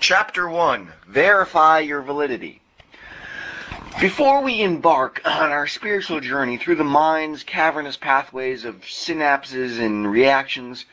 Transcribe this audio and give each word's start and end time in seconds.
Chapter 0.00 0.48
1 0.48 0.90
Verify 1.08 1.80
Your 1.80 2.00
Validity. 2.00 2.62
Before 4.00 4.42
we 4.42 4.62
embark 4.62 5.20
on 5.26 5.50
our 5.50 5.66
spiritual 5.66 6.20
journey 6.20 6.56
through 6.56 6.76
the 6.76 6.84
mind's 6.84 7.44
cavernous 7.44 7.98
pathways 7.98 8.64
of 8.64 8.80
synapses 8.80 9.78
and 9.78 10.10
reactions, 10.10 10.86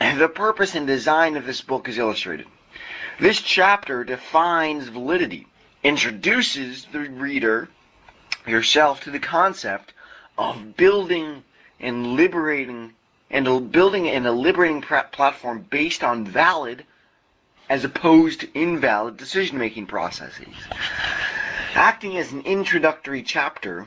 the 0.00 0.28
purpose 0.28 0.74
and 0.74 0.88
design 0.88 1.36
of 1.36 1.46
this 1.46 1.60
book 1.60 1.88
is 1.88 1.98
illustrated. 1.98 2.46
This 3.20 3.40
chapter 3.40 4.02
defines 4.02 4.88
validity, 4.88 5.46
introduces 5.84 6.84
the 6.86 7.08
reader 7.08 7.68
yourself 8.44 9.02
to 9.02 9.12
the 9.12 9.20
concept 9.20 9.94
of 10.36 10.76
building 10.76 11.44
and 11.78 12.16
liberating 12.16 12.92
and 13.30 13.70
building 13.70 14.08
and 14.08 14.26
a 14.26 14.32
liberating 14.32 14.82
platform 14.82 15.64
based 15.70 16.02
on 16.02 16.24
valid 16.24 16.84
as 17.68 17.84
opposed 17.84 18.40
to 18.40 18.52
invalid 18.54 19.16
decision-making 19.16 19.86
processes. 19.86 20.54
Acting 21.74 22.16
as 22.16 22.32
an 22.32 22.42
introductory 22.42 23.22
chapter, 23.22 23.86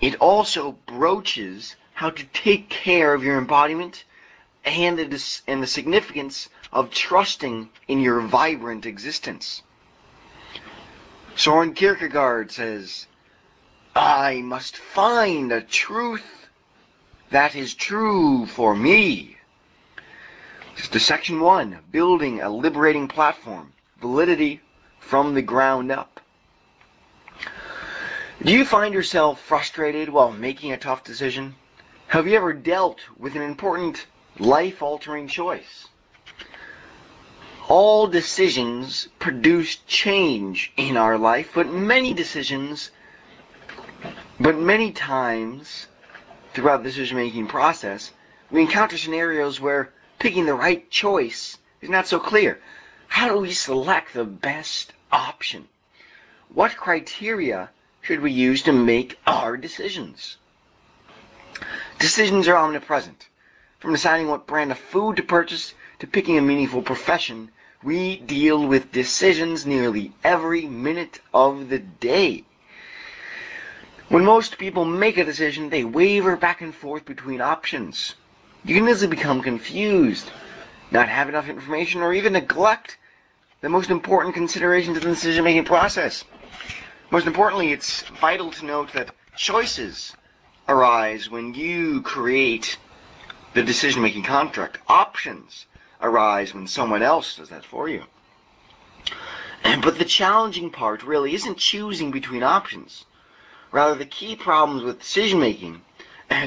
it 0.00 0.16
also 0.16 0.72
broaches 0.86 1.76
how 1.92 2.10
to 2.10 2.24
take 2.26 2.68
care 2.68 3.12
of 3.14 3.24
your 3.24 3.38
embodiment 3.38 4.04
and 4.64 4.98
the, 4.98 5.40
and 5.46 5.62
the 5.62 5.66
significance 5.66 6.48
of 6.72 6.90
trusting 6.90 7.68
in 7.86 8.00
your 8.00 8.20
vibrant 8.20 8.86
existence. 8.86 9.62
Soren 11.36 11.74
Kierkegaard 11.74 12.50
says, 12.50 13.06
I 13.94 14.42
must 14.42 14.76
find 14.76 15.52
a 15.52 15.60
truth 15.60 16.24
that 17.30 17.54
is 17.54 17.74
true 17.74 18.46
for 18.46 18.74
me. 18.74 19.37
To 20.92 21.00
section 21.00 21.40
one, 21.40 21.80
building 21.90 22.40
a 22.40 22.48
liberating 22.48 23.08
platform, 23.08 23.72
validity 24.00 24.62
from 24.98 25.34
the 25.34 25.42
ground 25.42 25.92
up. 25.92 26.20
Do 28.42 28.52
you 28.52 28.64
find 28.64 28.94
yourself 28.94 29.40
frustrated 29.40 30.08
while 30.08 30.32
making 30.32 30.72
a 30.72 30.78
tough 30.78 31.04
decision? 31.04 31.56
Have 32.06 32.26
you 32.26 32.36
ever 32.36 32.54
dealt 32.54 33.00
with 33.18 33.34
an 33.36 33.42
important 33.42 34.06
life-altering 34.38 35.28
choice? 35.28 35.88
All 37.68 38.06
decisions 38.06 39.08
produce 39.18 39.76
change 39.86 40.72
in 40.76 40.96
our 40.96 41.18
life, 41.18 41.50
but 41.54 41.66
many 41.68 42.14
decisions, 42.14 42.90
but 44.40 44.56
many 44.56 44.92
times 44.92 45.86
throughout 46.54 46.82
the 46.82 46.88
decision-making 46.88 47.48
process, 47.48 48.10
we 48.50 48.62
encounter 48.62 48.96
scenarios 48.96 49.60
where 49.60 49.92
picking 50.18 50.46
the 50.46 50.54
right 50.54 50.88
choice 50.90 51.58
is 51.80 51.88
not 51.88 52.06
so 52.06 52.18
clear. 52.18 52.60
How 53.06 53.28
do 53.28 53.38
we 53.38 53.52
select 53.52 54.12
the 54.12 54.24
best 54.24 54.92
option? 55.10 55.68
What 56.52 56.76
criteria 56.76 57.70
should 58.02 58.20
we 58.20 58.32
use 58.32 58.62
to 58.62 58.72
make 58.72 59.18
our 59.26 59.56
decisions? 59.56 60.36
Decisions 61.98 62.48
are 62.48 62.56
omnipresent. 62.56 63.28
From 63.80 63.92
deciding 63.92 64.28
what 64.28 64.46
brand 64.46 64.72
of 64.72 64.78
food 64.78 65.16
to 65.16 65.22
purchase 65.22 65.74
to 66.00 66.06
picking 66.06 66.38
a 66.38 66.42
meaningful 66.42 66.82
profession, 66.82 67.50
we 67.82 68.16
deal 68.16 68.66
with 68.66 68.92
decisions 68.92 69.64
nearly 69.64 70.12
every 70.24 70.66
minute 70.66 71.20
of 71.32 71.68
the 71.68 71.78
day. 71.78 72.44
When 74.08 74.24
most 74.24 74.58
people 74.58 74.84
make 74.84 75.18
a 75.18 75.24
decision, 75.24 75.70
they 75.70 75.84
waver 75.84 76.36
back 76.36 76.60
and 76.60 76.74
forth 76.74 77.04
between 77.04 77.40
options. 77.40 78.14
You 78.64 78.74
can 78.74 78.88
easily 78.88 79.08
become 79.08 79.40
confused, 79.40 80.30
not 80.90 81.08
have 81.08 81.28
enough 81.28 81.48
information, 81.48 82.02
or 82.02 82.12
even 82.12 82.32
neglect 82.34 82.98
the 83.60 83.68
most 83.68 83.90
important 83.90 84.34
considerations 84.34 84.96
of 84.96 85.02
the 85.02 85.10
decision-making 85.10 85.64
process. 85.64 86.24
Most 87.10 87.26
importantly, 87.26 87.72
it's 87.72 88.02
vital 88.20 88.50
to 88.52 88.66
note 88.66 88.92
that 88.92 89.10
choices 89.36 90.14
arise 90.68 91.30
when 91.30 91.54
you 91.54 92.02
create 92.02 92.78
the 93.54 93.62
decision-making 93.62 94.24
contract. 94.24 94.78
Options 94.86 95.66
arise 96.00 96.52
when 96.52 96.66
someone 96.66 97.02
else 97.02 97.36
does 97.36 97.48
that 97.48 97.64
for 97.64 97.88
you. 97.88 98.04
But 99.82 99.98
the 99.98 100.04
challenging 100.04 100.70
part 100.70 101.02
really 101.02 101.34
isn't 101.34 101.58
choosing 101.58 102.10
between 102.10 102.42
options. 102.42 103.04
Rather, 103.72 103.94
the 103.94 104.06
key 104.06 104.36
problems 104.36 104.82
with 104.82 104.98
decision 104.98 105.40
making 105.40 105.82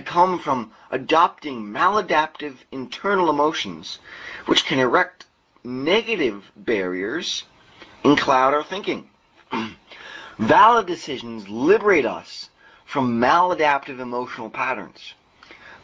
come 0.06 0.40
from 0.40 0.72
adopting 0.90 1.64
maladaptive 1.64 2.56
internal 2.72 3.30
emotions, 3.30 4.00
which 4.46 4.66
can 4.66 4.80
erect 4.80 5.26
negative 5.64 6.52
barriers 6.56 7.44
and 8.04 8.18
cloud 8.18 8.54
our 8.54 8.64
thinking. 8.64 9.10
Valid 10.40 10.88
decisions 10.88 11.48
liberate 11.48 12.06
us 12.06 12.50
from 12.86 13.20
maladaptive 13.20 14.00
emotional 14.00 14.50
patterns. 14.50 15.14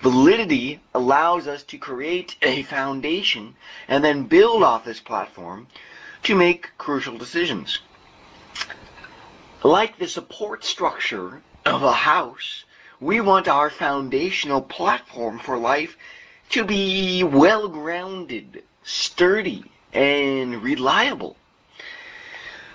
Validity 0.02 0.80
allows 0.94 1.48
us 1.48 1.64
to 1.64 1.78
create 1.78 2.36
a 2.42 2.64
foundation 2.64 3.56
and 3.88 4.04
then 4.04 4.24
build 4.24 4.64
off 4.64 4.86
this 4.86 5.00
platform 5.00 5.68
to 6.24 6.36
make 6.36 6.72
crucial 6.78 7.18
decisions 7.18 7.80
like 9.64 9.98
the 9.98 10.08
support 10.08 10.64
structure 10.64 11.42
of 11.66 11.84
a 11.84 11.92
house, 11.92 12.64
we 13.00 13.22
want 13.22 13.48
our 13.48 13.70
foundational 13.70 14.62
platform 14.62 15.40
for 15.40 15.58
life 15.58 15.96
to 16.50 16.64
be 16.64 17.24
well 17.24 17.68
grounded, 17.68 18.64
sturdy, 18.84 19.64
and 19.94 20.64
reliable. 20.64 21.36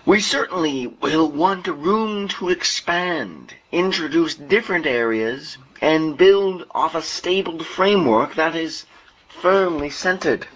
We 0.04 0.20
certainly 0.20 0.86
will 0.86 1.30
want 1.30 1.66
room 1.66 2.28
to 2.28 2.48
expand, 2.50 3.54
introduce 3.70 4.34
different 4.34 4.86
areas, 4.86 5.58
and 5.80 6.16
build 6.16 6.66
off 6.72 6.94
a 6.94 7.02
stable 7.02 7.62
framework 7.62 8.34
that 8.34 8.54
is 8.54 8.84
firmly 9.28 9.90
centered. 9.90 10.46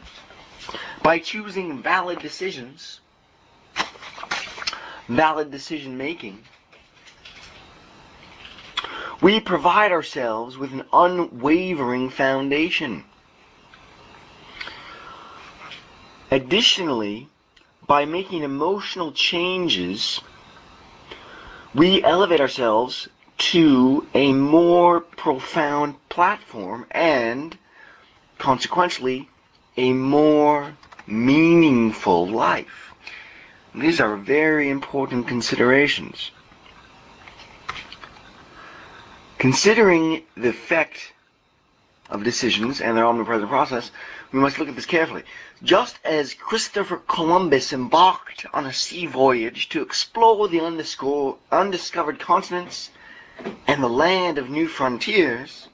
By 1.03 1.21
choosing 1.21 1.83
valid 1.83 2.19
decisions, 2.19 3.00
valid 5.09 5.50
decision 5.50 5.97
making, 5.97 6.43
we 9.21 9.41
provide 9.41 9.93
ourselves 9.93 10.59
with 10.59 10.72
an 10.72 10.84
unwavering 10.93 12.10
foundation. 12.10 13.04
Additionally, 16.31 17.28
by 17.87 18.04
making 18.04 18.43
emotional 18.43 19.12
changes, 19.12 20.21
we 21.75 22.03
elevate 22.03 22.41
ourselves 22.41 23.09
to 23.38 24.06
a 24.15 24.32
more 24.32 25.00
profound 25.00 25.94
platform 26.09 26.87
and, 26.91 27.56
consequently, 28.38 29.28
a 29.77 29.93
more 29.93 30.77
meaningful 31.06 32.27
life. 32.27 32.93
These 33.75 34.00
are 34.00 34.16
very 34.16 34.71
important 34.71 35.28
considerations. 35.28 36.31
Considering 39.38 40.22
the 40.36 40.48
effect 40.48 41.12
of 42.08 42.24
decisions 42.24 42.80
and 42.80 42.97
their 42.97 43.04
omnipresent 43.04 43.50
process, 43.50 43.91
we 44.32 44.38
must 44.38 44.58
look 44.58 44.69
at 44.69 44.76
this 44.76 44.86
carefully. 44.86 45.24
Just 45.62 45.98
as 46.04 46.34
Christopher 46.34 46.97
Columbus 46.97 47.72
embarked 47.72 48.47
on 48.54 48.66
a 48.66 48.72
sea 48.72 49.06
voyage 49.06 49.69
to 49.70 49.82
explore 49.82 50.48
the 50.48 50.60
undiscovered 51.52 52.19
continents 52.19 52.91
and 53.66 53.82
the 53.82 53.88
land 53.88 54.38
of 54.38 54.48
new 54.48 54.69
frontiers, 54.69 55.68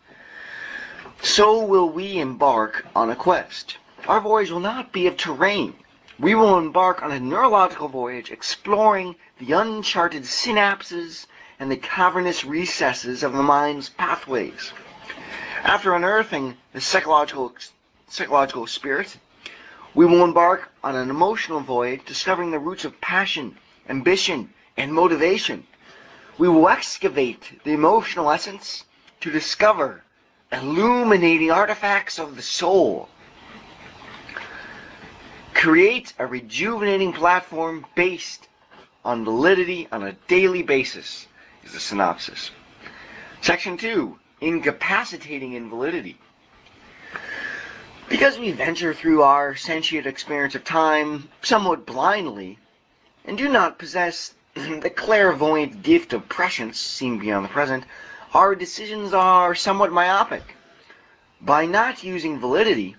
so 1.21 1.65
will 1.65 1.89
we 1.89 2.19
embark 2.19 2.85
on 2.97 3.11
a 3.11 3.17
quest. 3.17 3.77
Our 4.09 4.21
voyage 4.21 4.51
will 4.51 4.61
not 4.61 4.93
be 4.93 5.07
of 5.07 5.17
terrain, 5.17 5.75
we 6.19 6.35
will 6.35 6.59
embark 6.59 7.03
on 7.03 7.13
a 7.13 7.21
neurological 7.21 7.89
voyage 7.89 8.31
exploring 8.31 9.15
the 9.39 9.53
uncharted 9.53 10.25
synapses 10.25 11.27
and 11.63 11.71
the 11.71 11.77
cavernous 11.77 12.45
recesses 12.45 13.23
of 13.23 13.33
the 13.33 13.43
mind's 13.43 13.89
pathways. 13.89 14.73
After 15.63 15.95
unearthing 15.95 16.57
the 16.73 16.81
psychological, 16.81 17.55
psychological 18.09 18.67
spirit, 18.67 19.17
we 19.95 20.05
will 20.05 20.25
embark 20.25 20.73
on 20.83 20.97
an 20.97 21.09
emotional 21.09 21.61
voyage 21.61 22.05
discovering 22.05 22.51
the 22.51 22.59
roots 22.59 22.85
of 22.85 23.01
passion, 23.01 23.57
ambition, 23.89 24.53
and 24.77 24.93
motivation. 24.93 25.65
We 26.37 26.49
will 26.49 26.69
excavate 26.69 27.61
the 27.63 27.75
emotional 27.75 28.29
essence 28.33 28.85
to 29.21 29.31
discover 29.31 30.03
illuminating 30.51 31.53
artifacts 31.53 32.19
of 32.19 32.35
the 32.35 32.43
soul 32.43 33.09
create 35.55 36.13
a 36.19 36.27
rejuvenating 36.27 37.13
platform 37.13 37.87
based 37.95 38.49
on 39.05 39.25
validity 39.25 39.87
on 39.93 40.03
a 40.03 40.15
daily 40.27 40.65
basis 40.65 41.29
is 41.65 41.73
the 41.73 41.81
synopsis. 41.81 42.51
Section 43.41 43.77
2, 43.77 44.19
incapacitating 44.41 45.55
invalidity. 45.55 46.19
Because 48.09 48.39
we 48.39 48.53
venture 48.53 48.93
through 48.93 49.23
our 49.23 49.57
sentient 49.57 50.07
experience 50.07 50.55
of 50.55 50.65
time 50.65 51.29
somewhat 51.43 51.87
blindly, 51.87 52.59
and 53.25 53.39
do 53.39 53.49
not 53.49 53.79
possess 53.79 54.35
the 54.55 54.91
clairvoyant 54.91 55.83
gift 55.83 56.13
of 56.13 56.29
prescience 56.29 56.79
seen 56.79 57.19
beyond 57.19 57.45
the 57.45 57.49
present, 57.49 57.85
our 58.35 58.55
decisions 58.55 59.13
are 59.13 59.55
somewhat 59.55 59.93
myopic. 59.93 60.43
By 61.41 61.67
not 61.67 62.05
using 62.05 62.39
validity, 62.39 62.97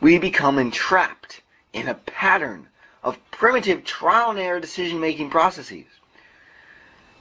we 0.00 0.18
become 0.18 0.58
entrapped 0.58 1.40
in 1.72 1.88
a 1.88 1.94
pattern 1.94 2.68
of 3.02 3.18
primitive 3.30 3.84
trial 3.84 4.30
and 4.30 4.38
error 4.38 4.60
decision 4.60 5.00
making 5.00 5.30
processes. 5.30 5.86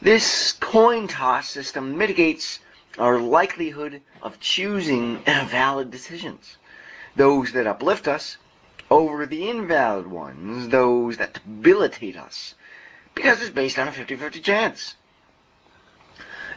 This 0.04 0.52
coin 0.52 1.08
toss 1.08 1.48
system 1.48 1.98
mitigates 1.98 2.60
our 3.00 3.20
likelihood 3.20 4.02
of 4.22 4.38
choosing 4.38 5.20
valid 5.20 5.92
decisions, 5.92 6.58
those 7.16 7.54
that 7.54 7.68
uplift 7.68 8.10
us 8.10 8.36
over 8.92 9.26
the 9.26 9.50
invalid 9.50 10.08
ones, 10.08 10.68
those 10.68 11.16
that 11.16 11.36
debilitate 11.36 12.18
us, 12.18 12.54
because 13.16 13.42
it's 13.42 13.52
based 13.52 13.80
on 13.80 13.88
a 13.88 13.92
50-50 13.92 14.44
chance. 14.44 14.96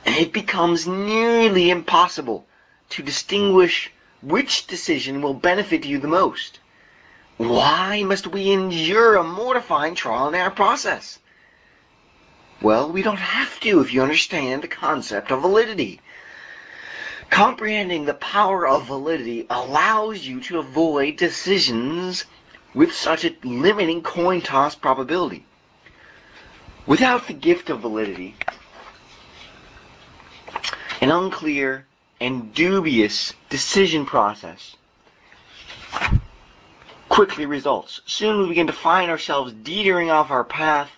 It 0.04 0.32
becomes 0.32 0.88
nearly 0.88 1.70
impossible 1.70 2.48
to 2.90 3.02
distinguish 3.04 3.92
which 4.22 4.66
decision 4.66 5.22
will 5.22 5.34
benefit 5.34 5.84
you 5.84 6.00
the 6.00 6.08
most. 6.08 6.58
Why 7.36 8.02
must 8.02 8.26
we 8.26 8.50
endure 8.50 9.14
a 9.14 9.22
mortifying 9.22 9.94
trial 9.94 10.26
and 10.26 10.34
error 10.34 10.50
process? 10.50 11.20
Well, 12.62 12.90
we 12.90 13.02
don't 13.02 13.18
have 13.18 13.60
to 13.60 13.80
if 13.80 13.92
you 13.92 14.02
understand 14.02 14.62
the 14.62 14.68
concept 14.68 15.30
of 15.30 15.42
validity. 15.42 16.00
Comprehending 17.28 18.04
the 18.04 18.14
power 18.14 18.66
of 18.66 18.86
validity 18.86 19.46
allows 19.50 20.26
you 20.26 20.40
to 20.42 20.58
avoid 20.58 21.16
decisions 21.16 22.24
with 22.74 22.94
such 22.94 23.24
a 23.24 23.36
limiting 23.42 24.02
coin 24.02 24.40
toss 24.40 24.74
probability. 24.74 25.44
Without 26.86 27.26
the 27.26 27.32
gift 27.32 27.68
of 27.68 27.80
validity, 27.80 28.36
an 31.00 31.10
unclear 31.10 31.86
and 32.20 32.54
dubious 32.54 33.34
decision 33.50 34.06
process 34.06 34.76
quickly 37.08 37.46
results. 37.46 38.00
Soon 38.06 38.40
we 38.40 38.48
begin 38.48 38.66
to 38.68 38.72
find 38.72 39.10
ourselves 39.10 39.54
teetering 39.64 40.10
off 40.10 40.30
our 40.30 40.44
path 40.44 40.90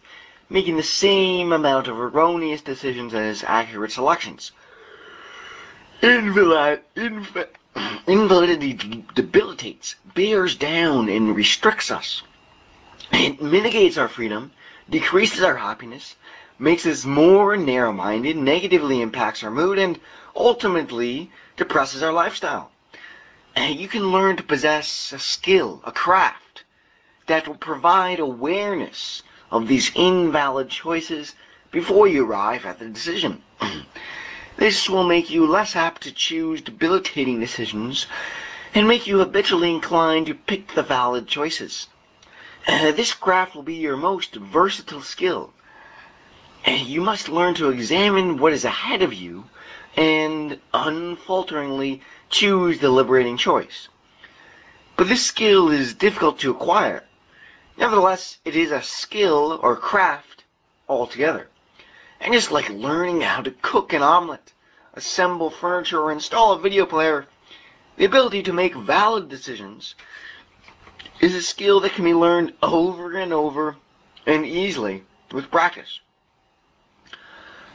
making 0.50 0.76
the 0.76 0.82
same 0.82 1.52
amount 1.52 1.88
of 1.88 1.98
erroneous 1.98 2.62
decisions 2.62 3.12
as 3.14 3.44
accurate 3.44 3.92
selections. 3.92 4.52
Invalid, 6.00 6.82
inv 6.96 7.48
invalidity 8.06 8.72
debilitates, 9.14 9.94
bears 10.14 10.56
down, 10.56 11.08
and 11.08 11.36
restricts 11.36 11.90
us. 11.90 12.22
It 13.12 13.42
mitigates 13.42 13.98
our 13.98 14.08
freedom, 14.08 14.52
decreases 14.88 15.42
our 15.42 15.56
happiness, 15.56 16.16
makes 16.58 16.86
us 16.86 17.04
more 17.04 17.56
narrow-minded, 17.56 18.36
negatively 18.36 19.00
impacts 19.00 19.44
our 19.44 19.50
mood, 19.50 19.78
and 19.78 20.00
ultimately 20.34 21.30
depresses 21.56 22.02
our 22.02 22.12
lifestyle. 22.12 22.70
You 23.56 23.88
can 23.88 24.12
learn 24.12 24.36
to 24.36 24.42
possess 24.42 25.12
a 25.12 25.18
skill, 25.18 25.82
a 25.84 25.92
craft, 25.92 26.64
that 27.26 27.46
will 27.46 27.56
provide 27.56 28.18
awareness 28.18 29.22
of 29.50 29.68
these 29.68 29.90
invalid 29.94 30.68
choices 30.68 31.34
before 31.70 32.06
you 32.06 32.24
arrive 32.24 32.66
at 32.66 32.78
the 32.78 32.86
decision. 32.86 33.42
this 34.56 34.88
will 34.88 35.04
make 35.04 35.30
you 35.30 35.46
less 35.46 35.76
apt 35.76 36.02
to 36.02 36.12
choose 36.12 36.60
debilitating 36.60 37.40
decisions 37.40 38.06
and 38.74 38.86
make 38.86 39.06
you 39.06 39.18
habitually 39.18 39.70
inclined 39.70 40.26
to 40.26 40.34
pick 40.34 40.74
the 40.74 40.82
valid 40.82 41.26
choices. 41.26 41.88
Uh, 42.66 42.92
this 42.92 43.14
craft 43.14 43.54
will 43.54 43.62
be 43.62 43.76
your 43.76 43.96
most 43.96 44.34
versatile 44.34 45.02
skill. 45.02 45.52
You 46.66 47.00
must 47.00 47.28
learn 47.28 47.54
to 47.54 47.70
examine 47.70 48.38
what 48.38 48.52
is 48.52 48.64
ahead 48.64 49.02
of 49.02 49.14
you 49.14 49.44
and 49.96 50.60
unfalteringly 50.74 52.02
choose 52.28 52.78
the 52.78 52.90
liberating 52.90 53.38
choice. 53.38 53.88
But 54.96 55.08
this 55.08 55.24
skill 55.24 55.70
is 55.70 55.94
difficult 55.94 56.40
to 56.40 56.50
acquire 56.50 57.04
Nevertheless, 57.78 58.38
it 58.44 58.56
is 58.56 58.72
a 58.72 58.82
skill 58.82 59.60
or 59.62 59.76
craft 59.76 60.42
altogether. 60.88 61.48
And 62.20 62.34
just 62.34 62.50
like 62.50 62.68
learning 62.70 63.20
how 63.20 63.40
to 63.42 63.52
cook 63.52 63.92
an 63.92 64.02
omelet, 64.02 64.52
assemble 64.94 65.48
furniture, 65.48 66.00
or 66.00 66.10
install 66.10 66.52
a 66.52 66.58
video 66.58 66.86
player, 66.86 67.26
the 67.96 68.04
ability 68.04 68.42
to 68.42 68.52
make 68.52 68.74
valid 68.74 69.28
decisions 69.28 69.94
is 71.20 71.36
a 71.36 71.42
skill 71.42 71.78
that 71.80 71.92
can 71.92 72.04
be 72.04 72.14
learned 72.14 72.52
over 72.62 73.16
and 73.16 73.32
over 73.32 73.76
and 74.26 74.44
easily 74.44 75.04
with 75.30 75.50
practice. 75.50 76.00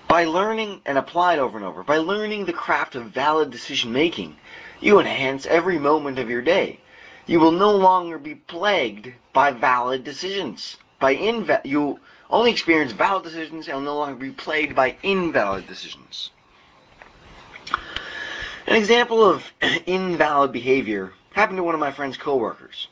By 0.10 0.26
learning 0.26 0.82
and 0.86 0.98
applied 0.98 1.40
over 1.40 1.58
and 1.58 1.66
over, 1.66 1.82
by 1.82 1.98
learning 1.98 2.44
the 2.44 2.54
craft 2.54 2.96
of 2.96 3.06
valid 3.06 3.52
decision 3.52 3.94
making, 3.94 4.36
you 4.82 5.00
enhance 5.00 5.46
every 5.46 5.80
moment 5.80 6.20
of 6.20 6.30
your 6.30 6.42
day 6.42 6.82
you 7.26 7.40
will 7.40 7.52
no 7.52 7.72
longer 7.76 8.18
be 8.18 8.36
plagued 8.36 9.12
by 9.32 9.52
valid 9.52 10.04
decisions. 10.04 10.78
By 11.00 11.16
inva- 11.16 11.66
you 11.66 12.00
only 12.30 12.52
experience 12.52 12.92
valid 12.92 13.24
decisions 13.24 13.68
and 13.68 13.78
will 13.78 13.84
no 13.84 13.98
longer 13.98 14.16
be 14.16 14.32
plagued 14.32 14.76
by 14.76 14.98
invalid 15.04 15.68
decisions. 15.68 16.32
An 18.68 18.76
example 18.76 19.24
of 19.24 19.52
invalid 19.86 20.52
behavior 20.52 21.14
happened 21.34 21.58
to 21.58 21.64
one 21.64 21.74
of 21.74 21.80
my 21.80 21.92
friend's 21.92 22.18
coworkers. 22.18 22.88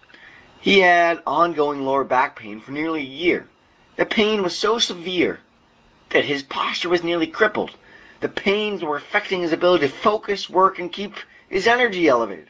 He 0.59 0.79
had 0.79 1.23
ongoing 1.25 1.83
lower 1.83 2.03
back 2.03 2.35
pain 2.35 2.59
for 2.59 2.71
nearly 2.71 3.01
a 3.01 3.03
year. 3.03 3.47
The 3.95 4.05
pain 4.05 4.43
was 4.43 4.55
so 4.55 4.79
severe 4.79 5.39
that 6.09 6.25
his 6.25 6.43
posture 6.43 6.89
was 6.89 7.03
nearly 7.03 7.27
crippled. 7.27 7.71
The 8.19 8.29
pains 8.29 8.83
were 8.83 8.97
affecting 8.97 9.41
his 9.41 9.51
ability 9.51 9.87
to 9.87 9.93
focus, 9.93 10.49
work, 10.49 10.77
and 10.77 10.91
keep 10.91 11.15
his 11.49 11.67
energy 11.67 12.07
elevated. 12.07 12.49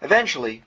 Eventually, 0.00 0.62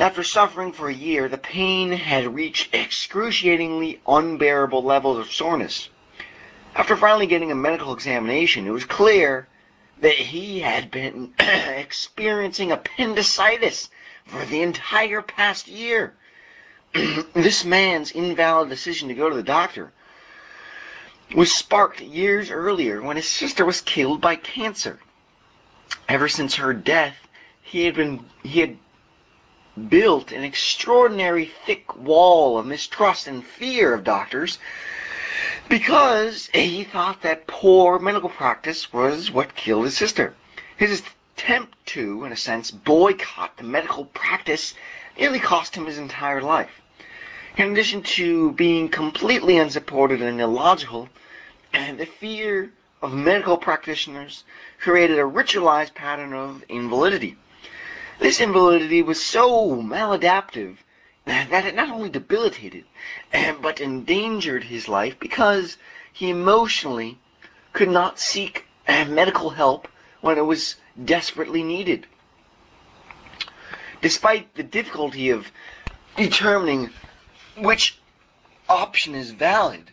after 0.00 0.22
suffering 0.22 0.72
for 0.72 0.88
a 0.88 0.94
year, 0.94 1.28
the 1.28 1.38
pain 1.38 1.92
had 1.92 2.34
reached 2.34 2.74
excruciatingly 2.74 4.00
unbearable 4.06 4.82
levels 4.82 5.18
of 5.18 5.30
soreness. 5.30 5.88
After 6.74 6.96
finally 6.96 7.26
getting 7.26 7.50
a 7.50 7.54
medical 7.56 7.92
examination, 7.92 8.66
it 8.66 8.70
was 8.70 8.84
clear 8.84 9.46
that 10.00 10.14
he 10.14 10.60
had 10.60 10.90
been 10.90 11.34
experiencing 11.38 12.72
appendicitis 12.72 13.90
for 14.24 14.44
the 14.46 14.62
entire 14.62 15.20
past 15.20 15.68
year. 15.68 16.14
this 17.34 17.64
man's 17.64 18.12
invalid 18.12 18.68
decision 18.68 19.08
to 19.08 19.14
go 19.14 19.28
to 19.28 19.36
the 19.36 19.42
doctor 19.42 19.92
was 21.34 21.52
sparked 21.52 22.00
years 22.00 22.50
earlier 22.50 23.00
when 23.02 23.16
his 23.16 23.28
sister 23.28 23.64
was 23.64 23.80
killed 23.80 24.20
by 24.20 24.36
cancer. 24.36 24.98
Ever 26.08 26.28
since 26.28 26.56
her 26.56 26.72
death, 26.72 27.16
he 27.62 27.84
had 27.84 27.94
been 27.94 28.24
he 28.42 28.60
had 28.60 28.78
built 29.88 30.32
an 30.32 30.42
extraordinary 30.42 31.52
thick 31.66 31.96
wall 31.96 32.58
of 32.58 32.66
mistrust 32.66 33.26
and 33.26 33.44
fear 33.44 33.94
of 33.94 34.04
doctors 34.04 34.58
because 35.68 36.48
he 36.52 36.84
thought 36.84 37.22
that 37.22 37.46
poor 37.46 37.98
medical 37.98 38.28
practice 38.28 38.92
was 38.92 39.30
what 39.30 39.54
killed 39.54 39.84
his 39.84 39.96
sister. 39.96 40.34
His 40.76 41.02
attempt 41.36 41.86
to, 41.86 42.24
in 42.24 42.32
a 42.32 42.36
sense, 42.36 42.70
boycott 42.70 43.56
the 43.56 43.62
medical 43.62 44.06
practice 44.06 44.74
nearly 45.18 45.38
cost 45.38 45.74
him 45.74 45.86
his 45.86 45.98
entire 45.98 46.42
life. 46.42 46.80
In 47.56 47.72
addition 47.72 48.02
to 48.02 48.52
being 48.52 48.88
completely 48.88 49.56
unsupported 49.58 50.22
and 50.22 50.40
illogical, 50.40 51.08
and 51.72 51.98
the 51.98 52.06
fear 52.06 52.72
of 53.02 53.12
medical 53.12 53.56
practitioners 53.56 54.44
created 54.80 55.18
a 55.18 55.22
ritualized 55.22 55.94
pattern 55.94 56.32
of 56.32 56.64
invalidity. 56.68 57.36
This 58.20 58.38
invalidity 58.38 59.00
was 59.00 59.24
so 59.24 59.76
maladaptive 59.76 60.76
that 61.24 61.64
it 61.64 61.74
not 61.74 61.88
only 61.88 62.10
debilitated, 62.10 62.84
eh, 63.32 63.54
but 63.58 63.80
endangered 63.80 64.64
his 64.64 64.88
life 64.88 65.18
because 65.18 65.78
he 66.12 66.28
emotionally 66.28 67.18
could 67.72 67.88
not 67.88 68.20
seek 68.20 68.66
eh, 68.86 69.04
medical 69.04 69.48
help 69.48 69.88
when 70.20 70.36
it 70.36 70.44
was 70.44 70.76
desperately 71.02 71.62
needed. 71.62 72.06
Despite 74.02 74.54
the 74.54 74.64
difficulty 74.64 75.30
of 75.30 75.50
determining 76.16 76.90
which 77.56 77.98
option 78.68 79.14
is 79.14 79.30
valid, 79.30 79.92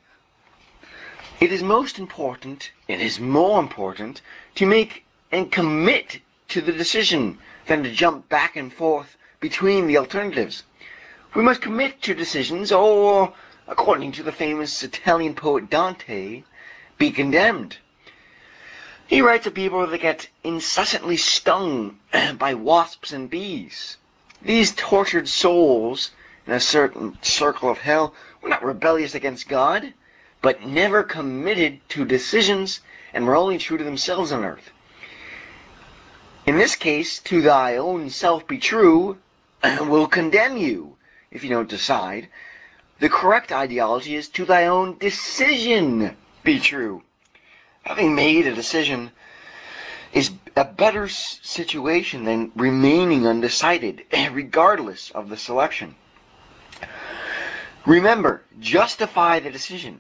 it 1.39 1.53
is 1.53 1.63
most 1.63 1.97
important, 1.97 2.71
it 2.89 2.99
is 2.99 3.21
more 3.21 3.61
important, 3.61 4.21
to 4.55 4.65
make 4.65 5.05
and 5.31 5.49
commit 5.49 6.19
to 6.49 6.61
the 6.61 6.71
decision 6.71 7.37
than 7.65 7.83
to 7.83 7.91
jump 7.91 8.29
back 8.29 8.55
and 8.55 8.73
forth 8.73 9.17
between 9.39 9.87
the 9.87 9.97
alternatives. 9.97 10.63
We 11.35 11.43
must 11.43 11.61
commit 11.61 12.01
to 12.03 12.13
decisions 12.13 12.71
or, 12.71 13.33
according 13.67 14.13
to 14.13 14.23
the 14.23 14.31
famous 14.31 14.81
Italian 14.81 15.35
poet 15.35 15.69
Dante, 15.69 16.43
be 16.97 17.11
condemned. 17.11 17.77
He 19.07 19.21
writes 19.21 19.45
of 19.45 19.53
people 19.53 19.85
that 19.85 20.01
get 20.01 20.29
incessantly 20.43 21.17
stung 21.17 21.99
by 22.37 22.53
wasps 22.53 23.11
and 23.11 23.29
bees. 23.29 23.97
These 24.41 24.73
tortured 24.75 25.27
souls 25.27 26.11
in 26.45 26.53
a 26.53 26.59
certain 26.59 27.17
circle 27.21 27.69
of 27.69 27.77
hell 27.77 28.13
were 28.41 28.49
not 28.49 28.63
rebellious 28.63 29.15
against 29.15 29.49
God, 29.49 29.93
but 30.41 30.65
never 30.65 31.03
committed 31.03 31.81
to 31.89 32.05
decisions 32.05 32.79
and 33.13 33.25
were 33.25 33.35
only 33.35 33.57
true 33.57 33.77
to 33.77 33.83
themselves 33.83 34.31
on 34.31 34.45
earth. 34.45 34.71
In 36.47 36.57
this 36.57 36.77
case, 36.77 37.19
to 37.19 37.41
thy 37.41 37.75
own 37.75 38.09
self 38.09 38.47
be 38.47 38.57
true 38.57 39.17
will 39.81 40.07
condemn 40.07 40.55
you 40.55 40.95
if 41.29 41.43
you 41.43 41.49
don't 41.49 41.67
decide. 41.67 42.29
The 42.99 43.09
correct 43.09 43.51
ideology 43.51 44.15
is 44.15 44.29
to 44.29 44.45
thy 44.45 44.67
own 44.67 44.97
decision 44.97 46.15
be 46.45 46.61
true. 46.61 47.03
Having 47.83 48.15
made 48.15 48.47
a 48.47 48.55
decision 48.55 49.11
is 50.13 50.31
a 50.55 50.63
better 50.63 51.09
situation 51.09 52.23
than 52.23 52.53
remaining 52.55 53.27
undecided, 53.27 54.05
regardless 54.31 55.11
of 55.11 55.27
the 55.27 55.35
selection. 55.35 55.95
Remember, 57.85 58.41
justify 58.61 59.41
the 59.41 59.51
decision. 59.51 59.99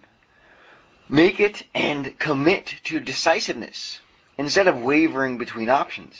Make 1.09 1.41
it 1.41 1.63
and 1.75 2.17
commit 2.17 2.75
to 2.85 3.01
decisiveness 3.01 3.99
instead 4.37 4.67
of 4.67 4.81
wavering 4.81 5.37
between 5.37 5.67
options. 5.67 6.15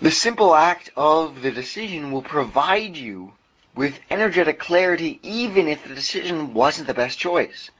The 0.00 0.12
simple 0.12 0.54
act 0.54 0.90
of 0.96 1.42
the 1.42 1.50
decision 1.50 2.12
will 2.12 2.22
provide 2.22 2.96
you 2.96 3.32
with 3.74 3.98
energetic 4.10 4.60
clarity 4.60 5.18
even 5.24 5.66
if 5.66 5.82
the 5.82 5.94
decision 5.94 6.54
wasn't 6.54 6.86
the 6.86 6.94
best 6.94 7.18
choice. 7.18 7.70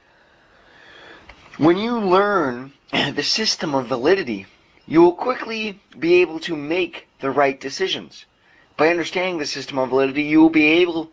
When 1.57 1.77
you 1.77 1.97
learn 1.97 2.73
the 2.91 3.23
system 3.23 3.73
of 3.73 3.87
validity, 3.87 4.47
you 4.85 5.01
will 5.01 5.13
quickly 5.13 5.79
be 5.97 6.15
able 6.15 6.41
to 6.41 6.57
make 6.57 7.07
the 7.21 7.31
right 7.31 7.57
decisions. 7.57 8.25
By 8.75 8.89
understanding 8.89 9.37
the 9.37 9.45
system 9.45 9.77
of 9.77 9.89
validity, 9.89 10.23
you 10.23 10.41
will 10.41 10.49
be 10.49 10.67
able 10.81 11.11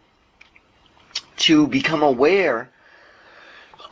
to 1.38 1.68
become 1.68 2.02
aware 2.02 2.70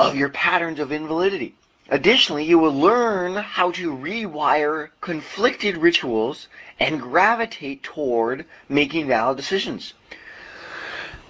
of 0.00 0.16
your 0.16 0.30
patterns 0.30 0.80
of 0.80 0.90
invalidity. 0.90 1.54
Additionally, 1.90 2.44
you 2.44 2.58
will 2.58 2.74
learn 2.74 3.36
how 3.36 3.70
to 3.72 3.94
rewire 3.94 4.88
conflicted 5.02 5.76
rituals 5.76 6.48
and 6.80 7.00
gravitate 7.00 7.82
toward 7.82 8.46
making 8.68 9.06
valid 9.06 9.36
decisions. 9.36 9.92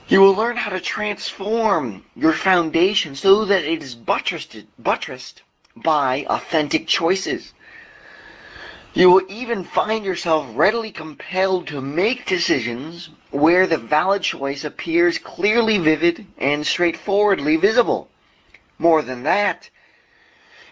You 0.07 0.21
will 0.21 0.35
learn 0.35 0.57
how 0.57 0.71
to 0.71 0.81
transform 0.81 2.05
your 2.15 2.33
foundation 2.33 3.17
so 3.17 3.47
that 3.47 3.65
it 3.65 3.83
is 3.83 3.97
buttressed, 3.97 4.57
buttressed 4.79 5.43
by 5.75 6.25
authentic 6.29 6.87
choices. 6.87 7.53
You 8.93 9.11
will 9.11 9.23
even 9.29 9.65
find 9.65 10.05
yourself 10.05 10.47
readily 10.55 10.93
compelled 10.93 11.67
to 11.69 11.81
make 11.81 12.27
decisions 12.27 13.11
where 13.33 13.67
the 13.67 13.79
valid 13.79 14.23
choice 14.23 14.63
appears 14.63 15.19
clearly 15.19 15.79
vivid 15.79 16.27
and 16.39 16.65
straightforwardly 16.65 17.57
visible. 17.57 18.09
More 18.79 19.03
than 19.03 19.25
that, 19.25 19.69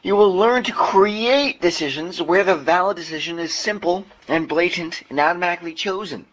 you 0.03 0.17
will 0.17 0.35
learn 0.35 0.65
to 0.65 0.73
create 0.73 1.61
decisions 1.61 2.21
where 2.21 2.43
the 2.43 2.57
valid 2.57 2.97
decision 2.97 3.39
is 3.39 3.55
simple 3.55 4.05
and 4.29 4.49
blatant 4.49 5.03
and 5.09 5.21
automatically 5.21 5.75
chosen. 5.75 6.27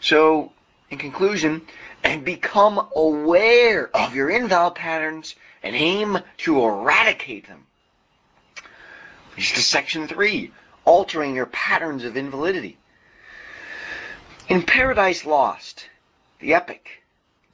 So, 0.00 0.52
in 0.90 0.98
conclusion, 0.98 1.62
and 2.02 2.24
become 2.24 2.88
aware 2.96 3.94
of 3.94 4.14
your 4.14 4.28
invalid 4.28 4.74
patterns 4.74 5.36
and 5.62 5.76
aim 5.76 6.18
to 6.38 6.64
eradicate 6.64 7.46
them. 7.46 7.66
This 9.36 9.56
is 9.56 9.66
section 9.66 10.08
three, 10.08 10.50
altering 10.84 11.36
your 11.36 11.46
patterns 11.46 12.04
of 12.04 12.16
invalidity. 12.16 12.76
In 14.48 14.62
Paradise 14.62 15.24
Lost, 15.24 15.86
the 16.40 16.54
epic, 16.54 17.04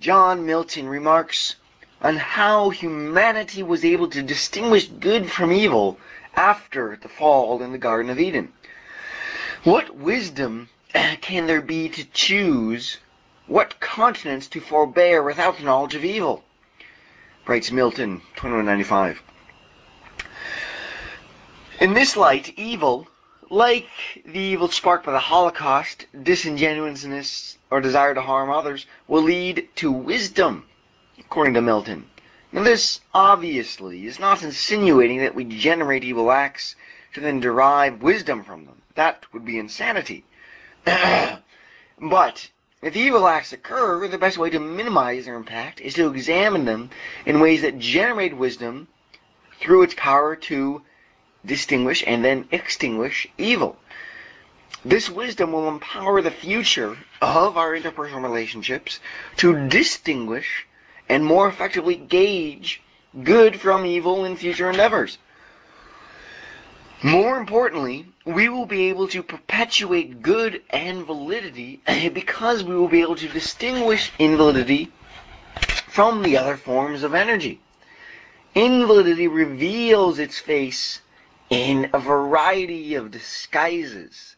John 0.00 0.46
Milton 0.46 0.88
remarks, 0.88 1.56
on 2.02 2.16
how 2.16 2.70
humanity 2.70 3.62
was 3.62 3.84
able 3.84 4.08
to 4.08 4.22
distinguish 4.22 4.86
good 4.86 5.30
from 5.30 5.50
evil 5.50 5.98
after 6.34 6.98
the 7.00 7.08
fall 7.08 7.62
in 7.62 7.72
the 7.72 7.78
Garden 7.78 8.10
of 8.10 8.20
Eden. 8.20 8.52
What 9.64 9.96
wisdom 9.96 10.68
can 10.92 11.46
there 11.46 11.62
be 11.62 11.88
to 11.88 12.04
choose 12.04 12.98
what 13.46 13.80
continence 13.80 14.46
to 14.48 14.60
forbear 14.60 15.22
without 15.22 15.56
the 15.56 15.64
knowledge 15.64 15.94
of 15.94 16.04
evil? 16.04 16.44
Writes 17.46 17.70
Milton, 17.70 18.20
2195. 18.36 19.22
In 21.80 21.94
this 21.94 22.16
light, 22.16 22.52
evil, 22.56 23.06
like 23.48 23.88
the 24.24 24.38
evil 24.38 24.68
sparked 24.68 25.06
by 25.06 25.12
the 25.12 25.18
Holocaust, 25.18 26.06
disingenuousness, 26.22 27.56
or 27.70 27.80
desire 27.80 28.14
to 28.14 28.22
harm 28.22 28.50
others, 28.50 28.86
will 29.06 29.22
lead 29.22 29.68
to 29.76 29.90
wisdom 29.90 30.64
according 31.26 31.54
to 31.54 31.60
Milton. 31.60 32.08
Now 32.52 32.62
this, 32.62 33.00
obviously, 33.12 34.06
is 34.06 34.20
not 34.20 34.44
insinuating 34.44 35.18
that 35.18 35.34
we 35.34 35.44
generate 35.44 36.04
evil 36.04 36.30
acts 36.30 36.76
to 37.14 37.20
then 37.20 37.40
derive 37.40 38.00
wisdom 38.00 38.44
from 38.44 38.64
them. 38.64 38.80
That 38.94 39.24
would 39.32 39.44
be 39.44 39.58
insanity. 39.58 40.24
but 40.84 42.50
if 42.80 42.94
evil 42.94 43.26
acts 43.26 43.52
occur, 43.52 44.06
the 44.06 44.18
best 44.18 44.38
way 44.38 44.50
to 44.50 44.60
minimize 44.60 45.24
their 45.24 45.34
impact 45.34 45.80
is 45.80 45.94
to 45.94 46.08
examine 46.08 46.64
them 46.64 46.90
in 47.24 47.40
ways 47.40 47.62
that 47.62 47.80
generate 47.80 48.36
wisdom 48.36 48.86
through 49.58 49.82
its 49.82 49.94
power 49.94 50.36
to 50.36 50.82
distinguish 51.44 52.04
and 52.06 52.24
then 52.24 52.46
extinguish 52.52 53.26
evil. 53.36 53.76
This 54.84 55.10
wisdom 55.10 55.52
will 55.52 55.68
empower 55.68 56.22
the 56.22 56.30
future 56.30 56.96
of 57.20 57.56
our 57.56 57.72
interpersonal 57.72 58.22
relationships 58.22 59.00
to 59.38 59.68
distinguish 59.68 60.66
and 61.08 61.24
more 61.24 61.48
effectively 61.48 61.94
gauge 61.94 62.82
good 63.22 63.60
from 63.60 63.86
evil 63.86 64.24
in 64.24 64.36
future 64.36 64.68
endeavors. 64.68 65.18
More 67.02 67.38
importantly, 67.38 68.06
we 68.24 68.48
will 68.48 68.66
be 68.66 68.88
able 68.88 69.08
to 69.08 69.22
perpetuate 69.22 70.22
good 70.22 70.62
and 70.70 71.04
validity 71.04 71.80
because 72.12 72.64
we 72.64 72.74
will 72.74 72.88
be 72.88 73.02
able 73.02 73.16
to 73.16 73.28
distinguish 73.28 74.10
invalidity 74.18 74.90
from 75.88 76.22
the 76.22 76.36
other 76.36 76.56
forms 76.56 77.02
of 77.02 77.14
energy. 77.14 77.60
Invalidity 78.54 79.28
reveals 79.28 80.18
its 80.18 80.38
face 80.38 81.00
in 81.50 81.90
a 81.92 81.98
variety 81.98 82.94
of 82.94 83.10
disguises, 83.10 84.36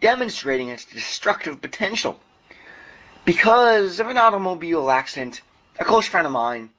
demonstrating 0.00 0.68
its 0.68 0.84
destructive 0.84 1.60
potential. 1.60 2.20
Because 3.24 4.00
of 4.00 4.08
an 4.08 4.18
automobile 4.18 4.90
accident 4.90 5.40
a 5.78 5.84
close 5.84 6.06
friend 6.06 6.26
of 6.26 6.32
mine 6.32 6.70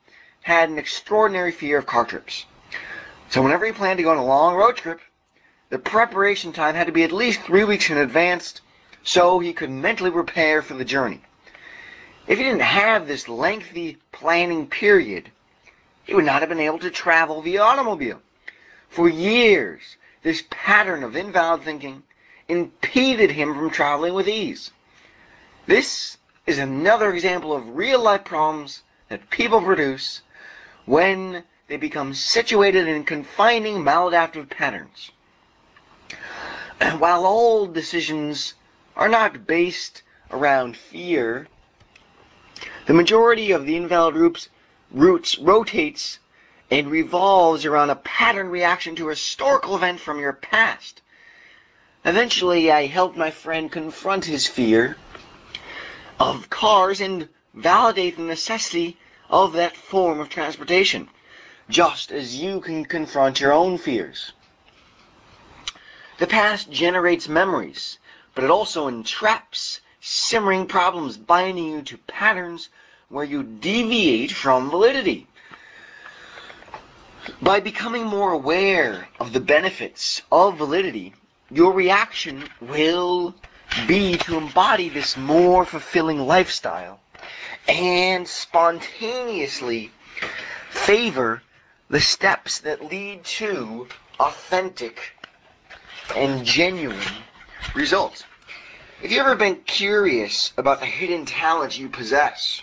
had 0.41 0.69
an 0.69 0.77
extraordinary 0.77 1.51
fear 1.51 1.77
of 1.77 1.85
car 1.85 2.05
trips. 2.05 2.45
So 3.29 3.41
whenever 3.41 3.65
he 3.65 3.71
planned 3.71 3.97
to 3.97 4.03
go 4.03 4.11
on 4.11 4.17
a 4.17 4.25
long 4.25 4.55
road 4.55 4.77
trip, 4.77 5.01
the 5.69 5.79
preparation 5.79 6.53
time 6.53 6.75
had 6.75 6.87
to 6.87 6.93
be 6.93 7.03
at 7.03 7.11
least 7.11 7.41
three 7.41 7.63
weeks 7.63 7.89
in 7.89 7.97
advance 7.97 8.61
so 9.03 9.39
he 9.39 9.53
could 9.53 9.69
mentally 9.69 10.11
prepare 10.11 10.61
for 10.61 10.75
the 10.75 10.85
journey. 10.85 11.21
If 12.27 12.37
he 12.37 12.43
didn't 12.43 12.61
have 12.61 13.07
this 13.07 13.27
lengthy 13.27 13.97
planning 14.11 14.67
period, 14.67 15.29
he 16.03 16.13
would 16.13 16.25
not 16.25 16.41
have 16.41 16.49
been 16.49 16.59
able 16.59 16.79
to 16.79 16.89
travel 16.89 17.41
via 17.41 17.61
automobile. 17.61 18.21
For 18.89 19.09
years, 19.09 19.81
this 20.23 20.43
pattern 20.49 21.03
of 21.03 21.15
invalid 21.15 21.63
thinking 21.63 22.03
impeded 22.47 23.31
him 23.31 23.53
from 23.53 23.69
traveling 23.69 24.13
with 24.13 24.27
ease. 24.27 24.71
This 25.67 26.17
is 26.45 26.59
another 26.59 27.11
example 27.11 27.53
of 27.53 27.75
real 27.75 28.01
life 28.01 28.23
problems 28.23 28.83
that 29.09 29.29
people 29.29 29.61
produce 29.61 30.21
when 30.85 31.43
they 31.67 31.77
become 31.77 32.13
situated 32.13 32.87
in 32.87 33.03
confining 33.03 33.77
maladaptive 33.77 34.49
patterns. 34.49 35.11
While 36.99 37.25
all 37.25 37.65
decisions 37.65 38.53
are 38.95 39.09
not 39.09 39.47
based 39.47 40.03
around 40.29 40.77
fear, 40.77 41.47
the 42.85 42.93
majority 42.93 43.51
of 43.51 43.65
the 43.65 43.75
invalid 43.75 44.15
roots, 44.15 44.49
roots 44.91 45.39
rotates 45.39 46.19
and 46.69 46.89
revolves 46.89 47.65
around 47.65 47.89
a 47.89 47.95
pattern 47.95 48.49
reaction 48.49 48.95
to 48.97 49.07
a 49.07 49.11
historical 49.11 49.75
event 49.75 49.99
from 49.99 50.19
your 50.19 50.33
past. 50.33 51.01
Eventually, 52.03 52.71
I 52.71 52.85
helped 52.85 53.17
my 53.17 53.31
friend 53.31 53.71
confront 53.71 54.25
his 54.25 54.45
fear 54.47 54.95
of 56.19 56.49
cars 56.49 57.01
and 57.01 57.27
validate 57.53 58.17
the 58.17 58.23
necessity 58.23 58.97
of 59.29 59.53
that 59.53 59.75
form 59.75 60.19
of 60.19 60.29
transportation, 60.29 61.09
just 61.69 62.11
as 62.11 62.35
you 62.35 62.59
can 62.59 62.85
confront 62.85 63.39
your 63.39 63.51
own 63.51 63.77
fears. 63.77 64.31
The 66.17 66.27
past 66.27 66.71
generates 66.71 67.27
memories, 67.27 67.97
but 68.33 68.43
it 68.43 68.49
also 68.49 68.87
entraps 68.87 69.81
simmering 69.99 70.67
problems, 70.67 71.17
binding 71.17 71.65
you 71.65 71.81
to 71.81 71.97
patterns 71.97 72.69
where 73.09 73.25
you 73.25 73.43
deviate 73.43 74.31
from 74.31 74.69
validity. 74.69 75.27
By 77.41 77.59
becoming 77.59 78.05
more 78.05 78.31
aware 78.31 79.07
of 79.19 79.33
the 79.33 79.39
benefits 79.39 80.21
of 80.31 80.57
validity, 80.57 81.13
your 81.49 81.73
reaction 81.73 82.47
will 82.61 83.35
be 83.87 84.17
to 84.17 84.37
embody 84.37 84.89
this 84.89 85.17
more 85.17 85.65
fulfilling 85.65 86.19
lifestyle 86.19 86.99
and 87.67 88.27
spontaneously 88.27 89.91
favor 90.69 91.41
the 91.89 91.99
steps 91.99 92.59
that 92.59 92.85
lead 92.85 93.23
to 93.23 93.87
authentic 94.19 94.99
and 96.15 96.45
genuine 96.45 96.99
results. 97.73 98.23
If 99.03 99.11
you've 99.11 99.21
ever 99.21 99.35
been 99.35 99.57
curious 99.57 100.53
about 100.57 100.79
the 100.79 100.85
hidden 100.85 101.25
talents 101.25 101.77
you 101.77 101.89
possess, 101.89 102.61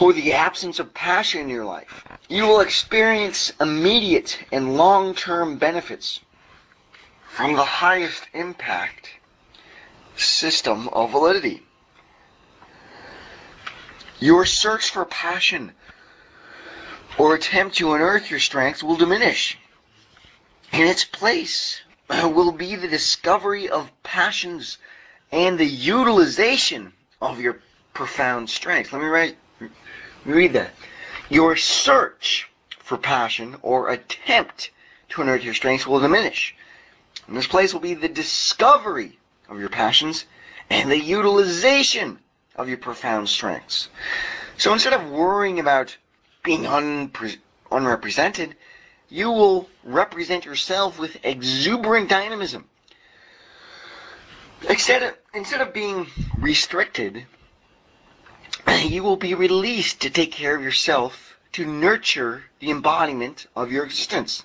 or 0.00 0.12
the 0.12 0.32
absence 0.32 0.78
of 0.78 0.94
passion 0.94 1.42
in 1.42 1.48
your 1.48 1.64
life, 1.64 2.04
you 2.28 2.44
will 2.44 2.60
experience 2.60 3.52
immediate 3.60 4.38
and 4.50 4.76
long-term 4.76 5.58
benefits 5.58 6.20
from 7.28 7.54
the 7.54 7.64
highest 7.64 8.24
impact 8.32 9.10
system 10.16 10.88
of 10.88 11.10
validity. 11.10 11.62
Your 14.20 14.46
search 14.46 14.90
for 14.90 15.04
passion 15.04 15.72
or 17.18 17.34
attempt 17.34 17.76
to 17.76 17.92
unearth 17.94 18.30
your 18.30 18.40
strengths 18.40 18.82
will 18.82 18.96
diminish. 18.96 19.58
In 20.72 20.86
its 20.86 21.04
place 21.04 21.80
will 22.08 22.52
be 22.52 22.76
the 22.76 22.88
discovery 22.88 23.68
of 23.68 23.90
passions 24.02 24.78
and 25.30 25.58
the 25.58 25.66
utilization 25.66 26.92
of 27.20 27.40
your 27.40 27.60
profound 27.92 28.50
strengths. 28.50 28.92
Let 28.92 29.02
me 29.02 29.08
write, 29.08 29.36
read 30.24 30.52
that. 30.54 30.70
Your 31.28 31.56
search 31.56 32.48
for 32.78 32.98
passion 32.98 33.56
or 33.62 33.90
attempt 33.90 34.70
to 35.10 35.22
unearth 35.22 35.42
your 35.42 35.54
strengths 35.54 35.86
will 35.86 36.00
diminish. 36.00 36.54
In 37.28 37.34
this 37.34 37.46
place 37.46 37.72
will 37.72 37.80
be 37.80 37.94
the 37.94 38.08
discovery 38.08 39.18
of 39.48 39.60
your 39.60 39.68
passions 39.68 40.24
and 40.70 40.90
the 40.90 40.98
utilization 40.98 42.18
of 42.56 42.68
your 42.68 42.78
profound 42.78 43.28
strengths. 43.28 43.88
So 44.56 44.72
instead 44.72 44.92
of 44.92 45.10
worrying 45.10 45.60
about 45.60 45.96
being 46.42 46.62
unpre- 46.62 47.38
unrepresented, 47.70 48.56
you 49.08 49.30
will 49.30 49.68
represent 49.82 50.44
yourself 50.44 50.98
with 50.98 51.16
exuberant 51.24 52.08
dynamism. 52.08 52.64
Instead 54.68 55.02
of, 55.02 55.14
instead 55.34 55.60
of 55.60 55.74
being 55.74 56.06
restricted, 56.38 57.26
you 58.84 59.02
will 59.02 59.16
be 59.16 59.34
released 59.34 60.00
to 60.02 60.10
take 60.10 60.32
care 60.32 60.56
of 60.56 60.62
yourself, 60.62 61.36
to 61.52 61.66
nurture 61.66 62.44
the 62.60 62.70
embodiment 62.70 63.46
of 63.54 63.70
your 63.70 63.84
existence. 63.84 64.42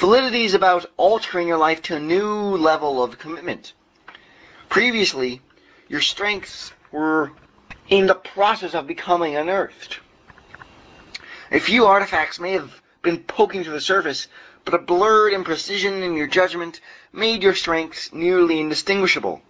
Validity 0.00 0.44
is 0.44 0.54
about 0.54 0.86
altering 0.96 1.46
your 1.46 1.58
life 1.58 1.82
to 1.82 1.96
a 1.96 2.00
new 2.00 2.56
level 2.56 3.02
of 3.02 3.18
commitment. 3.18 3.74
Previously, 4.70 5.42
your 5.90 6.00
strengths 6.00 6.72
were 6.90 7.32
in 7.86 8.06
the 8.06 8.14
process 8.14 8.72
of 8.72 8.86
becoming 8.86 9.36
unearthed. 9.36 9.98
A 11.52 11.60
few 11.60 11.84
artifacts 11.84 12.40
may 12.40 12.52
have 12.52 12.80
been 13.02 13.18
poking 13.18 13.62
to 13.64 13.70
the 13.70 13.80
surface, 13.82 14.26
but 14.64 14.72
a 14.72 14.78
blurred 14.78 15.34
imprecision 15.34 16.02
in 16.02 16.16
your 16.16 16.28
judgment 16.28 16.80
made 17.12 17.42
your 17.42 17.54
strengths 17.54 18.10
nearly 18.10 18.58
indistinguishable. 18.58 19.42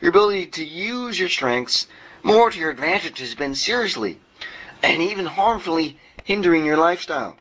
Your 0.00 0.10
ability 0.10 0.46
to 0.46 0.64
use 0.64 1.18
your 1.18 1.28
strengths 1.28 1.88
more 2.22 2.52
to 2.52 2.56
your 2.56 2.70
advantage 2.70 3.18
has 3.18 3.34
been 3.34 3.56
seriously 3.56 4.20
and 4.80 5.02
even 5.02 5.26
harmfully 5.26 5.98
hindering 6.22 6.64
your 6.64 6.76
lifestyle. 6.76 7.36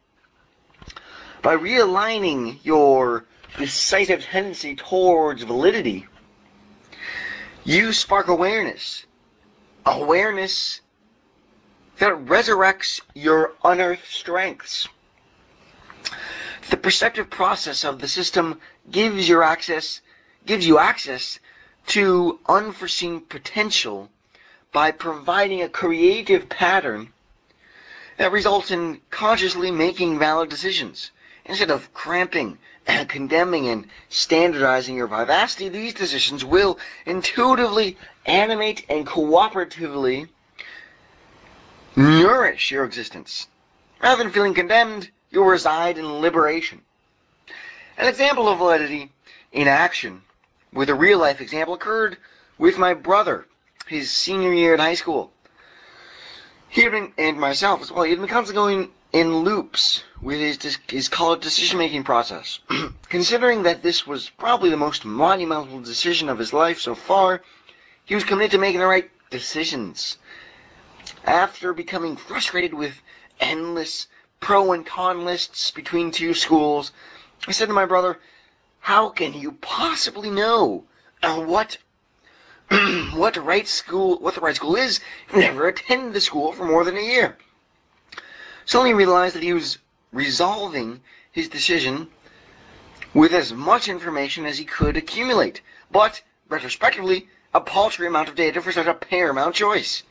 By 1.42 1.58
realigning 1.58 2.60
your 2.64 3.26
decisive 3.58 4.24
tendency 4.24 4.76
towards 4.76 5.42
validity, 5.42 6.08
you 7.64 7.94
spark 7.94 8.28
awareness. 8.28 9.06
Awareness 9.86 10.82
that 11.98 12.14
resurrects 12.14 13.02
your 13.16 13.54
unearthed 13.64 14.06
strengths. 14.06 14.88
The 16.70 16.78
perceptive 16.78 17.30
process 17.30 17.84
of 17.84 18.00
the 18.00 18.08
system 18.08 18.62
gives 18.90 19.28
your 19.28 19.44
access 19.44 20.02
gives 20.46 20.66
you 20.68 20.78
access 20.78 21.40
to 21.88 22.40
unforeseen 22.48 23.22
potential 23.22 24.10
by 24.72 24.92
providing 24.92 25.62
a 25.62 25.70
creative 25.70 26.50
pattern 26.50 27.14
that 28.18 28.32
results 28.32 28.72
in 28.72 29.02
consciously 29.10 29.72
making 29.72 30.20
valid 30.20 30.50
decisions. 30.50 31.12
Instead 31.46 31.72
of 31.72 31.94
cramping 31.94 32.58
condemning 33.08 33.68
and 33.68 33.88
standardizing 34.10 34.96
your 34.96 35.08
vivacity, 35.08 35.70
these 35.70 35.94
decisions 35.94 36.46
will 36.46 36.78
intuitively 37.06 37.98
animate 38.26 38.86
and 38.90 39.08
cooperatively 39.08 40.30
nourish 41.96 42.72
your 42.72 42.86
existence. 42.86 43.48
Rather 44.02 44.24
than 44.24 44.32
feeling 44.32 44.54
condemned, 44.54 45.10
you'll 45.30 45.46
reside 45.46 45.98
in 45.98 46.22
liberation. 46.22 46.82
An 47.98 48.08
example 48.08 48.48
of 48.48 48.58
validity 48.58 49.12
in 49.52 49.68
action 49.68 50.22
with 50.74 50.90
a 50.90 50.96
real 50.96 51.20
life 51.20 51.42
example 51.42 51.74
occurred 51.74 52.18
with 52.58 52.78
my 52.78 52.94
brother, 52.94 53.46
his 53.88 54.12
senior 54.12 54.54
year 54.54 54.74
in 54.74 54.80
high 54.80 54.96
school. 54.96 55.32
He 56.70 56.86
and 57.18 57.40
myself 57.40 57.82
as 57.82 57.92
well, 57.92 58.04
he 58.04 58.12
had 58.12 58.20
been 58.20 58.30
constantly 58.30 58.76
going 58.76 58.92
in 59.14 59.40
loops 59.40 60.04
with 60.22 60.40
his, 60.40 60.78
his 60.88 61.10
college 61.10 61.42
decision 61.42 61.78
making 61.78 62.04
process. 62.04 62.60
Considering 63.10 63.64
that 63.64 63.84
this 63.84 64.08
was 64.08 64.30
probably 64.30 64.70
the 64.70 64.78
most 64.78 65.04
monumental 65.04 65.82
decision 65.82 66.30
of 66.30 66.40
his 66.40 66.54
life 66.54 66.80
so 66.80 66.96
far, 66.96 67.42
he 68.06 68.16
was 68.16 68.24
committed 68.24 68.52
to 68.52 68.58
making 68.58 68.80
the 68.80 68.88
right 68.88 69.10
decisions. 69.30 70.18
After 71.26 71.74
becoming 71.74 72.16
frustrated 72.16 72.74
with 72.74 72.94
endless 73.40 74.08
pro 74.40 74.72
and 74.72 74.86
con 74.86 75.26
lists 75.26 75.72
between 75.72 76.12
two 76.12 76.34
schools, 76.34 76.92
I 77.48 77.52
said 77.52 77.68
to 77.68 77.74
my 77.74 77.86
brother, 77.86 78.20
how 78.80 79.10
can 79.10 79.34
you 79.34 79.52
possibly 79.54 80.30
know 80.30 80.86
uh, 81.22 81.42
what 81.42 81.78
what 83.14 83.36
right 83.38 83.68
school 83.68 84.18
what 84.20 84.36
the 84.36 84.42
right 84.42 84.56
school 84.56 84.76
is 84.76 85.02
never 85.36 85.68
attended 85.68 86.14
the 86.14 86.22
school 86.22 86.54
for 86.54 86.66
more 86.66 86.86
than 86.86 86.98
a 86.98 87.02
year? 87.02 87.38
Suddenly 88.72 88.94
realized 88.94 89.36
that 89.36 89.44
he 89.44 89.52
was 89.52 89.80
resolving 90.14 91.02
his 91.30 91.50
decision 91.50 92.08
with 93.14 93.34
as 93.34 93.52
much 93.52 93.90
information 93.90 94.46
as 94.46 94.58
he 94.58 94.64
could 94.64 94.96
accumulate, 94.96 95.60
but 95.92 96.22
retrospectively, 96.48 97.28
a 97.54 97.60
paltry 97.60 98.08
amount 98.08 98.30
of 98.30 98.36
data 98.36 98.62
for 98.62 98.72
such 98.72 98.88
a 98.88 98.94
paramount 98.94 99.56
choice. 99.56 100.04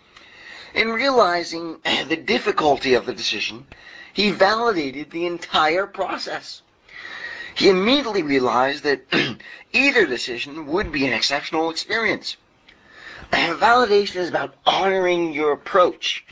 In 0.75 0.91
realizing 0.91 1.79
the 2.09 2.19
difficulty 2.19 2.93
of 2.93 3.07
the 3.07 3.15
decision, 3.15 3.67
he 4.13 4.31
validated 4.31 5.11
the 5.11 5.25
entire 5.25 5.87
process. 5.87 6.61
He 7.55 7.71
immediately 7.71 8.23
realized 8.23 8.85
that 8.85 9.07
either 9.73 10.05
decision 10.05 10.67
would 10.67 10.93
be 10.93 11.07
an 11.07 11.15
exceptional 11.15 11.71
experience. 11.71 12.37
Validation 13.33 14.17
is 14.17 14.29
about 14.29 14.55
honoring 14.67 15.33
your 15.33 15.53
approach 15.53 16.27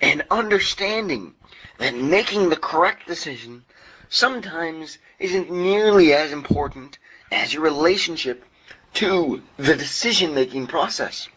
and 0.00 0.22
understanding 0.30 1.34
that 1.78 1.94
making 1.94 2.48
the 2.48 2.56
correct 2.56 3.06
decision 3.06 3.64
sometimes 4.08 4.98
isn't 5.18 5.50
nearly 5.50 6.12
as 6.12 6.32
important 6.32 6.98
as 7.30 7.52
your 7.52 7.62
relationship 7.62 8.44
to 8.94 9.42
the 9.56 9.74
decision 9.74 10.34
making 10.34 10.66
process. 10.66 11.28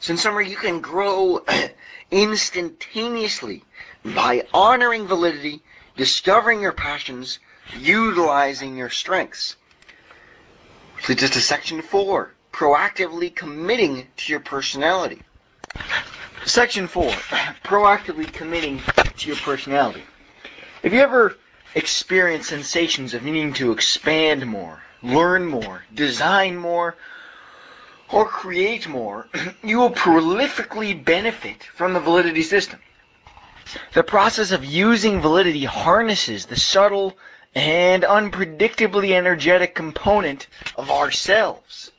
So 0.00 0.12
in 0.12 0.18
summary, 0.18 0.48
you 0.48 0.56
can 0.56 0.80
grow 0.80 1.44
instantaneously 2.10 3.64
by 4.04 4.46
honoring 4.52 5.06
validity, 5.06 5.62
discovering 5.96 6.60
your 6.60 6.72
passions, 6.72 7.38
utilizing 7.78 8.76
your 8.76 8.90
strengths. 8.90 9.56
So 11.02 11.14
just 11.14 11.34
to 11.34 11.40
section 11.40 11.82
four, 11.82 12.34
proactively 12.52 13.34
committing 13.34 14.08
to 14.16 14.32
your 14.32 14.40
personality. 14.40 15.22
Section 16.48 16.88
four, 16.88 17.10
proactively 17.62 18.32
committing 18.32 18.80
to 19.18 19.28
your 19.28 19.36
personality. 19.36 20.02
Have 20.82 20.94
you 20.94 21.00
ever 21.00 21.36
experienced 21.74 22.48
sensations 22.48 23.12
of 23.12 23.22
needing 23.22 23.52
to 23.54 23.70
expand 23.70 24.46
more, 24.46 24.80
learn 25.02 25.44
more, 25.44 25.84
design 25.92 26.56
more, 26.56 26.96
or 28.10 28.24
create 28.24 28.88
more, 28.88 29.28
you 29.62 29.78
will 29.78 29.90
prolifically 29.90 31.04
benefit 31.04 31.64
from 31.64 31.92
the 31.92 32.00
validity 32.00 32.42
system. 32.42 32.80
The 33.92 34.02
process 34.02 34.50
of 34.50 34.64
using 34.64 35.20
validity 35.20 35.64
harnesses 35.64 36.46
the 36.46 36.56
subtle 36.56 37.18
and 37.54 38.04
unpredictably 38.04 39.10
energetic 39.10 39.74
component 39.74 40.46
of 40.76 40.90
ourselves. 40.90 41.92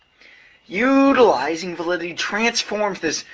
Utilizing 0.65 1.75
validity 1.75 2.15
transforms 2.15 2.99
this 2.99 3.25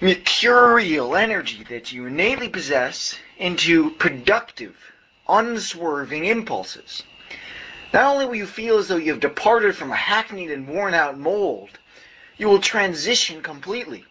mercurial 0.00 1.16
energy 1.16 1.64
that 1.64 1.92
you 1.92 2.06
innately 2.06 2.48
possess 2.48 3.18
into 3.38 3.90
productive, 3.92 4.76
unswerving 5.28 6.24
impulses. 6.24 7.02
Not 7.92 8.14
only 8.14 8.26
will 8.26 8.34
you 8.34 8.46
feel 8.46 8.78
as 8.78 8.88
though 8.88 8.96
you 8.96 9.12
have 9.12 9.20
departed 9.20 9.76
from 9.76 9.90
a 9.90 9.96
hackneyed 9.96 10.50
and 10.50 10.68
worn 10.68 10.94
out 10.94 11.18
mold, 11.18 11.78
you 12.36 12.48
will 12.48 12.60
transition 12.60 13.42
completely. 13.42 14.04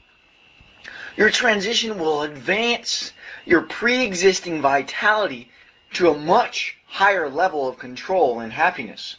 Your 1.18 1.30
transition 1.30 1.98
will 1.98 2.24
advance 2.24 3.14
your 3.46 3.62
pre-existing 3.62 4.62
vitality 4.62 5.50
to 5.94 6.10
a 6.10 6.18
much 6.18 6.78
higher 6.88 7.30
level 7.30 7.68
of 7.68 7.78
control 7.78 8.40
and 8.40 8.52
happiness. 8.52 9.16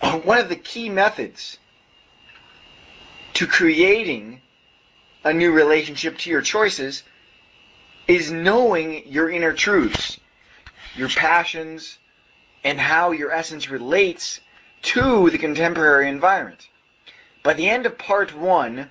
One 0.00 0.38
of 0.38 0.48
the 0.48 0.56
key 0.56 0.88
methods 0.88 1.58
to 3.34 3.46
creating 3.46 4.41
a 5.24 5.32
new 5.32 5.52
relationship 5.52 6.18
to 6.18 6.30
your 6.30 6.42
choices 6.42 7.02
is 8.08 8.32
knowing 8.32 9.06
your 9.06 9.30
inner 9.30 9.52
truths, 9.52 10.18
your 10.96 11.08
passions, 11.08 11.98
and 12.64 12.78
how 12.78 13.12
your 13.12 13.30
essence 13.30 13.70
relates 13.70 14.40
to 14.82 15.30
the 15.30 15.38
contemporary 15.38 16.08
environment. 16.08 16.68
By 17.42 17.54
the 17.54 17.68
end 17.68 17.86
of 17.86 17.98
part 17.98 18.36
one, 18.36 18.90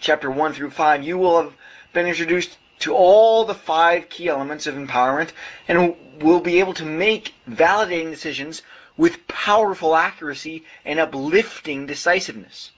chapter 0.00 0.30
one 0.30 0.52
through 0.52 0.70
five, 0.70 1.02
you 1.02 1.18
will 1.18 1.42
have 1.42 1.54
been 1.92 2.06
introduced 2.06 2.56
to 2.80 2.94
all 2.94 3.44
the 3.44 3.54
five 3.54 4.08
key 4.08 4.28
elements 4.28 4.66
of 4.66 4.74
empowerment 4.74 5.30
and 5.68 5.94
will 6.20 6.40
be 6.40 6.58
able 6.60 6.74
to 6.74 6.84
make 6.84 7.34
validating 7.48 8.10
decisions 8.10 8.62
with 8.96 9.26
powerful 9.28 9.94
accuracy 9.94 10.64
and 10.84 10.98
uplifting 10.98 11.86
decisiveness. 11.86 12.72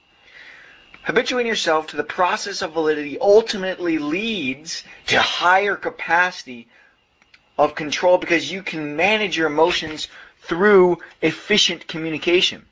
Habituating 1.04 1.48
yourself 1.48 1.88
to 1.88 1.98
the 1.98 2.02
process 2.02 2.62
of 2.62 2.72
validity 2.72 3.18
ultimately 3.18 3.98
leads 3.98 4.84
to 5.06 5.20
higher 5.20 5.76
capacity 5.76 6.66
of 7.58 7.74
control 7.74 8.16
because 8.16 8.50
you 8.50 8.62
can 8.62 8.96
manage 8.96 9.36
your 9.36 9.48
emotions 9.48 10.08
through 10.40 10.98
efficient 11.20 11.86
communication. 11.86 12.64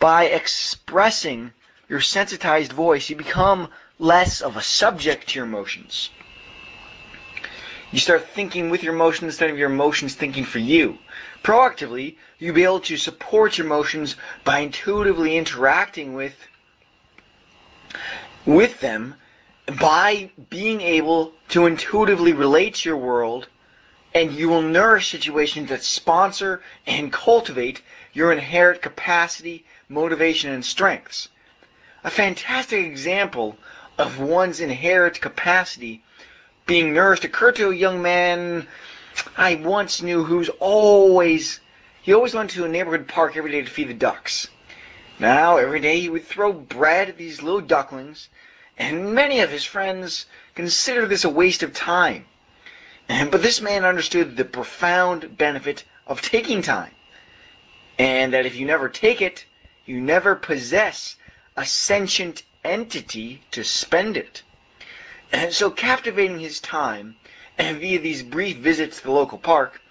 By 0.00 0.24
expressing 0.24 1.52
your 1.88 2.00
sensitized 2.00 2.72
voice, 2.72 3.08
you 3.08 3.14
become 3.14 3.68
less 4.00 4.40
of 4.40 4.56
a 4.56 4.62
subject 4.62 5.28
to 5.28 5.38
your 5.38 5.46
emotions. 5.46 6.10
You 7.92 8.00
start 8.00 8.28
thinking 8.30 8.70
with 8.70 8.82
your 8.82 8.94
emotions 8.94 9.34
instead 9.34 9.50
of 9.50 9.58
your 9.58 9.70
emotions 9.70 10.14
thinking 10.14 10.44
for 10.44 10.58
you. 10.58 10.98
Proactively, 11.44 12.16
you'll 12.40 12.56
be 12.56 12.64
able 12.64 12.80
to 12.80 12.96
support 12.96 13.56
your 13.56 13.68
emotions 13.68 14.16
by 14.42 14.60
intuitively 14.60 15.36
interacting 15.36 16.14
with 16.14 16.34
with 18.46 18.80
them 18.80 19.14
by 19.78 20.30
being 20.48 20.80
able 20.80 21.32
to 21.48 21.66
intuitively 21.66 22.32
relate 22.32 22.76
to 22.76 22.88
your 22.88 22.98
world 22.98 23.46
and 24.14 24.32
you 24.32 24.48
will 24.48 24.62
nourish 24.62 25.10
situations 25.10 25.68
that 25.68 25.84
sponsor 25.84 26.62
and 26.86 27.12
cultivate 27.12 27.80
your 28.12 28.32
inherent 28.32 28.82
capacity, 28.82 29.64
motivation, 29.88 30.50
and 30.50 30.64
strengths. 30.64 31.28
A 32.02 32.10
fantastic 32.10 32.84
example 32.84 33.56
of 33.98 34.18
one's 34.18 34.60
inherent 34.60 35.20
capacity 35.20 36.02
being 36.66 36.92
nourished 36.92 37.24
occurred 37.24 37.56
to 37.56 37.70
a 37.70 37.74
young 37.74 38.02
man 38.02 38.66
I 39.36 39.56
once 39.56 40.02
knew 40.02 40.24
who's 40.24 40.48
always 40.60 41.60
he 42.02 42.14
always 42.14 42.34
went 42.34 42.50
to 42.50 42.64
a 42.64 42.68
neighborhood 42.68 43.06
park 43.06 43.36
every 43.36 43.50
day 43.50 43.62
to 43.62 43.70
feed 43.70 43.88
the 43.88 43.94
ducks. 43.94 44.48
Now 45.20 45.58
every 45.58 45.80
day 45.80 46.00
he 46.00 46.08
would 46.08 46.26
throw 46.26 46.50
bread 46.50 47.10
at 47.10 47.18
these 47.18 47.42
little 47.42 47.60
ducklings, 47.60 48.30
and 48.78 49.14
many 49.14 49.40
of 49.40 49.50
his 49.50 49.64
friends 49.64 50.24
considered 50.54 51.10
this 51.10 51.24
a 51.24 51.28
waste 51.28 51.62
of 51.62 51.74
time. 51.74 52.24
But 53.06 53.42
this 53.42 53.60
man 53.60 53.84
understood 53.84 54.36
the 54.36 54.46
profound 54.46 55.36
benefit 55.36 55.84
of 56.06 56.22
taking 56.22 56.62
time, 56.62 56.92
and 57.98 58.32
that 58.32 58.46
if 58.46 58.56
you 58.56 58.64
never 58.64 58.88
take 58.88 59.20
it, 59.20 59.44
you 59.84 60.00
never 60.00 60.34
possess 60.34 61.16
a 61.54 61.66
sentient 61.66 62.42
entity 62.64 63.42
to 63.50 63.62
spend 63.62 64.16
it. 64.16 64.42
And 65.32 65.52
so 65.52 65.70
captivating 65.70 66.40
his 66.40 66.60
time 66.60 67.16
via 67.58 67.98
these 67.98 68.22
brief 68.22 68.56
visits 68.56 68.96
to 68.98 69.02
the 69.02 69.12
local 69.12 69.36
park 69.36 69.82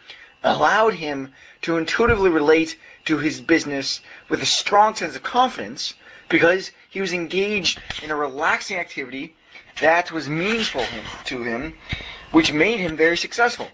allowed 0.43 0.95
him 0.95 1.33
to 1.61 1.77
intuitively 1.77 2.31
relate 2.31 2.79
to 3.09 3.17
his 3.17 3.41
business 3.41 4.01
with 4.29 4.39
a 4.43 4.45
strong 4.45 4.93
sense 4.93 5.15
of 5.15 5.23
confidence 5.23 5.95
because 6.29 6.69
he 6.91 7.01
was 7.01 7.11
engaged 7.11 7.79
in 8.03 8.11
a 8.11 8.15
relaxing 8.15 8.77
activity 8.77 9.33
that 9.81 10.11
was 10.11 10.29
meaningful 10.29 10.85
to 11.25 11.41
him, 11.41 11.73
which 12.31 12.53
made 12.53 12.79
him 12.79 12.95
very 12.95 13.17
successful. 13.17 13.67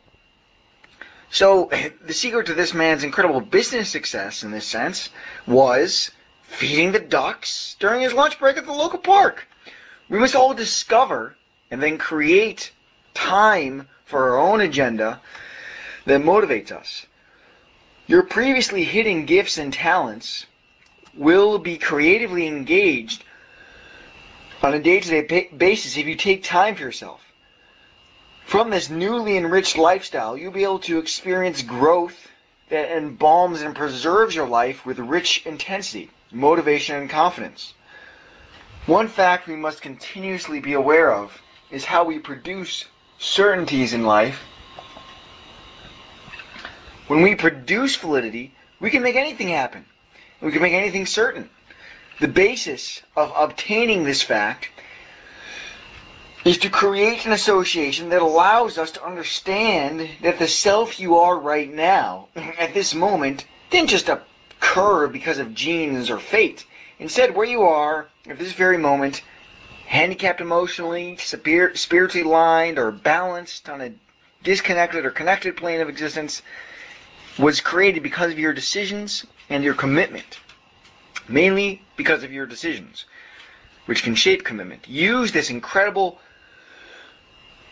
So 1.30 1.70
the 2.02 2.14
secret 2.14 2.46
to 2.46 2.54
this 2.54 2.74
man's 2.74 3.04
incredible 3.04 3.42
business 3.42 3.90
success 3.90 4.44
in 4.44 4.52
this 4.52 4.66
sense 4.66 5.10
was 5.46 6.12
feeding 6.44 6.94
the 6.94 7.00
ducks 7.00 7.76
during 7.78 8.04
his 8.04 8.14
lunch 8.14 8.40
break 8.40 8.56
at 8.56 8.66
the 8.66 8.72
local 8.72 9.00
park. 9.00 9.46
We 10.08 10.18
must 10.18 10.36
all 10.36 10.54
discover 10.54 11.36
and 11.70 11.84
then 11.84 11.98
create 11.98 12.72
time 13.14 13.90
for 14.06 14.32
our 14.32 14.40
own 14.40 14.62
agenda 14.62 15.20
that 16.06 16.22
motivates 16.22 16.72
us. 16.72 17.06
Your 18.08 18.24
previously 18.24 18.84
hidden 18.84 19.26
gifts 19.26 19.58
and 19.58 19.74
talents 19.74 20.46
will 21.16 21.58
be 21.58 21.78
creatively 21.78 22.46
engaged 22.46 23.24
on 24.62 24.74
a 24.74 24.80
day-to-day 24.80 25.50
basis 25.56 25.98
if 25.98 26.06
you 26.06 26.16
take 26.16 26.44
time 26.44 26.76
for 26.76 26.84
yourself. 26.84 27.22
From 28.46 28.70
this 28.70 28.92
newly 28.92 29.38
enriched 29.38 29.78
lifestyle, 29.78 30.38
you'll 30.38 30.52
be 30.52 30.64
able 30.64 30.80
to 30.80 31.00
experience 31.00 31.64
growth 31.64 32.28
that 32.70 32.90
embalms 32.90 33.64
and 33.64 33.76
preserves 33.76 34.36
your 34.36 34.48
life 34.48 34.86
with 34.86 35.00
rich 35.00 35.44
intensity, 35.46 36.12
motivation, 36.32 36.98
and 36.98 37.10
confidence. 37.10 37.74
One 38.86 39.08
fact 39.08 39.48
we 39.48 39.56
must 39.56 39.82
continuously 39.82 40.60
be 40.60 40.74
aware 40.74 41.12
of 41.12 41.42
is 41.72 41.86
how 41.86 42.04
we 42.04 42.20
produce 42.20 42.86
certainties 43.18 43.94
in 43.94 44.04
life. 44.04 44.42
When 47.08 47.22
we 47.22 47.36
produce 47.36 47.96
validity, 47.96 48.54
we 48.80 48.90
can 48.90 49.04
make 49.04 49.16
anything 49.16 49.50
happen. 49.50 49.86
We 50.42 50.52
can 50.52 50.62
make 50.62 50.74
anything 50.74 51.06
certain. 51.06 51.50
The 52.20 52.28
basis 52.28 53.02
of 53.16 53.32
obtaining 53.36 54.04
this 54.04 54.22
fact 54.22 54.70
is 56.46 56.58
to 56.60 56.70
create 56.70 57.26
an 57.26 57.32
association 57.32 58.10
that 58.10 58.22
allows 58.22 58.78
us 58.78 58.92
to 58.92 59.04
understand 59.04 60.08
that 60.22 60.40
the 60.40 60.48
self 60.48 61.00
you 61.00 61.18
are 61.18 61.38
right 61.38 61.72
now, 61.72 62.28
at 62.36 62.74
this 62.74 62.94
moment, 62.96 63.46
didn't 63.70 63.90
just 63.90 64.10
occur 64.10 65.08
because 65.08 65.38
of 65.38 65.54
genes 65.54 66.10
or 66.10 66.20
fate. 66.20 66.66
Instead, 67.00 67.36
where 67.36 67.46
you 67.46 67.64
are 67.64 68.08
at 68.28 68.40
this 68.40 68.54
very 68.54 68.78
moment 68.78 69.22
handicapped 69.86 70.42
emotionally, 70.42 71.18
spiritually 71.18 72.28
aligned, 72.28 72.80
or 72.80 72.92
balanced 72.92 73.70
on 73.70 73.82
a 73.82 73.92
disconnected 74.44 75.06
or 75.06 75.12
connected 75.12 75.58
plane 75.58 75.82
of 75.82 75.90
existence 75.90 76.42
was 77.38 77.62
created 77.62 78.04
because 78.04 78.32
of 78.32 78.40
your 78.40 78.54
decisions 78.54 79.26
and 79.50 79.64
your 79.64 79.74
commitment. 79.74 80.40
Mainly 81.28 81.82
because 81.98 82.24
of 82.24 82.32
your 82.32 82.46
decisions, 82.46 83.06
which 83.88 84.04
can 84.04 84.16
shape 84.16 84.44
commitment. 84.44 84.88
Use 84.88 85.32
this 85.32 85.50
incredible, 85.50 86.20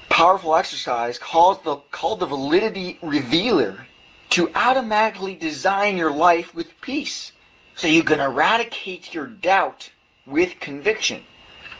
powerful 0.09 0.55
exercise 0.55 1.17
called 1.17 1.63
the, 1.63 1.75
called 1.91 2.19
the 2.19 2.25
validity 2.25 2.97
revealer 3.01 3.85
to 4.31 4.49
automatically 4.55 5.35
design 5.35 5.97
your 5.97 6.11
life 6.11 6.55
with 6.55 6.81
peace. 6.81 7.31
So 7.75 7.87
you 7.87 8.03
can 8.03 8.19
eradicate 8.19 9.13
your 9.13 9.27
doubt 9.27 9.91
with 10.25 10.59
conviction. 10.59 11.23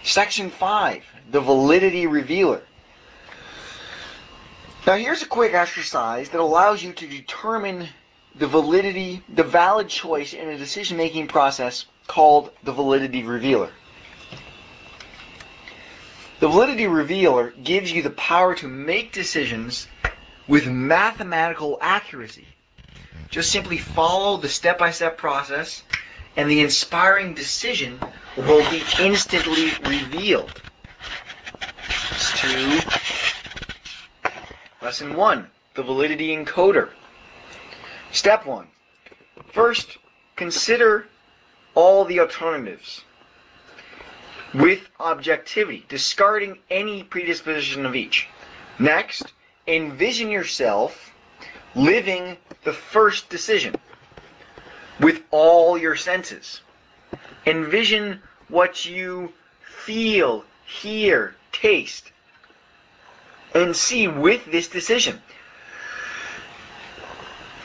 Section 0.03 0.51
5, 0.51 1.03
the 1.31 1.41
validity 1.41 2.07
revealer. 2.07 2.61
Now 4.85 4.95
here's 4.95 5.23
a 5.23 5.27
quick 5.27 5.53
exercise 5.53 6.29
that 6.29 6.41
allows 6.41 6.83
you 6.83 6.91
to 6.91 7.07
determine 7.07 7.87
the 8.35 8.47
validity, 8.47 9.23
the 9.33 9.43
valid 9.43 9.87
choice 9.87 10.33
in 10.33 10.49
a 10.49 10.57
decision-making 10.57 11.27
process 11.27 11.85
called 12.07 12.51
the 12.63 12.73
validity 12.73 13.23
revealer. 13.23 13.69
The 16.41 16.49
validity 16.49 16.87
revealer 16.87 17.51
gives 17.51 17.89
you 17.89 18.01
the 18.01 18.09
power 18.09 18.55
to 18.55 18.67
make 18.67 19.13
decisions 19.13 19.87
with 20.49 20.67
mathematical 20.67 21.77
accuracy. 21.79 22.45
Just 23.29 23.51
simply 23.51 23.77
follow 23.77 24.35
the 24.35 24.49
step-by-step 24.49 25.17
process 25.17 25.81
and 26.35 26.51
the 26.51 26.59
inspiring 26.59 27.35
decision 27.35 28.01
will 28.35 28.69
be 28.69 28.83
instantly 28.99 29.71
revealed. 29.85 30.61
To 32.41 32.47
lesson 34.83 35.15
one, 35.15 35.47
the 35.75 35.81
validity 35.81 36.35
encoder. 36.35 36.89
Step 38.11 38.45
one. 38.45 38.67
First, 39.53 39.97
consider 40.35 41.07
all 41.73 42.03
the 42.03 42.19
alternatives 42.19 43.05
with 44.53 44.81
objectivity, 44.99 45.85
discarding 45.87 46.59
any 46.69 47.01
predisposition 47.01 47.85
of 47.85 47.95
each. 47.95 48.27
Next, 48.77 49.33
envision 49.65 50.29
yourself 50.29 51.11
living 51.75 52.35
the 52.65 52.73
first 52.73 53.29
decision 53.29 53.75
with 54.99 55.23
all 55.31 55.77
your 55.77 55.95
senses. 55.95 56.59
Envision 57.45 58.21
what 58.49 58.85
you 58.85 59.31
feel, 59.85 60.43
hear, 60.65 61.35
taste 61.53 62.12
and 63.53 63.75
see 63.75 64.07
with 64.07 64.45
this 64.51 64.67
decision. 64.67 65.21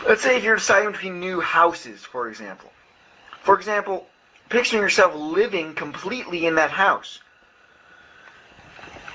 Let's 0.07 0.23
say 0.23 0.37
if 0.37 0.45
you're 0.45 0.57
deciding 0.57 0.93
between 0.93 1.21
new 1.21 1.41
houses, 1.41 2.01
for 2.01 2.29
example. 2.29 2.71
For 3.43 3.57
example, 3.57 4.07
picturing 4.49 4.83
yourself 4.83 5.15
living 5.15 5.75
completely 5.75 6.47
in 6.47 6.57
that 6.57 6.71
house. 6.71 7.21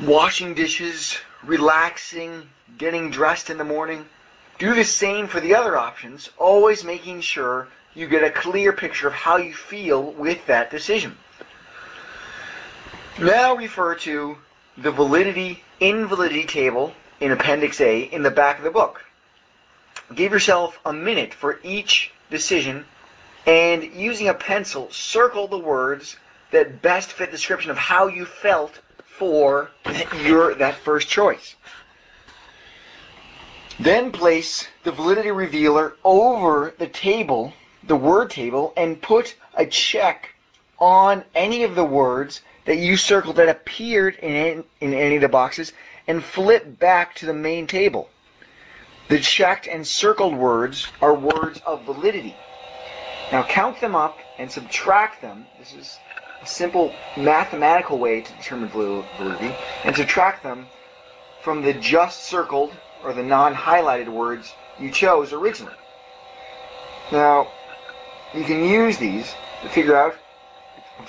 Washing 0.02 0.54
dishes, 0.54 1.18
relaxing, 1.44 2.50
getting 2.78 3.12
dressed 3.12 3.50
in 3.50 3.58
the 3.58 3.64
morning. 3.64 4.06
Do 4.60 4.76
the 4.76 4.84
same 4.84 5.28
for 5.28 5.40
the 5.40 5.56
other 5.56 5.78
options, 5.78 6.30
always 6.38 6.84
making 6.84 7.22
sure 7.22 7.68
you 7.96 8.08
get 8.08 8.24
a 8.24 8.30
clear 8.30 8.74
picture 8.74 9.08
of 9.08 9.14
how 9.14 9.38
you 9.38 9.54
feel 9.54 10.12
with 10.12 10.46
that 10.48 10.72
decision. 10.72 11.18
Now 13.20 13.56
refer 13.56 13.96
to 13.96 14.38
the 14.78 14.92
validity 14.92 15.64
invalidity 15.80 16.46
table 16.46 16.94
in 17.20 17.32
Appendix 17.32 17.80
A 17.82 18.02
in 18.02 18.24
the 18.24 18.32
back 18.32 18.58
of 18.58 18.64
the 18.64 18.72
book. 18.72 19.04
Give 20.14 20.32
yourself 20.32 20.80
a 20.86 20.94
minute 20.94 21.34
for 21.34 21.60
each 21.64 22.12
decision 22.30 22.86
and 23.46 23.84
using 23.84 24.30
a 24.30 24.34
pencil, 24.34 24.90
circle 24.92 25.48
the 25.48 25.58
words 25.58 26.18
that 26.52 26.82
best 26.82 27.12
fit 27.12 27.32
the 27.32 27.38
description 27.38 27.72
of 27.72 27.78
how 27.78 28.08
you 28.08 28.26
felt 28.26 28.80
for 29.06 29.70
your 30.24 30.56
that 30.56 30.76
first 30.76 31.10
choice. 31.10 31.56
Then 33.80 34.12
place 34.12 34.68
the 34.84 34.92
validity 34.92 35.32
revealer 35.32 35.96
over 36.04 36.74
the 36.78 36.88
table, 36.88 37.54
the 37.84 37.96
word 37.96 38.30
table, 38.30 38.74
and 38.78 39.02
put 39.02 39.36
a 39.56 39.66
check 39.66 40.33
on 40.84 41.24
any 41.34 41.64
of 41.64 41.76
the 41.76 41.86
words 41.86 42.42
that 42.66 42.76
you 42.76 42.98
circled 42.98 43.38
that 43.38 43.48
appeared 43.48 44.16
in, 44.18 44.66
in 44.82 44.94
any 44.94 45.16
of 45.16 45.22
the 45.22 45.30
boxes 45.30 45.72
and 46.08 46.22
flip 46.22 46.78
back 46.78 47.16
to 47.16 47.26
the 47.26 47.34
main 47.34 47.66
table. 47.68 48.10
The 49.08 49.18
checked 49.20 49.66
and 49.66 49.88
circled 49.88 50.36
words 50.36 50.86
are 51.02 51.16
words 51.16 51.62
of 51.66 51.86
validity. 51.86 52.36
Now 53.32 53.44
count 53.44 53.80
them 53.80 53.96
up 53.96 54.18
and 54.38 54.52
subtract 54.52 55.22
them. 55.22 55.46
This 55.58 55.74
is 55.74 55.98
a 56.42 56.46
simple 56.46 56.94
mathematical 57.16 57.98
way 57.98 58.20
to 58.20 58.34
determine 58.34 58.68
validity. 58.68 59.56
And 59.86 59.96
subtract 59.96 60.44
them 60.44 60.68
from 61.44 61.62
the 61.62 61.74
just 61.76 62.24
circled 62.24 62.74
or 63.06 63.14
the 63.14 63.24
non-highlighted 63.24 64.10
words 64.10 64.54
you 64.78 64.92
chose 64.92 65.32
originally. 65.32 65.76
Now, 67.10 67.48
you 68.34 68.44
can 68.44 68.66
use 68.66 68.98
these 68.98 69.34
to 69.62 69.70
figure 69.70 69.96
out 69.96 70.18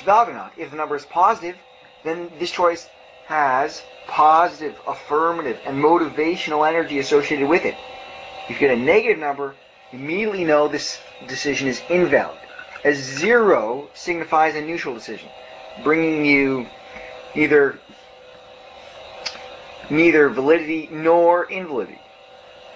or 0.06 0.32
not. 0.32 0.52
If 0.56 0.70
the 0.70 0.76
number 0.76 0.96
is 0.96 1.04
positive, 1.04 1.56
then 2.02 2.30
this 2.38 2.50
choice 2.50 2.88
has 3.26 3.82
positive, 4.06 4.78
affirmative, 4.86 5.60
and 5.64 5.82
motivational 5.82 6.68
energy 6.68 6.98
associated 6.98 7.48
with 7.48 7.64
it. 7.64 7.76
If 8.44 8.50
you 8.50 8.68
get 8.68 8.76
a 8.76 8.80
negative 8.80 9.18
number, 9.18 9.54
you 9.92 9.98
immediately 9.98 10.44
know 10.44 10.68
this 10.68 10.98
decision 11.26 11.68
is 11.68 11.80
invalid. 11.88 12.38
A 12.84 12.92
zero 12.92 13.88
signifies 13.94 14.54
a 14.54 14.60
neutral 14.60 14.94
decision, 14.94 15.30
bringing 15.82 16.24
you 16.26 16.66
either 17.34 17.78
neither 19.90 20.28
validity 20.28 20.88
nor 20.90 21.50
invalidity. 21.50 22.00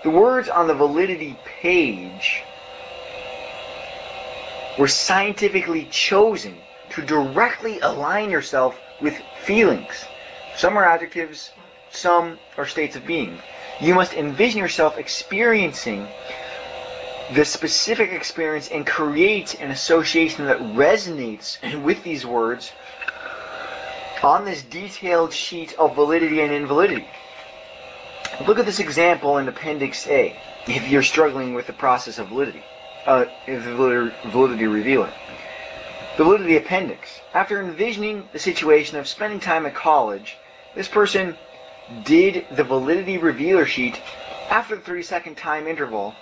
The 0.02 0.10
words 0.10 0.48
on 0.48 0.66
the 0.66 0.74
validity 0.74 1.36
page 1.60 2.42
were 4.78 4.88
scientifically 4.88 5.86
chosen 5.90 6.56
to 6.98 7.06
directly 7.06 7.78
align 7.80 8.30
yourself 8.30 8.78
with 9.00 9.14
feelings. 9.44 10.04
Some 10.56 10.76
are 10.76 10.84
adjectives, 10.84 11.52
some 11.90 12.38
are 12.56 12.66
states 12.66 12.96
of 12.96 13.06
being. 13.06 13.38
You 13.80 13.94
must 13.94 14.14
envision 14.14 14.58
yourself 14.58 14.98
experiencing 14.98 16.08
the 17.32 17.44
specific 17.44 18.10
experience 18.10 18.68
and 18.68 18.84
create 18.86 19.54
an 19.60 19.70
association 19.70 20.46
that 20.46 20.58
resonates 20.58 21.58
with 21.84 22.02
these 22.02 22.26
words 22.26 22.72
on 24.22 24.44
this 24.44 24.62
detailed 24.62 25.32
sheet 25.32 25.74
of 25.78 25.94
validity 25.94 26.40
and 26.40 26.52
invalidity. 26.52 27.06
Look 28.46 28.58
at 28.58 28.66
this 28.66 28.80
example 28.80 29.38
in 29.38 29.46
Appendix 29.46 30.06
A 30.08 30.36
if 30.66 30.88
you're 30.90 31.04
struggling 31.04 31.54
with 31.54 31.68
the 31.68 31.72
process 31.72 32.18
of 32.18 32.28
validity, 32.28 32.62
uh, 33.06 33.26
the 33.46 34.12
validity 34.24 34.66
revealer. 34.66 35.12
Validity 36.18 36.56
appendix. 36.56 37.20
After 37.32 37.60
envisioning 37.60 38.28
the 38.32 38.40
situation 38.40 38.98
of 38.98 39.06
spending 39.06 39.38
time 39.38 39.66
at 39.66 39.76
college, 39.76 40.36
this 40.74 40.88
person 40.88 41.36
did 42.02 42.44
the 42.50 42.64
validity 42.64 43.18
revealer 43.18 43.64
sheet 43.64 44.00
after 44.50 44.74
the 44.74 44.82
30 44.82 45.04
second 45.04 45.36
time 45.36 45.68
interval, 45.68 46.16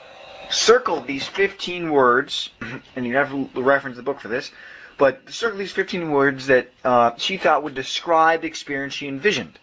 circled 0.50 1.06
these 1.06 1.26
15 1.26 1.90
words, 1.90 2.50
and 2.96 3.06
you 3.06 3.16
have 3.16 3.30
to 3.30 3.62
reference 3.62 3.96
the 3.96 4.02
book 4.02 4.20
for 4.20 4.28
this, 4.28 4.52
but 4.98 5.32
circle 5.32 5.56
these 5.56 5.72
15 5.72 6.10
words 6.10 6.48
that 6.48 6.70
uh, 6.84 7.12
she 7.16 7.38
thought 7.38 7.62
would 7.62 7.74
describe 7.74 8.42
the 8.42 8.48
experience 8.48 8.92
she 8.92 9.08
envisioned. 9.08 9.58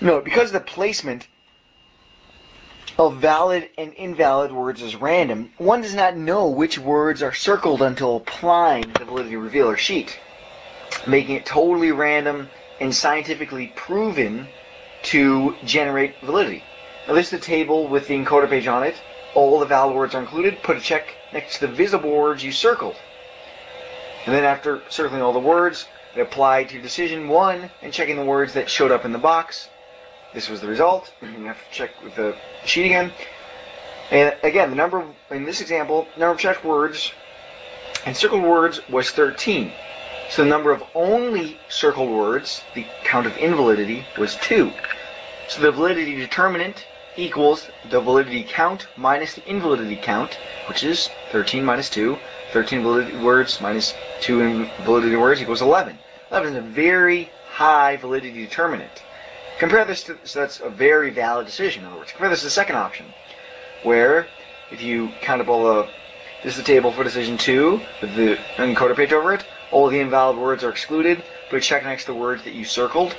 No, 0.00 0.20
because 0.20 0.48
of 0.48 0.54
the 0.54 0.60
placement 0.60 1.28
of 2.98 3.18
valid 3.18 3.68
and 3.76 3.92
invalid 3.94 4.52
words 4.52 4.80
is 4.82 4.96
random, 4.96 5.50
one 5.58 5.82
does 5.82 5.94
not 5.94 6.16
know 6.16 6.48
which 6.48 6.78
words 6.78 7.22
are 7.22 7.32
circled 7.32 7.82
until 7.82 8.16
applying 8.16 8.90
the 8.92 9.04
validity 9.04 9.36
revealer 9.36 9.76
sheet, 9.76 10.18
making 11.06 11.36
it 11.36 11.44
totally 11.44 11.92
random 11.92 12.48
and 12.80 12.94
scientifically 12.94 13.72
proven 13.76 14.48
to 15.02 15.54
generate 15.64 16.18
validity. 16.20 16.62
Now 17.06 17.14
this 17.14 17.26
is 17.26 17.38
the 17.38 17.46
table 17.46 17.86
with 17.88 18.08
the 18.08 18.14
encoder 18.14 18.48
page 18.48 18.66
on 18.66 18.82
it. 18.82 18.96
All 19.34 19.60
the 19.60 19.66
valid 19.66 19.94
words 19.94 20.14
are 20.14 20.20
included. 20.20 20.62
Put 20.62 20.78
a 20.78 20.80
check 20.80 21.14
next 21.32 21.58
to 21.58 21.66
the 21.66 21.72
visible 21.72 22.10
words 22.10 22.42
you 22.42 22.52
circled. 22.52 22.96
And 24.24 24.34
then 24.34 24.44
after 24.44 24.82
circling 24.88 25.22
all 25.22 25.34
the 25.34 25.38
words, 25.38 25.86
apply 26.16 26.64
to 26.64 26.80
decision 26.80 27.28
one 27.28 27.70
and 27.82 27.92
checking 27.92 28.16
the 28.16 28.24
words 28.24 28.54
that 28.54 28.70
showed 28.70 28.90
up 28.90 29.04
in 29.04 29.12
the 29.12 29.18
box. 29.18 29.68
This 30.36 30.50
was 30.50 30.60
the 30.60 30.68
result. 30.68 31.14
You 31.22 31.46
have 31.46 31.56
to 31.56 31.70
check 31.72 31.92
with 32.04 32.14
the 32.16 32.36
sheet 32.66 32.84
again. 32.84 33.10
And 34.10 34.36
again, 34.42 34.68
the 34.68 34.76
number 34.76 35.02
in 35.30 35.46
this 35.46 35.62
example, 35.62 36.06
number 36.18 36.32
of 36.32 36.38
checked 36.38 36.62
words 36.62 37.10
and 38.04 38.14
circled 38.14 38.42
words 38.42 38.86
was 38.90 39.10
13. 39.12 39.72
So 40.28 40.44
the 40.44 40.50
number 40.50 40.72
of 40.72 40.82
only 40.94 41.58
circled 41.70 42.10
words, 42.10 42.60
the 42.74 42.84
count 43.02 43.26
of 43.26 43.34
invalidity, 43.38 44.04
was 44.18 44.36
2. 44.42 44.70
So 45.48 45.62
the 45.62 45.72
validity 45.72 46.16
determinant 46.16 46.84
equals 47.16 47.70
the 47.88 48.02
validity 48.02 48.44
count 48.44 48.88
minus 48.94 49.36
the 49.36 49.48
invalidity 49.48 49.96
count, 49.96 50.38
which 50.68 50.84
is 50.84 51.08
13 51.32 51.64
minus 51.64 51.88
2. 51.88 52.18
13 52.52 52.82
validity 52.82 53.16
words 53.16 53.58
minus 53.62 53.94
2 54.20 54.42
invalidity 54.42 55.16
words 55.16 55.40
equals 55.40 55.62
11. 55.62 55.98
11 56.30 56.50
is 56.50 56.58
a 56.58 56.60
very 56.60 57.30
high 57.48 57.96
validity 57.96 58.44
determinant. 58.44 59.02
Compare 59.58 59.86
this 59.86 60.02
to, 60.04 60.18
so 60.24 60.40
that's 60.40 60.60
a 60.60 60.68
very 60.68 61.10
valid 61.10 61.46
decision, 61.46 61.82
in 61.82 61.88
other 61.88 61.98
words. 61.98 62.12
Compare 62.12 62.28
this 62.28 62.40
to 62.40 62.46
the 62.46 62.50
second 62.50 62.76
option, 62.76 63.06
where 63.84 64.26
if 64.70 64.82
you 64.82 65.10
count 65.22 65.40
up 65.40 65.48
all 65.48 65.64
the, 65.64 65.88
this 66.42 66.52
is 66.52 66.58
the 66.58 66.62
table 66.62 66.92
for 66.92 67.02
decision 67.04 67.38
2, 67.38 67.80
with 68.02 68.14
the 68.16 68.36
encoder 68.56 68.94
page 68.94 69.12
over 69.12 69.32
it, 69.32 69.44
all 69.70 69.88
the 69.88 69.98
invalid 69.98 70.36
words 70.36 70.62
are 70.62 70.70
excluded, 70.70 71.24
put 71.48 71.56
a 71.56 71.60
check 71.60 71.84
next 71.84 72.04
to 72.04 72.12
the 72.12 72.18
words 72.18 72.44
that 72.44 72.52
you 72.52 72.64
circled. 72.64 73.16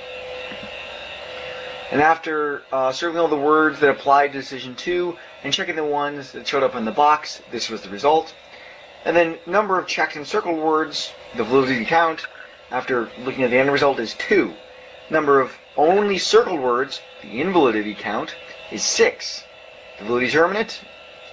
And 1.91 2.01
after 2.01 2.63
uh, 2.71 2.91
circling 2.91 3.21
all 3.21 3.29
the 3.29 3.37
words 3.37 3.79
that 3.79 3.89
applied 3.89 4.33
to 4.33 4.39
decision 4.39 4.75
2 4.75 5.17
and 5.43 5.53
checking 5.53 5.75
the 5.75 5.85
ones 5.85 6.33
that 6.33 6.47
showed 6.47 6.63
up 6.63 6.75
in 6.75 6.85
the 6.85 6.91
box, 6.91 7.41
this 7.49 7.69
was 7.69 7.81
the 7.81 7.89
result. 7.89 8.35
And 9.05 9.15
then 9.15 9.39
number 9.47 9.79
of 9.79 9.87
checked 9.87 10.15
and 10.15 10.27
circled 10.27 10.59
words, 10.59 11.11
the 11.35 11.43
validity 11.43 11.85
count, 11.85 12.27
after 12.69 13.09
looking 13.19 13.43
at 13.43 13.49
the 13.49 13.57
end 13.57 13.71
result 13.71 13.99
is 13.99 14.13
2. 14.15 14.53
Number 15.09 15.39
of 15.39 15.53
only 15.77 16.17
circled 16.17 16.59
words, 16.59 17.01
the 17.21 17.39
invalidity 17.39 17.93
count, 17.93 18.35
is 18.71 18.83
6. 18.83 19.43
The 19.99 20.05
validity 20.05 20.31
determinant 20.31 20.81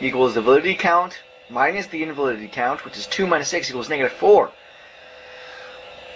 equals 0.01 0.35
the 0.35 0.43
validity 0.43 0.75
count 0.75 1.19
minus 1.49 1.87
the 1.87 2.03
invalidity 2.03 2.49
count, 2.49 2.85
which 2.85 2.97
is 2.97 3.07
2 3.07 3.27
minus 3.27 3.49
6 3.49 3.71
equals 3.71 3.89
negative 3.89 4.13
4. 4.13 4.51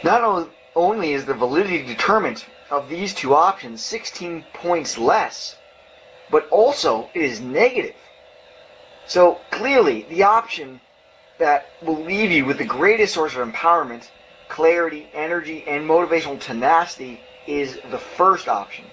Not 0.04 0.48
only 0.76 1.12
is 1.12 1.24
the 1.24 1.34
validity 1.34 1.82
determinant 1.82 2.46
of 2.70 2.88
these 2.88 3.14
two 3.14 3.34
options 3.34 3.82
16 3.82 4.44
points 4.52 4.98
less, 4.98 5.56
but 6.30 6.46
also 6.50 7.08
it 7.14 7.22
is 7.22 7.40
negative. 7.40 7.96
So 9.06 9.40
clearly, 9.50 10.06
the 10.10 10.24
option 10.24 10.80
that 11.38 11.66
will 11.82 12.02
leave 12.04 12.30
you 12.30 12.44
with 12.44 12.58
the 12.58 12.64
greatest 12.64 13.14
source 13.14 13.34
of 13.34 13.48
empowerment, 13.48 14.08
clarity, 14.48 15.08
energy, 15.14 15.64
and 15.66 15.88
motivational 15.88 16.38
tenacity 16.38 17.20
is 17.48 17.78
the 17.90 17.98
first 17.98 18.46
option. 18.46 18.84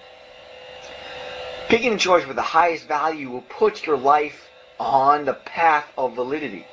Picking 1.68 1.92
the 1.92 1.98
choice 1.98 2.26
with 2.26 2.38
the 2.38 2.42
highest 2.42 2.88
value 2.88 3.30
will 3.30 3.42
put 3.42 3.86
your 3.86 3.98
life 3.98 4.50
on 4.80 5.26
the 5.26 5.34
path 5.34 5.86
of 5.98 6.16
validity. 6.16 6.66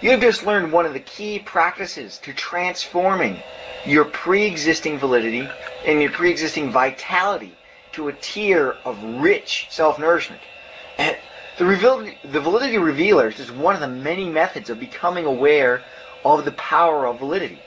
You 0.00 0.10
have 0.10 0.20
just 0.20 0.44
learned 0.44 0.72
one 0.72 0.84
of 0.84 0.92
the 0.92 1.00
key 1.00 1.38
practices 1.38 2.18
to 2.18 2.34
transforming 2.34 3.40
your 3.86 4.04
pre-existing 4.04 4.98
validity 4.98 5.48
and 5.86 6.02
your 6.02 6.10
pre-existing 6.10 6.72
vitality 6.72 7.54
to 7.92 8.08
a 8.08 8.12
tier 8.12 8.76
of 8.84 9.02
rich 9.20 9.68
self-nourishment. 9.70 10.42
And 10.98 11.16
the, 11.56 12.14
the 12.24 12.40
validity 12.40 12.78
revealers 12.78 13.38
is 13.38 13.50
one 13.50 13.74
of 13.74 13.80
the 13.80 13.88
many 13.88 14.28
methods 14.28 14.70
of 14.70 14.80
becoming 14.80 15.24
aware 15.24 15.82
of 16.24 16.44
the 16.44 16.52
power 16.52 17.06
of 17.06 17.20
validity. 17.20 17.60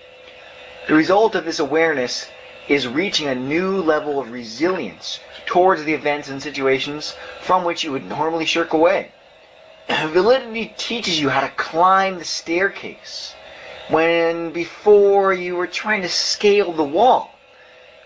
The 0.88 0.96
result 0.96 1.36
of 1.36 1.46
this 1.46 1.60
awareness 1.60 2.28
is 2.70 2.88
reaching 2.88 3.28
a 3.28 3.34
new 3.34 3.82
level 3.82 4.20
of 4.20 4.32
resilience 4.32 5.20
towards 5.48 5.84
the 5.84 5.94
events 5.94 6.30
and 6.30 6.42
situations 6.42 7.16
from 7.42 7.66
which 7.66 7.84
you 7.84 7.92
would 7.92 8.06
normally 8.06 8.46
shirk 8.46 8.74
away. 8.74 9.12
Validity 9.90 10.74
teaches 10.78 11.20
you 11.20 11.30
how 11.30 11.42
to 11.42 11.50
climb 11.50 12.20
the 12.20 12.26
staircase 12.26 13.34
when 13.90 14.52
before 14.52 15.34
you 15.34 15.56
were 15.56 15.66
trying 15.66 16.04
to 16.04 16.10
scale 16.10 16.72
the 16.72 16.84
wall. 16.84 17.34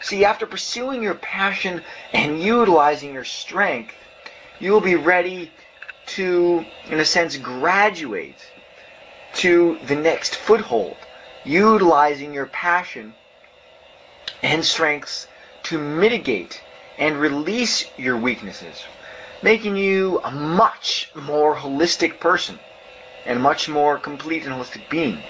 See, 0.02 0.24
after 0.24 0.46
pursuing 0.46 1.04
your 1.04 1.16
passion 1.16 1.84
and 2.14 2.42
utilizing 2.42 3.14
your 3.14 3.26
strength, 3.26 3.94
you 4.60 4.72
will 4.72 4.82
be 4.82 4.96
ready 4.96 5.52
to, 6.06 6.66
in 6.90 7.00
a 7.00 7.06
sense, 7.06 7.36
graduate 7.36 8.38
to 9.36 9.78
the 9.88 9.96
next 9.96 10.36
foothold, 10.36 10.96
utilizing 11.44 12.34
your 12.34 12.46
passion 12.46 13.14
and 14.44 14.64
strengths 14.64 15.28
to 15.64 15.80
mitigate 15.80 16.62
and 17.00 17.18
release 17.18 17.90
your 17.98 18.18
weaknesses, 18.18 18.84
making 19.42 19.76
you 19.78 20.20
a 20.24 20.32
much 20.32 21.10
more 21.16 21.56
holistic 21.56 22.20
person 22.20 22.60
and 23.26 23.42
much 23.42 23.70
more 23.70 23.98
complete 23.98 24.46
and 24.46 24.54
holistic 24.54 24.88
being. 24.90 25.24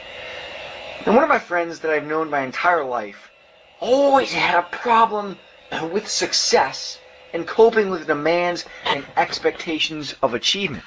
And 1.06 1.15
one 1.15 1.23
of 1.23 1.30
my 1.30 1.39
friends 1.39 1.80
that 1.80 1.91
I've 1.91 2.06
known 2.06 2.30
my 2.30 2.41
entire 2.41 2.84
life 2.84 3.32
always 3.80 4.34
had 4.34 4.60
a 4.60 4.63
problem 4.63 5.38
with 5.91 6.08
success 6.08 6.97
and 7.34 7.47
coping 7.47 7.89
with 7.89 8.08
demands 8.08 8.65
and 8.86 9.06
expectations 9.15 10.15
of 10.21 10.34
achievement. 10.34 10.84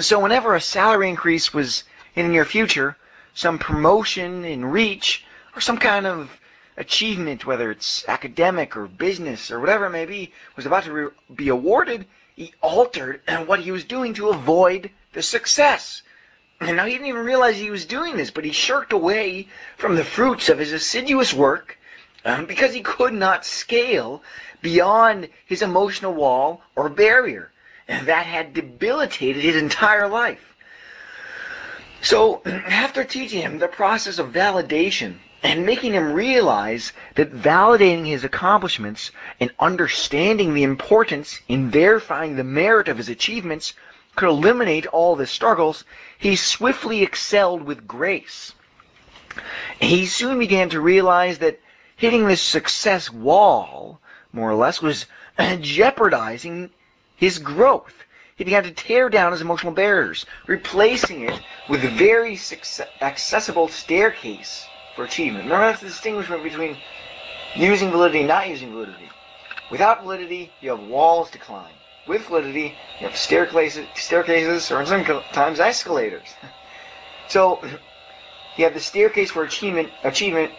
So 0.00 0.20
whenever 0.20 0.54
a 0.54 0.60
salary 0.60 1.08
increase 1.08 1.54
was 1.54 1.84
in 2.14 2.26
the 2.26 2.32
near 2.32 2.44
future, 2.44 2.96
some 3.34 3.58
promotion 3.58 4.44
in 4.44 4.64
reach, 4.64 5.24
or 5.54 5.60
some 5.60 5.78
kind 5.78 6.06
of 6.06 6.30
achievement, 6.78 7.44
whether 7.44 7.70
it's 7.70 8.08
academic 8.08 8.76
or 8.76 8.86
business 8.86 9.50
or 9.50 9.60
whatever 9.60 9.86
it 9.86 9.90
may 9.90 10.06
be, 10.06 10.32
was 10.56 10.64
about 10.64 10.84
to 10.84 10.92
re- 10.92 11.10
be 11.34 11.48
awarded, 11.48 12.06
he 12.36 12.54
altered 12.62 13.20
what 13.46 13.60
he 13.60 13.72
was 13.72 13.84
doing 13.84 14.14
to 14.14 14.28
avoid 14.28 14.90
the 15.12 15.22
success. 15.22 16.02
And 16.60 16.76
now 16.76 16.86
he 16.86 16.92
didn't 16.92 17.08
even 17.08 17.24
realize 17.24 17.56
he 17.56 17.70
was 17.70 17.84
doing 17.84 18.16
this, 18.16 18.30
but 18.30 18.44
he 18.44 18.52
shirked 18.52 18.92
away 18.92 19.48
from 19.76 19.96
the 19.96 20.04
fruits 20.04 20.48
of 20.48 20.58
his 20.58 20.72
assiduous 20.72 21.34
work 21.34 21.78
um, 22.24 22.46
because 22.46 22.72
he 22.72 22.80
could 22.80 23.12
not 23.12 23.44
scale 23.44 24.22
beyond 24.62 25.28
his 25.46 25.62
emotional 25.62 26.14
wall 26.14 26.62
or 26.76 26.88
barrier. 26.88 27.50
And 27.88 28.06
that 28.08 28.26
had 28.26 28.54
debilitated 28.54 29.42
his 29.42 29.56
entire 29.56 30.08
life. 30.08 30.44
So, 32.02 32.42
after 32.46 33.02
teaching 33.02 33.42
him 33.42 33.58
the 33.58 33.68
process 33.68 34.18
of 34.18 34.32
validation 34.32 35.16
and 35.42 35.64
making 35.64 35.94
him 35.94 36.12
realize 36.12 36.92
that 37.14 37.32
validating 37.32 38.06
his 38.06 38.24
accomplishments 38.24 39.12
and 39.38 39.52
understanding 39.60 40.52
the 40.52 40.64
importance 40.64 41.40
in 41.48 41.70
verifying 41.70 42.34
the 42.34 42.44
merit 42.44 42.88
of 42.88 42.96
his 42.96 43.08
achievements 43.08 43.72
could 44.16 44.28
eliminate 44.28 44.86
all 44.86 45.14
the 45.14 45.26
struggles, 45.26 45.84
he 46.18 46.34
swiftly 46.34 47.02
excelled 47.02 47.62
with 47.62 47.86
grace. 47.86 48.52
He 49.78 50.06
soon 50.06 50.40
began 50.40 50.70
to 50.70 50.80
realize 50.80 51.38
that 51.38 51.60
hitting 51.96 52.26
this 52.26 52.42
success 52.42 53.08
wall, 53.08 54.00
more 54.32 54.50
or 54.50 54.56
less, 54.56 54.82
was 54.82 55.06
jeopardizing 55.60 56.70
his 57.14 57.38
growth. 57.38 57.94
He 58.34 58.42
began 58.42 58.64
to 58.64 58.72
tear 58.72 59.08
down 59.08 59.32
his 59.32 59.40
emotional 59.40 59.72
barriers, 59.72 60.26
replacing 60.48 61.22
it 61.22 61.40
with 61.68 61.84
a 61.84 61.90
very 61.90 62.38
accessible 63.00 63.68
staircase 63.68 64.66
for 64.98 65.04
achievement. 65.04 65.44
Remember 65.44 65.66
that's 65.66 65.80
the 65.80 65.86
distinguishment 65.86 66.42
between 66.42 66.76
using 67.54 67.92
validity 67.92 68.18
and 68.18 68.26
not 68.26 68.48
using 68.48 68.72
validity. 68.72 69.08
Without 69.70 70.02
validity, 70.02 70.50
you 70.60 70.70
have 70.70 70.80
walls 70.88 71.30
to 71.30 71.38
climb. 71.38 71.72
With 72.08 72.22
validity, 72.22 72.74
you 72.98 73.06
have 73.06 73.16
staircases, 73.16 73.86
staircases 73.94 74.72
or 74.72 74.84
sometimes 74.84 75.60
escalators. 75.60 76.26
So 77.28 77.60
you 78.56 78.64
have 78.64 78.72
the 78.72 78.80
staircase 78.80 79.30
for 79.30 79.44
achievement, 79.44 79.90
achievement 80.02 80.50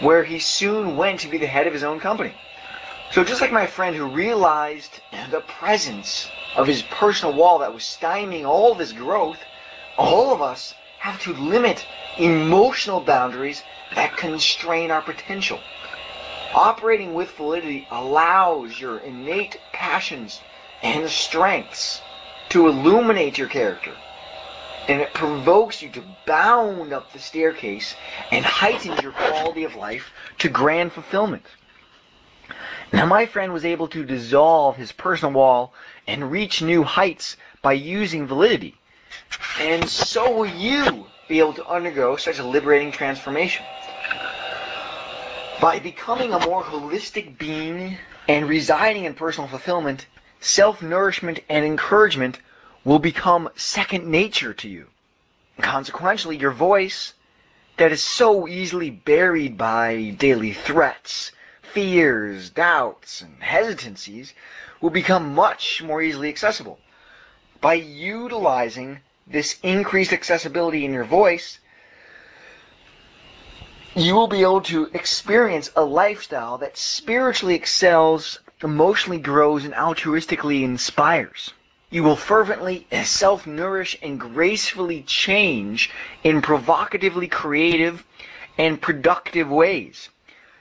where 0.00 0.24
he 0.24 0.38
soon 0.38 0.96
went 0.96 1.20
to 1.20 1.28
be 1.28 1.36
the 1.36 1.46
head 1.46 1.66
of 1.66 1.74
his 1.74 1.82
own 1.82 2.00
company. 2.00 2.32
So 3.12 3.24
just 3.24 3.42
like 3.42 3.52
my 3.52 3.66
friend 3.66 3.94
who 3.94 4.06
realized 4.06 5.00
the 5.30 5.42
presence 5.42 6.30
of 6.56 6.66
his 6.66 6.80
personal 6.80 7.34
wall 7.34 7.58
that 7.58 7.74
was 7.74 7.82
stymieing 7.82 8.46
all 8.48 8.72
of 8.72 8.78
his 8.78 8.94
growth, 8.94 9.38
all 9.98 10.32
of 10.32 10.40
us 10.40 10.74
have 11.00 11.18
to 11.22 11.32
limit 11.32 11.86
emotional 12.18 13.00
boundaries 13.00 13.62
that 13.94 14.18
constrain 14.18 14.90
our 14.90 15.00
potential. 15.00 15.58
Operating 16.52 17.14
with 17.14 17.30
validity 17.32 17.86
allows 17.90 18.78
your 18.78 18.98
innate 18.98 19.58
passions 19.72 20.40
and 20.82 21.08
strengths 21.08 22.02
to 22.50 22.68
illuminate 22.68 23.38
your 23.38 23.48
character. 23.48 23.96
And 24.88 25.00
it 25.00 25.14
provokes 25.14 25.80
you 25.80 25.88
to 25.90 26.04
bound 26.26 26.92
up 26.92 27.12
the 27.12 27.18
staircase 27.18 27.94
and 28.30 28.44
heightens 28.44 29.00
your 29.02 29.12
quality 29.12 29.64
of 29.64 29.76
life 29.76 30.12
to 30.40 30.50
grand 30.50 30.92
fulfillment. 30.92 31.46
Now, 32.92 33.06
my 33.06 33.24
friend 33.24 33.54
was 33.54 33.64
able 33.64 33.88
to 33.88 34.04
dissolve 34.04 34.76
his 34.76 34.92
personal 34.92 35.32
wall 35.32 35.72
and 36.06 36.30
reach 36.30 36.60
new 36.60 36.82
heights 36.82 37.38
by 37.62 37.72
using 37.72 38.26
validity. 38.26 38.76
And 39.58 39.88
so 39.88 40.34
will 40.34 40.46
you 40.46 41.06
be 41.28 41.38
able 41.38 41.54
to 41.54 41.66
undergo 41.66 42.16
such 42.16 42.38
a 42.38 42.44
liberating 42.44 42.90
transformation. 42.90 43.64
By 45.60 45.78
becoming 45.78 46.32
a 46.32 46.44
more 46.44 46.62
holistic 46.62 47.38
being 47.38 47.98
and 48.26 48.48
residing 48.48 49.04
in 49.04 49.14
personal 49.14 49.48
fulfillment, 49.48 50.06
self-nourishment 50.40 51.40
and 51.48 51.64
encouragement 51.64 52.38
will 52.84 52.98
become 52.98 53.48
second 53.54 54.06
nature 54.06 54.54
to 54.54 54.68
you. 54.68 54.86
Consequently, 55.60 56.36
your 56.36 56.50
voice 56.50 57.12
that 57.76 57.92
is 57.92 58.02
so 58.02 58.48
easily 58.48 58.90
buried 58.90 59.56
by 59.56 60.16
daily 60.18 60.52
threats, 60.52 61.32
fears, 61.62 62.50
doubts, 62.50 63.20
and 63.20 63.42
hesitancies 63.42 64.34
will 64.80 64.90
become 64.90 65.34
much 65.34 65.82
more 65.82 66.02
easily 66.02 66.28
accessible. 66.28 66.78
By 67.60 67.74
utilizing 67.74 69.00
this 69.26 69.58
increased 69.62 70.12
accessibility 70.12 70.84
in 70.84 70.92
your 70.92 71.04
voice, 71.04 71.58
you 73.94 74.14
will 74.14 74.28
be 74.28 74.42
able 74.42 74.62
to 74.62 74.86
experience 74.94 75.70
a 75.76 75.84
lifestyle 75.84 76.58
that 76.58 76.76
spiritually 76.76 77.54
excels, 77.54 78.38
emotionally 78.62 79.18
grows, 79.18 79.64
and 79.64 79.74
altruistically 79.74 80.62
inspires. 80.62 81.52
You 81.90 82.04
will 82.04 82.16
fervently 82.16 82.86
self-nourish 82.92 83.98
and 84.00 84.18
gracefully 84.18 85.02
change 85.02 85.90
in 86.22 86.40
provocatively 86.40 87.26
creative 87.26 88.04
and 88.56 88.80
productive 88.80 89.50
ways. 89.50 90.08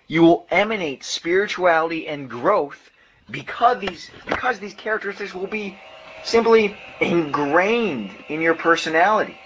You 0.07 0.23
will 0.23 0.47
emanate 0.49 1.03
spirituality 1.03 2.07
and 2.07 2.29
growth 2.29 2.89
because 3.29 3.79
these 3.79 4.09
because 4.25 4.57
these 4.59 4.73
characteristics 4.73 5.35
will 5.35 5.47
be 5.47 5.77
simply 6.23 6.75
ingrained 6.99 8.11
in 8.27 8.41
your 8.41 8.55
personality. 8.55 9.37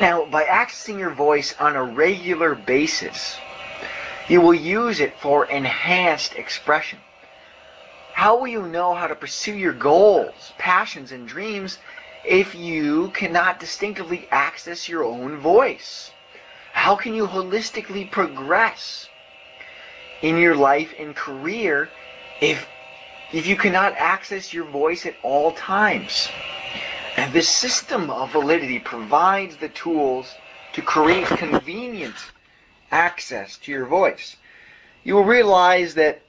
Now, 0.00 0.24
by 0.24 0.44
accessing 0.44 0.98
your 0.98 1.10
voice 1.10 1.54
on 1.58 1.76
a 1.76 1.82
regular 1.82 2.54
basis, 2.54 3.36
you 4.28 4.40
will 4.40 4.54
use 4.54 5.00
it 5.00 5.18
for 5.18 5.44
enhanced 5.44 6.36
expression. 6.36 6.98
How 8.14 8.38
will 8.38 8.48
you 8.48 8.62
know 8.62 8.94
how 8.94 9.06
to 9.08 9.14
pursue 9.14 9.54
your 9.54 9.72
goals, 9.72 10.52
passions, 10.56 11.12
and 11.12 11.26
dreams 11.26 11.78
if 12.24 12.54
you 12.54 13.10
cannot 13.10 13.60
distinctively 13.60 14.26
access 14.30 14.88
your 14.88 15.04
own 15.04 15.38
voice? 15.38 16.10
How 16.72 16.96
can 16.96 17.14
you 17.14 17.26
holistically 17.26 18.10
progress 18.10 19.08
in 20.22 20.38
your 20.38 20.54
life 20.54 20.94
and 20.98 21.14
career 21.14 21.90
if 22.40 22.66
if 23.32 23.46
you 23.46 23.56
cannot 23.56 23.94
access 23.96 24.52
your 24.52 24.64
voice 24.64 25.06
at 25.06 25.14
all 25.22 25.52
times. 25.52 26.28
And 27.16 27.32
this 27.32 27.48
system 27.48 28.10
of 28.10 28.32
validity 28.32 28.78
provides 28.78 29.56
the 29.56 29.68
tools 29.68 30.34
to 30.72 30.82
create 30.82 31.26
convenient 31.26 32.14
access 32.90 33.56
to 33.58 33.72
your 33.72 33.86
voice. 33.86 34.36
You 35.04 35.14
will 35.14 35.24
realize 35.24 35.94
that 35.94 36.22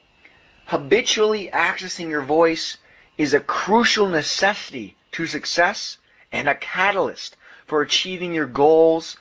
habitually 0.66 1.50
accessing 1.52 2.10
your 2.10 2.22
voice 2.24 2.78
is 3.18 3.34
a 3.34 3.40
crucial 3.40 4.08
necessity 4.08 4.96
to 5.14 5.28
success 5.28 5.98
and 6.32 6.48
a 6.48 6.56
catalyst 6.56 7.36
for 7.68 7.82
achieving 7.82 8.34
your 8.34 8.48
goals, 8.48 9.18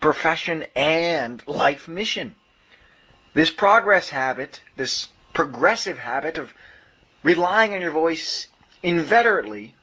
profession, 0.00 0.64
and 0.74 1.42
life 1.46 1.88
mission. 1.88 2.34
This 3.34 3.50
progress 3.50 4.08
habit, 4.10 4.60
this 4.76 5.08
progressive 5.32 5.98
habit 5.98 6.38
of 6.38 6.52
relying 7.22 7.74
on 7.74 7.80
your 7.80 7.90
voice 7.90 8.48
inveterately 8.82 9.74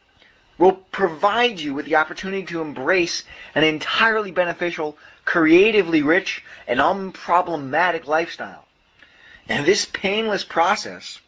will 0.57 0.73
provide 0.73 1.59
you 1.59 1.73
with 1.73 1.85
the 1.85 1.95
opportunity 1.95 2.43
to 2.43 2.61
embrace 2.61 3.23
an 3.55 3.63
entirely 3.63 4.31
beneficial, 4.31 4.97
creatively 5.23 6.01
rich, 6.01 6.43
and 6.67 6.79
unproblematic 6.79 8.05
lifestyle. 8.05 8.65
And 9.47 9.65
this 9.65 9.85
painless 9.85 10.43
process 10.43 11.19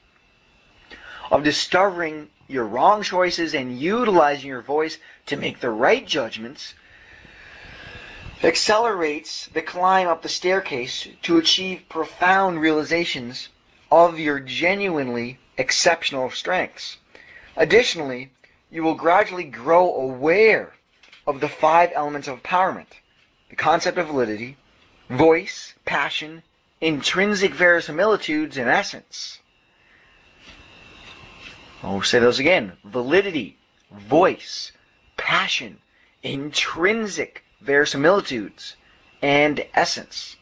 of 1.31 1.43
discovering 1.43 2.29
your 2.47 2.65
wrong 2.65 3.01
choices 3.03 3.55
and 3.55 3.79
utilizing 3.79 4.49
your 4.49 4.61
voice 4.61 4.97
to 5.27 5.37
make 5.37 5.61
the 5.61 5.69
right 5.69 6.05
judgments 6.05 6.73
accelerates 8.43 9.47
the 9.53 9.61
climb 9.61 10.07
up 10.07 10.21
the 10.21 10.29
staircase 10.29 11.07
to 11.21 11.37
achieve 11.37 11.83
profound 11.87 12.59
realizations 12.59 13.47
of 13.89 14.19
your 14.19 14.39
genuinely 14.39 15.39
exceptional 15.57 16.29
strengths. 16.31 16.97
Additionally, 17.55 18.31
you 18.69 18.83
will 18.83 18.95
gradually 18.95 19.43
grow 19.43 19.93
aware 19.93 20.73
of 21.27 21.39
the 21.39 21.49
five 21.49 21.91
elements 21.93 22.27
of 22.27 22.41
empowerment 22.41 22.87
the 23.49 23.55
concept 23.57 23.97
of 23.97 24.07
validity, 24.07 24.55
voice, 25.09 25.73
passion, 25.83 26.41
intrinsic 26.79 27.53
verisimilitudes, 27.53 28.57
and 28.57 28.69
essence. 28.69 29.39
I'll 31.83 32.01
say 32.01 32.19
those 32.19 32.39
again 32.39 32.77
validity, 32.85 33.57
voice, 33.91 34.71
passion, 35.17 35.79
intrinsic 36.23 37.43
verisimilitudes, 37.61 38.75
and 39.21 39.65
essence. 39.73 40.37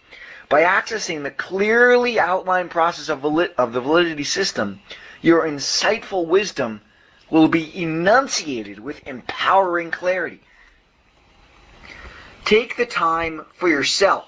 By 0.49 0.63
accessing 0.63 1.21
the 1.21 1.31
clearly 1.31 2.19
outlined 2.19 2.71
process 2.71 3.09
of, 3.09 3.23
of 3.23 3.73
the 3.73 3.81
validity 3.81 4.23
system, 4.23 4.81
your 5.21 5.43
insightful 5.43 6.25
wisdom 6.25 6.81
will 7.29 7.47
be 7.47 7.81
enunciated 7.83 8.79
with 8.79 9.07
empowering 9.07 9.91
clarity. 9.91 10.41
Take 12.45 12.77
the 12.77 12.87
time 12.87 13.45
for 13.53 13.69
yourself 13.69 14.27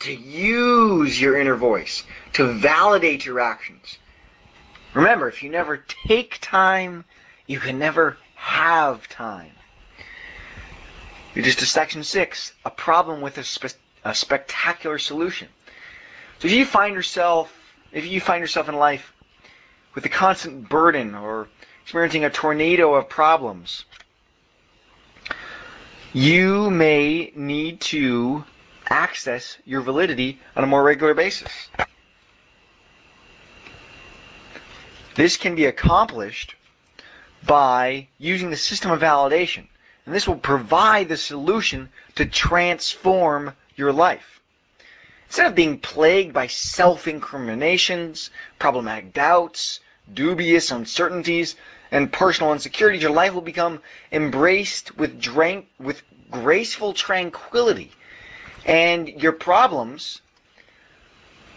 to 0.00 0.12
use 0.12 1.20
your 1.20 1.38
inner 1.38 1.54
voice, 1.54 2.02
to 2.32 2.52
validate 2.54 3.24
your 3.24 3.38
actions. 3.38 3.98
Remember, 4.94 5.28
if 5.28 5.44
you 5.44 5.50
never 5.50 5.84
take 6.08 6.38
time, 6.40 7.04
you 7.46 7.60
can 7.60 7.78
never 7.78 8.18
have 8.34 9.08
time. 9.08 9.52
Just 11.36 11.60
to 11.60 11.66
section 11.66 12.02
six, 12.02 12.52
a 12.64 12.70
problem 12.70 13.20
with 13.20 13.38
a, 13.38 13.44
spe- 13.44 13.78
a 14.04 14.14
spectacular 14.14 14.98
solution. 14.98 15.48
So 16.38 16.48
if 16.48 16.54
you 16.54 16.64
find 16.64 16.94
yourself, 16.94 17.52
if 17.92 18.06
you 18.06 18.20
find 18.20 18.40
yourself 18.40 18.68
in 18.68 18.76
life 18.76 19.12
with 19.94 20.04
a 20.04 20.08
constant 20.08 20.68
burden 20.68 21.14
or 21.14 21.48
experiencing 21.82 22.24
a 22.24 22.30
tornado 22.30 22.94
of 22.94 23.08
problems, 23.08 23.84
you 26.12 26.70
may 26.70 27.32
need 27.34 27.80
to 27.80 28.44
access 28.88 29.56
your 29.64 29.80
validity 29.80 30.38
on 30.56 30.64
a 30.64 30.66
more 30.66 30.82
regular 30.82 31.14
basis. 31.14 31.50
This 35.14 35.36
can 35.36 35.54
be 35.54 35.66
accomplished 35.66 36.54
by 37.46 38.08
using 38.18 38.50
the 38.50 38.56
system 38.56 38.90
of 38.90 39.00
validation. 39.00 39.66
And 40.04 40.14
this 40.14 40.26
will 40.26 40.36
provide 40.36 41.08
the 41.08 41.16
solution 41.16 41.90
to 42.16 42.26
transform 42.26 43.52
your 43.76 43.92
life. 43.92 44.40
Instead 45.26 45.46
of 45.46 45.54
being 45.54 45.78
plagued 45.78 46.34
by 46.34 46.46
self-incriminations, 46.46 48.30
problematic 48.58 49.14
doubts, 49.14 49.80
dubious 50.12 50.70
uncertainties, 50.70 51.56
and 51.90 52.12
personal 52.12 52.52
insecurities, 52.52 53.02
your 53.02 53.12
life 53.12 53.32
will 53.34 53.40
become 53.40 53.80
embraced 54.10 54.96
with, 54.96 55.20
drank, 55.20 55.68
with 55.78 56.02
graceful 56.30 56.92
tranquility. 56.92 57.92
And 58.64 59.08
your 59.08 59.32
problems, 59.32 60.20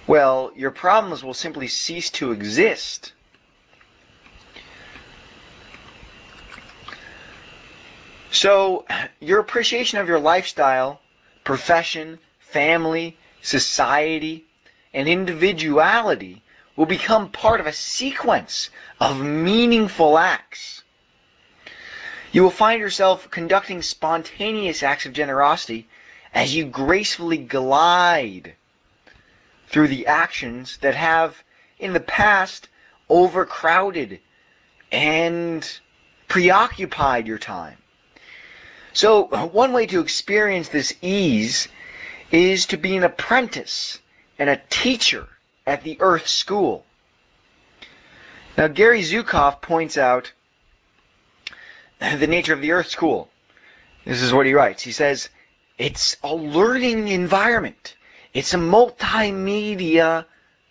well, 0.07 0.51
your 0.55 0.71
problems 0.71 1.23
will 1.23 1.33
simply 1.33 1.67
cease 1.67 2.09
to 2.11 2.31
exist. 2.31 3.13
So, 8.31 8.85
your 9.21 9.39
appreciation 9.39 9.99
of 9.99 10.09
your 10.09 10.19
lifestyle, 10.19 10.99
profession, 11.45 12.19
family, 12.39 13.17
society, 13.41 14.43
and 14.93 15.07
individuality 15.07 16.43
will 16.75 16.85
become 16.85 17.29
part 17.29 17.61
of 17.61 17.67
a 17.67 17.73
sequence 17.73 18.69
of 18.99 19.21
meaningful 19.21 20.17
acts. 20.17 20.83
You 22.33 22.43
will 22.43 22.51
find 22.51 22.81
yourself 22.81 23.31
conducting 23.31 23.81
spontaneous 23.81 24.83
acts 24.83 25.05
of 25.05 25.13
generosity 25.13 25.87
as 26.33 26.53
you 26.53 26.65
gracefully 26.65 27.37
glide 27.37 28.55
through 29.67 29.87
the 29.87 30.07
actions 30.07 30.77
that 30.81 30.95
have 30.95 31.41
in 31.79 31.93
the 31.93 32.01
past 32.01 32.67
overcrowded 33.07 34.19
and 34.91 35.79
preoccupied 36.27 37.27
your 37.27 37.37
time. 37.37 37.77
So 38.95 39.23
one 39.47 39.73
way 39.73 39.87
to 39.87 39.99
experience 39.99 40.69
this 40.69 40.93
ease 41.01 41.67
is 42.31 42.67
to 42.67 42.77
be 42.77 42.95
an 42.95 43.03
apprentice 43.03 43.99
and 44.39 44.49
a 44.49 44.61
teacher 44.69 45.27
at 45.67 45.83
the 45.83 45.97
Earth 45.99 46.27
School. 46.27 46.85
Now, 48.57 48.67
Gary 48.69 49.01
Zukav 49.01 49.61
points 49.61 49.97
out 49.97 50.31
the 51.99 52.25
nature 52.25 52.53
of 52.53 52.61
the 52.61 52.71
Earth 52.71 52.87
School. 52.87 53.29
This 54.05 54.21
is 54.21 54.31
what 54.31 54.45
he 54.45 54.53
writes. 54.53 54.81
He 54.81 54.93
says, 54.93 55.27
it's 55.77 56.15
a 56.23 56.33
learning 56.33 57.09
environment. 57.09 57.97
It's 58.33 58.53
a 58.53 58.57
multimedia, 58.57 60.23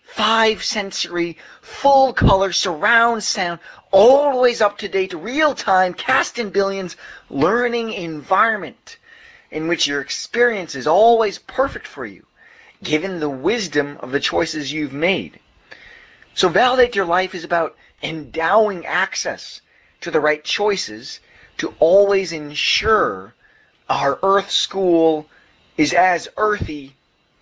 five 0.04 0.62
sensory, 0.62 1.36
full 1.60 2.12
color 2.12 2.52
surround 2.52 3.22
sound, 3.24 3.58
always 3.90 4.60
up 4.60 4.78
to 4.78 4.88
date, 4.88 5.12
real 5.12 5.54
time, 5.54 5.94
cast 5.94 6.38
in 6.38 6.50
billions 6.50 6.96
learning 7.30 7.92
environment 7.92 8.98
in 9.50 9.66
which 9.66 9.86
your 9.86 10.00
experience 10.00 10.74
is 10.74 10.86
always 10.86 11.38
perfect 11.38 11.86
for 11.86 12.06
you 12.06 12.24
given 12.82 13.18
the 13.18 13.28
wisdom 13.28 13.96
of 14.00 14.12
the 14.12 14.20
choices 14.20 14.72
you've 14.72 14.92
made. 14.92 15.40
So 16.34 16.48
validate 16.48 16.94
your 16.94 17.06
life 17.06 17.34
is 17.34 17.44
about 17.44 17.76
endowing 18.02 18.84
access 18.84 19.60
to 20.02 20.10
the 20.10 20.20
right 20.20 20.44
choices 20.44 21.20
to 21.58 21.74
always 21.78 22.32
ensure 22.32 23.34
our 23.88 24.18
earth 24.22 24.50
school 24.50 25.26
is 25.76 25.92
as 25.92 26.28
earthy 26.36 26.94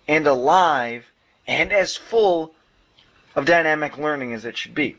and 0.07 0.25
alive 0.27 1.05
and 1.47 1.71
as 1.71 1.95
full 1.95 2.53
of 3.35 3.45
dynamic 3.45 3.97
learning 3.97 4.33
as 4.33 4.45
it 4.45 4.57
should 4.57 4.75
be. 4.75 4.97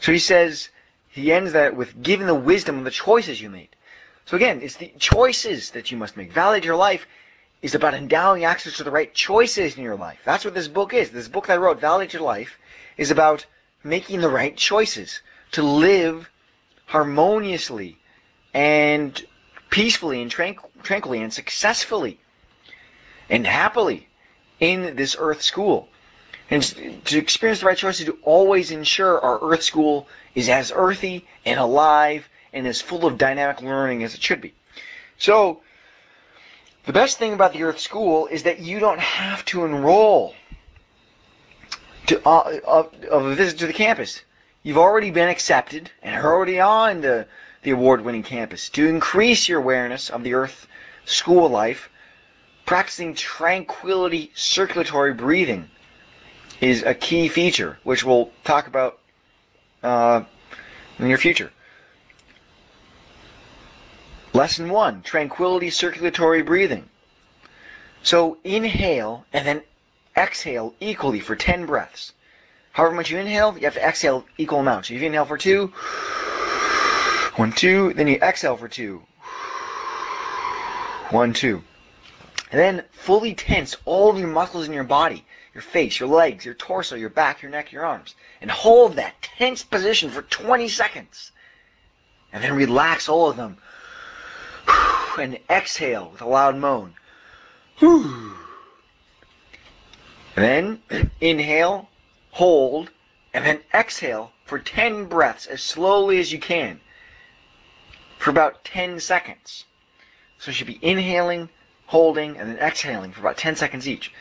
So 0.00 0.12
he 0.12 0.18
says, 0.18 0.68
he 1.08 1.32
ends 1.32 1.52
that 1.52 1.76
with 1.76 2.02
giving 2.02 2.26
the 2.26 2.34
wisdom 2.34 2.78
of 2.78 2.84
the 2.84 2.90
choices 2.90 3.40
you 3.40 3.48
made. 3.50 3.68
So 4.26 4.36
again, 4.36 4.60
it's 4.62 4.76
the 4.76 4.92
choices 4.98 5.70
that 5.70 5.90
you 5.90 5.96
must 5.96 6.16
make. 6.16 6.32
Validate 6.32 6.64
your 6.64 6.76
life 6.76 7.06
is 7.62 7.74
about 7.74 7.94
endowing 7.94 8.44
access 8.44 8.76
to 8.76 8.84
the 8.84 8.90
right 8.90 9.12
choices 9.14 9.76
in 9.76 9.82
your 9.82 9.96
life. 9.96 10.18
That's 10.24 10.44
what 10.44 10.54
this 10.54 10.68
book 10.68 10.92
is. 10.92 11.10
This 11.10 11.28
book 11.28 11.46
that 11.46 11.54
I 11.54 11.56
wrote, 11.56 11.80
Validate 11.80 12.12
Your 12.12 12.22
Life, 12.22 12.58
is 12.96 13.10
about 13.10 13.46
making 13.82 14.20
the 14.20 14.28
right 14.28 14.56
choices 14.56 15.20
to 15.52 15.62
live 15.62 16.28
harmoniously 16.86 17.98
and 18.52 19.24
peacefully 19.70 20.20
and 20.20 20.30
tranquilly 20.30 21.22
and 21.22 21.32
successfully 21.32 22.20
and 23.30 23.46
happily 23.46 24.08
in 24.60 24.96
this 24.96 25.16
earth 25.18 25.42
school. 25.42 25.88
And 26.50 26.62
to 27.06 27.18
experience 27.18 27.60
the 27.60 27.66
right 27.66 27.78
choices 27.78 28.06
to 28.06 28.18
always 28.22 28.70
ensure 28.70 29.20
our 29.20 29.40
earth 29.50 29.62
school 29.62 30.06
is 30.34 30.48
as 30.48 30.72
earthy 30.74 31.26
and 31.44 31.58
alive 31.58 32.28
and 32.52 32.66
as 32.66 32.80
full 32.80 33.06
of 33.06 33.18
dynamic 33.18 33.62
learning 33.62 34.04
as 34.04 34.14
it 34.14 34.22
should 34.22 34.40
be. 34.40 34.54
So, 35.18 35.60
the 36.86 36.92
best 36.92 37.18
thing 37.18 37.32
about 37.32 37.52
the 37.52 37.62
Earth 37.62 37.80
School 37.80 38.26
is 38.26 38.42
that 38.42 38.60
you 38.60 38.78
don't 38.78 39.00
have 39.00 39.44
to 39.46 39.64
enroll 39.64 40.34
to 42.06 42.20
uh, 42.28 42.60
of, 42.66 42.92
of 43.04 43.24
a 43.24 43.34
visit 43.34 43.58
to 43.60 43.66
the 43.66 43.72
campus. 43.72 44.20
You've 44.62 44.78
already 44.78 45.10
been 45.10 45.28
accepted 45.28 45.90
and 46.02 46.14
are 46.14 46.32
already 46.34 46.60
on 46.60 47.00
the, 47.00 47.26
the 47.62 47.70
award-winning 47.70 48.22
campus. 48.22 48.68
To 48.70 48.86
increase 48.86 49.48
your 49.48 49.60
awareness 49.60 50.10
of 50.10 50.22
the 50.22 50.34
Earth 50.34 50.66
School 51.06 51.48
life, 51.48 51.88
practicing 52.64 53.14
tranquility 53.14 54.30
circulatory 54.34 55.14
breathing 55.14 55.68
is 56.60 56.82
a 56.82 56.94
key 56.94 57.28
feature, 57.28 57.78
which 57.82 58.04
we'll 58.04 58.30
talk 58.44 58.66
about 58.66 58.98
uh, 59.82 60.22
in 60.98 61.02
the 61.02 61.08
near 61.08 61.18
future. 61.18 61.50
Lesson 64.32 64.68
one, 64.68 65.02
tranquility 65.02 65.70
circulatory 65.70 66.42
breathing. 66.42 66.88
So 68.02 68.38
inhale 68.44 69.24
and 69.32 69.46
then 69.46 69.62
exhale 70.16 70.74
equally 70.80 71.20
for 71.20 71.36
10 71.36 71.66
breaths. 71.66 72.12
However 72.72 72.94
much 72.94 73.10
you 73.10 73.18
inhale, 73.18 73.56
you 73.56 73.64
have 73.64 73.74
to 73.74 73.86
exhale 73.86 74.24
equal 74.36 74.58
amounts. 74.60 74.88
So 74.88 74.94
if 74.94 75.00
you 75.00 75.06
inhale 75.06 75.24
for 75.24 75.38
two, 75.38 75.68
one, 77.36 77.52
two, 77.52 77.92
then 77.94 78.08
you 78.08 78.16
exhale 78.16 78.56
for 78.56 78.68
two, 78.68 79.02
one, 81.10 81.32
two. 81.32 81.62
And 82.54 82.60
then 82.78 82.84
fully 82.92 83.34
tense 83.34 83.76
all 83.84 84.10
of 84.10 84.16
your 84.16 84.28
muscles 84.28 84.68
in 84.68 84.72
your 84.72 84.84
body, 84.84 85.26
your 85.54 85.60
face, 85.60 85.98
your 85.98 86.08
legs, 86.08 86.44
your 86.44 86.54
torso, 86.54 86.94
your 86.94 87.08
back, 87.08 87.42
your 87.42 87.50
neck, 87.50 87.72
your 87.72 87.84
arms. 87.84 88.14
And 88.40 88.48
hold 88.48 88.94
that 88.94 89.20
tense 89.22 89.64
position 89.64 90.08
for 90.08 90.22
20 90.22 90.68
seconds. 90.68 91.32
And 92.32 92.44
then 92.44 92.54
relax 92.54 93.08
all 93.08 93.28
of 93.28 93.36
them. 93.36 93.56
And 95.18 95.40
exhale 95.50 96.10
with 96.10 96.20
a 96.20 96.28
loud 96.28 96.54
moan. 96.54 96.94
And 97.80 98.30
then 100.36 101.10
inhale, 101.20 101.88
hold, 102.30 102.92
and 103.32 103.44
then 103.44 103.62
exhale 103.74 104.30
for 104.44 104.60
10 104.60 105.06
breaths 105.06 105.46
as 105.46 105.60
slowly 105.60 106.20
as 106.20 106.30
you 106.30 106.38
can 106.38 106.80
for 108.16 108.30
about 108.30 108.62
10 108.62 109.00
seconds. 109.00 109.64
So 110.38 110.52
you 110.52 110.54
should 110.54 110.68
be 110.68 110.78
inhaling, 110.80 111.48
holding, 111.86 112.36
and 112.36 112.48
then 112.48 112.58
exhaling 112.58 113.12
for 113.12 113.20
about 113.20 113.36
10 113.36 113.56
seconds 113.56 113.88
each. 113.88 114.12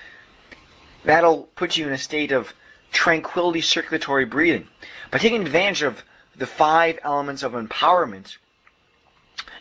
That'll 1.04 1.44
put 1.56 1.78
you 1.78 1.88
in 1.88 1.94
a 1.94 1.98
state 1.98 2.32
of 2.32 2.54
tranquility 2.92 3.62
circulatory 3.62 4.26
breathing. 4.26 4.68
By 5.12 5.18
taking 5.18 5.42
advantage 5.42 5.82
of 5.82 6.04
the 6.36 6.48
five 6.48 7.00
elements 7.04 7.44
of 7.44 7.54
empowerment 7.54 8.38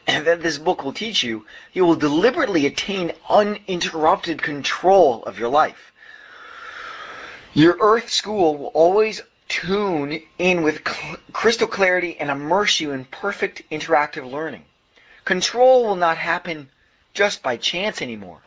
that 0.06 0.42
this 0.42 0.58
book 0.58 0.84
will 0.84 0.92
teach 0.92 1.22
you, 1.22 1.46
you 1.72 1.84
will 1.84 1.96
deliberately 1.96 2.66
attain 2.66 3.12
uninterrupted 3.28 4.42
control 4.42 5.22
of 5.24 5.38
your 5.38 5.48
life. 5.48 5.92
Your 7.54 7.76
earth 7.80 8.10
school 8.10 8.56
will 8.56 8.66
always 8.68 9.22
tune 9.48 10.22
in 10.38 10.62
with 10.62 10.86
cl- 10.88 11.18
crystal 11.32 11.68
clarity 11.68 12.16
and 12.18 12.30
immerse 12.30 12.80
you 12.80 12.92
in 12.92 13.04
perfect 13.04 13.62
interactive 13.70 14.30
learning. 14.30 14.64
Control 15.24 15.84
will 15.84 15.96
not 15.96 16.16
happen 16.16 16.70
just 17.14 17.42
by 17.42 17.56
chance 17.56 18.02
anymore. 18.02 18.40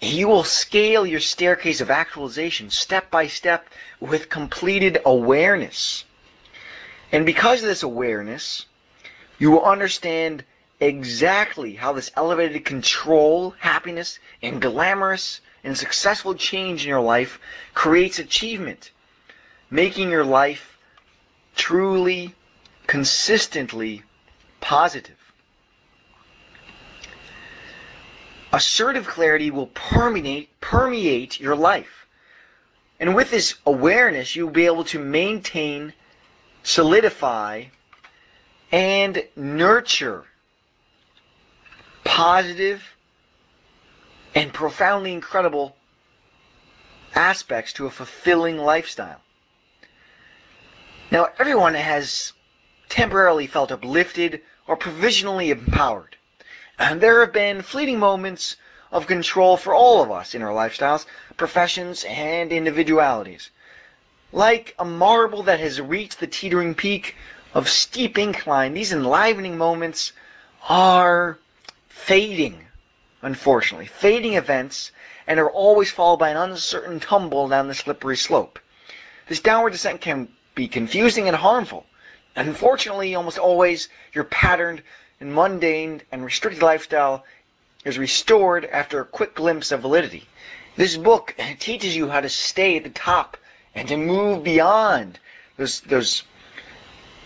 You 0.00 0.26
will 0.28 0.44
scale 0.44 1.06
your 1.06 1.20
staircase 1.20 1.80
of 1.80 1.90
actualization 1.90 2.70
step 2.70 3.10
by 3.10 3.28
step 3.28 3.68
with 4.00 4.28
completed 4.28 5.00
awareness. 5.04 6.04
And 7.12 7.24
because 7.24 7.62
of 7.62 7.68
this 7.68 7.82
awareness, 7.82 8.66
you 9.38 9.50
will 9.50 9.64
understand 9.64 10.44
exactly 10.80 11.74
how 11.74 11.92
this 11.92 12.10
elevated 12.16 12.64
control, 12.64 13.54
happiness, 13.58 14.18
and 14.42 14.60
glamorous 14.60 15.40
and 15.62 15.78
successful 15.78 16.34
change 16.34 16.82
in 16.82 16.88
your 16.88 17.00
life 17.00 17.38
creates 17.74 18.18
achievement, 18.18 18.90
making 19.70 20.10
your 20.10 20.24
life 20.24 20.76
truly, 21.54 22.34
consistently 22.88 24.02
positive. 24.60 25.21
Assertive 28.52 29.06
clarity 29.06 29.50
will 29.50 29.68
permeate, 29.68 30.48
permeate 30.60 31.40
your 31.40 31.56
life. 31.56 32.06
And 33.00 33.14
with 33.14 33.30
this 33.30 33.54
awareness, 33.64 34.36
you'll 34.36 34.50
be 34.50 34.66
able 34.66 34.84
to 34.84 34.98
maintain, 34.98 35.94
solidify, 36.62 37.64
and 38.70 39.24
nurture 39.36 40.24
positive 42.04 42.82
and 44.34 44.52
profoundly 44.52 45.12
incredible 45.12 45.76
aspects 47.14 47.74
to 47.74 47.86
a 47.86 47.90
fulfilling 47.90 48.58
lifestyle. 48.58 49.20
Now, 51.10 51.28
everyone 51.38 51.74
has 51.74 52.32
temporarily 52.88 53.46
felt 53.46 53.72
uplifted 53.72 54.42
or 54.66 54.76
provisionally 54.76 55.50
empowered. 55.50 56.16
And 56.82 57.00
there 57.00 57.20
have 57.20 57.32
been 57.32 57.62
fleeting 57.62 58.00
moments 58.00 58.56
of 58.90 59.06
control 59.06 59.56
for 59.56 59.72
all 59.72 60.02
of 60.02 60.10
us 60.10 60.34
in 60.34 60.42
our 60.42 60.50
lifestyles, 60.50 61.06
professions, 61.36 62.02
and 62.02 62.50
individualities. 62.50 63.50
Like 64.32 64.74
a 64.80 64.84
marble 64.84 65.44
that 65.44 65.60
has 65.60 65.80
reached 65.80 66.18
the 66.18 66.26
teetering 66.26 66.74
peak 66.74 67.14
of 67.54 67.68
steep 67.68 68.18
incline, 68.18 68.74
these 68.74 68.92
enlivening 68.92 69.56
moments 69.56 70.12
are 70.68 71.38
fading, 71.88 72.66
unfortunately, 73.22 73.86
fading 73.86 74.34
events, 74.34 74.90
and 75.28 75.38
are 75.38 75.50
always 75.50 75.92
followed 75.92 76.16
by 76.16 76.30
an 76.30 76.36
uncertain 76.36 76.98
tumble 76.98 77.46
down 77.46 77.68
the 77.68 77.74
slippery 77.74 78.16
slope. 78.16 78.58
This 79.28 79.38
downward 79.38 79.70
descent 79.70 80.00
can 80.00 80.28
be 80.56 80.66
confusing 80.66 81.28
and 81.28 81.36
harmful. 81.36 81.86
Unfortunately, 82.34 83.14
almost 83.14 83.38
always 83.38 83.88
your 84.12 84.24
patterned 84.24 84.82
and 85.22 85.32
mundane 85.32 86.02
and 86.12 86.24
restricted 86.24 86.62
lifestyle 86.62 87.24
is 87.84 87.98
restored 87.98 88.64
after 88.66 89.00
a 89.00 89.04
quick 89.04 89.34
glimpse 89.34 89.72
of 89.72 89.80
validity. 89.80 90.26
This 90.76 90.96
book 90.96 91.34
teaches 91.58 91.96
you 91.96 92.08
how 92.08 92.20
to 92.20 92.28
stay 92.28 92.76
at 92.76 92.84
the 92.84 92.90
top 92.90 93.36
and 93.74 93.88
to 93.88 93.96
move 93.96 94.44
beyond 94.44 95.18
those 95.56 95.80
those 95.80 96.22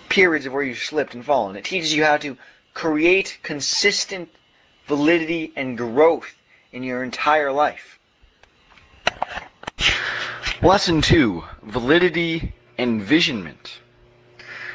periods 0.08 0.46
of 0.46 0.52
where 0.52 0.62
you've 0.62 0.78
slipped 0.78 1.14
and 1.14 1.24
fallen. 1.24 1.56
It 1.56 1.64
teaches 1.64 1.92
you 1.92 2.04
how 2.04 2.18
to 2.18 2.36
create 2.74 3.38
consistent 3.42 4.28
validity, 4.86 5.52
and 5.56 5.76
growth 5.76 6.34
in 6.72 6.82
your 6.82 7.02
entire 7.02 7.52
life. 7.52 7.98
Lesson 10.62 11.02
2 11.02 11.42
Validity 11.62 12.52
Envisionment. 12.78 13.78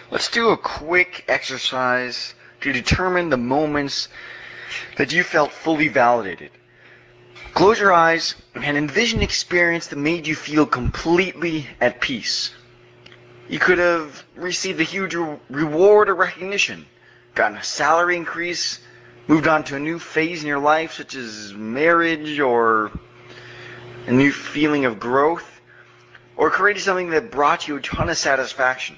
Let's 0.10 0.30
do 0.30 0.50
a 0.50 0.58
quick 0.58 1.24
exercise 1.28 2.34
to 2.62 2.72
determine 2.72 3.30
the 3.30 3.38
moments 3.38 4.08
that 4.98 5.12
you 5.12 5.24
felt 5.24 5.52
fully 5.52 5.88
validated. 5.88 6.52
Close 7.54 7.80
your 7.80 7.92
eyes 7.92 8.36
and 8.56 8.78
envision 8.78 9.20
an 9.20 9.24
experience 9.24 9.88
that 9.88 9.98
made 9.98 10.26
you 10.26 10.36
feel 10.36 10.66
completely 10.66 11.68
at 11.82 12.00
peace. 12.00 12.52
You 13.50 13.60
could 13.60 13.80
have 13.80 14.24
received 14.36 14.80
a 14.80 14.84
huge 14.84 15.16
reward 15.50 16.08
or 16.10 16.16
recognition, 16.16 16.86
gotten 17.36 17.58
a 17.58 17.64
salary 17.64 18.16
increase, 18.16 18.80
moved 19.28 19.48
on 19.48 19.64
to 19.66 19.76
a 19.76 19.80
new 19.80 20.00
phase 20.00 20.42
in 20.42 20.48
your 20.48 20.60
life, 20.60 20.94
such 20.94 21.16
as 21.16 21.54
marriage 21.54 22.40
or 22.40 22.92
a 24.08 24.12
new 24.12 24.32
feeling 24.32 24.86
of 24.86 25.00
growth, 25.00 25.62
or 26.38 26.50
created 26.50 26.82
something 26.82 27.10
that 27.10 27.32
brought 27.32 27.68
you 27.68 27.76
a 27.76 27.82
ton 27.82 28.10
of 28.10 28.18
satisfaction. 28.18 28.98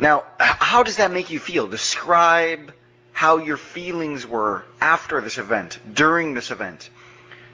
Now, 0.00 0.24
how 0.38 0.84
does 0.84 0.96
that 0.96 1.10
make 1.10 1.30
you 1.30 1.40
feel? 1.40 1.66
Describe 1.66 2.72
how 3.12 3.38
your 3.38 3.56
feelings 3.56 4.24
were 4.24 4.64
after 4.80 5.20
this 5.20 5.38
event, 5.38 5.78
during 5.92 6.34
this 6.34 6.52
event. 6.52 6.88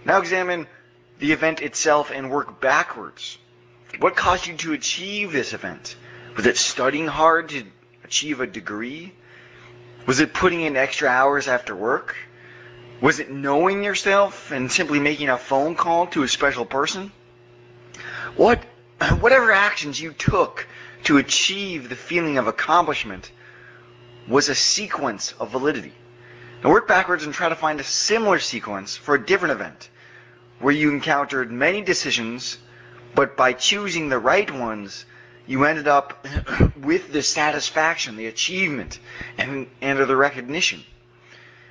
Now 0.05 0.19
examine 0.19 0.67
the 1.19 1.33
event 1.33 1.63
itself 1.63 2.11
and 2.11 2.31
work 2.31 2.61
backwards. 2.61 3.39
What 3.99 4.15
caused 4.15 4.47
you 4.47 4.57
to 4.59 4.75
achieve 4.75 5.33
this 5.33 5.55
event? 5.55 5.97
Was 6.37 6.45
it 6.45 6.59
studying 6.59 7.07
hard 7.07 7.49
to 7.51 7.65
achieve 8.05 8.41
a 8.41 8.47
degree? 8.47 9.15
Was 10.05 10.21
it 10.21 10.35
putting 10.35 10.61
in 10.61 10.77
extra 10.77 11.09
hours 11.09 11.49
after 11.49 11.75
work? 11.75 12.15
Was 13.01 13.21
it 13.21 13.31
knowing 13.31 13.83
yourself 13.83 14.51
and 14.51 14.71
simply 14.71 14.99
making 14.99 15.31
a 15.31 15.39
phone 15.39 15.77
call 15.77 16.09
to 16.09 16.23
a 16.25 16.29
special 16.29 16.67
person? 16.67 17.11
What, 18.37 18.63
whatever 19.21 19.51
actions 19.51 19.99
you 19.99 20.13
took 20.13 20.67
to 21.05 21.19
achieve 21.19 21.89
the 21.89 21.97
feeling 21.97 22.39
of 22.39 22.47
accomplishment 22.47 23.31
was 24.27 24.49
a 24.49 24.55
sequence 24.55 25.33
of 25.39 25.51
validity. 25.51 25.93
Now 26.63 26.71
work 26.71 26.89
backwards 26.89 27.25
and 27.25 27.35
try 27.35 27.49
to 27.49 27.57
find 27.57 27.79
a 27.79 27.85
similar 27.85 28.39
sequence 28.39 28.97
for 28.97 29.15
a 29.15 29.25
different 29.25 29.53
event 29.53 29.91
where 30.61 30.75
you 30.75 30.91
encountered 30.91 31.53
many 31.53 31.83
decisions, 31.83 32.59
but 33.15 33.37
by 33.37 33.53
choosing 33.53 34.09
the 34.09 34.19
right 34.19 34.51
ones, 34.51 35.05
you 35.47 35.65
ended 35.65 35.89
up 35.89 36.27
with 36.81 37.13
the 37.13 37.23
satisfaction, 37.23 38.17
the 38.17 38.27
achievement, 38.27 38.99
and, 39.37 39.67
and 39.83 39.99
the 39.99 40.17
recognition. 40.17 40.83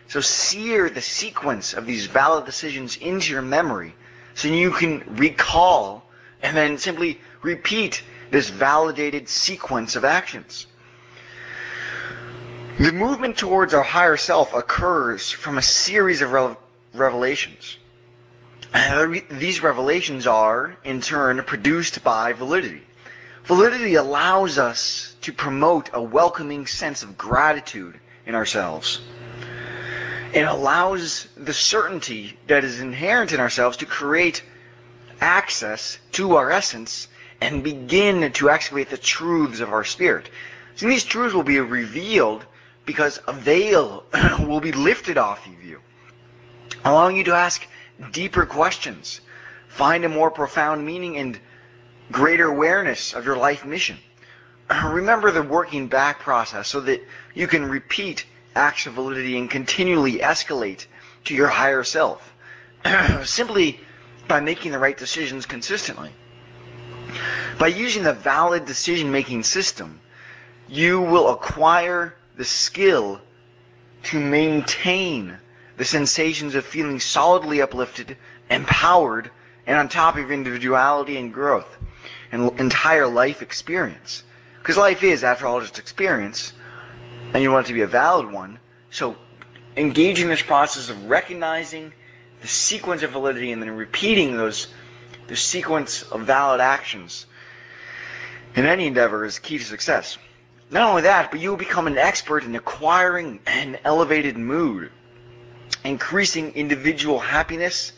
So 0.09 0.21
sear 0.21 0.91
the 0.91 1.01
sequence 1.01 1.73
of 1.73 1.87
these 1.87 2.05
valid 2.05 2.45
decisions 2.45 2.97
into 2.97 3.31
your 3.31 3.41
memory 3.41 3.95
so 4.35 4.47
you 4.47 4.71
can 4.71 5.03
recall 5.15 6.03
and 6.43 6.55
then 6.55 6.77
simply 6.77 7.19
repeat 7.41 8.03
this 8.33 8.49
validated 8.49 9.29
sequence 9.29 9.95
of 9.95 10.03
actions. 10.03 10.65
The 12.79 12.91
movement 12.91 13.37
towards 13.37 13.75
our 13.75 13.83
higher 13.83 14.17
self 14.17 14.55
occurs 14.55 15.29
from 15.29 15.59
a 15.59 15.61
series 15.61 16.23
of 16.23 16.57
revelations. 16.95 17.77
these 19.29 19.61
revelations 19.61 20.25
are, 20.25 20.75
in 20.83 20.99
turn, 20.99 21.43
produced 21.43 22.03
by 22.03 22.33
validity. 22.33 22.81
Validity 23.45 23.93
allows 23.93 24.57
us 24.57 25.15
to 25.21 25.31
promote 25.31 25.91
a 25.93 26.01
welcoming 26.01 26.65
sense 26.65 27.03
of 27.03 27.15
gratitude 27.15 27.99
in 28.25 28.33
ourselves. 28.33 28.99
It 30.33 30.47
allows 30.47 31.27
the 31.37 31.53
certainty 31.53 32.39
that 32.47 32.63
is 32.63 32.79
inherent 32.79 33.31
in 33.31 33.39
ourselves 33.39 33.77
to 33.77 33.85
create 33.85 34.41
access 35.21 35.99
to 36.13 36.37
our 36.37 36.49
essence 36.49 37.07
and 37.43 37.61
begin 37.61 38.31
to 38.31 38.49
excavate 38.49 38.89
the 38.89 38.97
truths 38.97 39.59
of 39.59 39.73
our 39.73 39.83
spirit. 39.83 40.29
So 40.75 40.87
these 40.87 41.03
truths 41.03 41.35
will 41.35 41.43
be 41.43 41.59
revealed 41.59 42.45
because 42.85 43.19
a 43.27 43.33
veil 43.33 44.05
will 44.39 44.61
be 44.61 44.71
lifted 44.71 45.17
off 45.17 45.45
of 45.45 45.63
you, 45.63 45.81
allowing 46.85 47.17
you 47.17 47.25
to 47.25 47.33
ask 47.33 47.67
deeper 48.11 48.45
questions, 48.45 49.19
find 49.67 50.05
a 50.05 50.09
more 50.09 50.31
profound 50.31 50.85
meaning 50.85 51.17
and 51.17 51.37
greater 52.11 52.47
awareness 52.47 53.13
of 53.13 53.25
your 53.25 53.37
life 53.37 53.65
mission. 53.65 53.97
Remember 54.85 55.29
the 55.29 55.43
working 55.43 55.87
back 55.87 56.19
process 56.19 56.69
so 56.69 56.79
that 56.81 57.05
you 57.33 57.47
can 57.47 57.65
repeat 57.65 58.25
acts 58.55 58.85
of 58.85 58.93
validity 58.93 59.37
and 59.37 59.49
continually 59.49 60.19
escalate 60.19 60.85
to 61.25 61.35
your 61.35 61.47
higher 61.47 61.83
self 61.83 62.33
simply 63.25 63.81
by 64.29 64.39
making 64.39 64.71
the 64.71 64.79
right 64.79 64.97
decisions 64.97 65.45
consistently. 65.45 66.11
By 67.59 67.67
using 67.67 68.03
the 68.03 68.13
valid 68.13 68.65
decision 68.65 69.11
making 69.11 69.43
system, 69.43 69.99
you 70.67 71.01
will 71.01 71.29
acquire 71.29 72.15
the 72.35 72.45
skill 72.45 73.21
to 74.03 74.19
maintain 74.19 75.37
the 75.77 75.85
sensations 75.85 76.55
of 76.55 76.65
feeling 76.65 76.99
solidly 76.99 77.61
uplifted, 77.61 78.17
empowered, 78.49 79.29
and 79.65 79.77
on 79.77 79.89
top 79.89 80.17
of 80.17 80.31
individuality 80.31 81.17
and 81.17 81.33
growth 81.33 81.77
and 82.31 82.59
entire 82.59 83.07
life 83.07 83.41
experience. 83.41 84.23
Because 84.59 84.77
life 84.77 85.03
is, 85.03 85.23
after 85.23 85.45
all, 85.45 85.61
just 85.61 85.79
experience, 85.79 86.53
and 87.33 87.43
you 87.43 87.51
want 87.51 87.65
it 87.65 87.69
to 87.69 87.73
be 87.73 87.81
a 87.81 87.87
valid 87.87 88.31
one. 88.31 88.59
So 88.91 89.15
engaging 89.75 90.27
this 90.27 90.41
process 90.41 90.89
of 90.89 91.09
recognizing 91.09 91.93
the 92.41 92.47
sequence 92.47 93.03
of 93.03 93.11
validity 93.11 93.51
and 93.51 93.61
then 93.61 93.71
repeating 93.71 94.35
those 94.37 94.67
the 95.27 95.35
sequence 95.35 96.03
of 96.03 96.21
valid 96.21 96.61
actions 96.61 97.25
in 98.55 98.65
any 98.65 98.87
endeavor 98.87 99.25
is 99.25 99.39
key 99.39 99.57
to 99.57 99.63
success. 99.63 100.17
Not 100.69 100.89
only 100.89 101.03
that, 101.03 101.31
but 101.31 101.39
you 101.39 101.49
will 101.49 101.57
become 101.57 101.87
an 101.87 101.97
expert 101.97 102.43
in 102.43 102.55
acquiring 102.55 103.39
an 103.45 103.77
elevated 103.83 104.37
mood, 104.37 104.91
increasing 105.83 106.53
individual 106.53 107.19
happiness, 107.19 107.91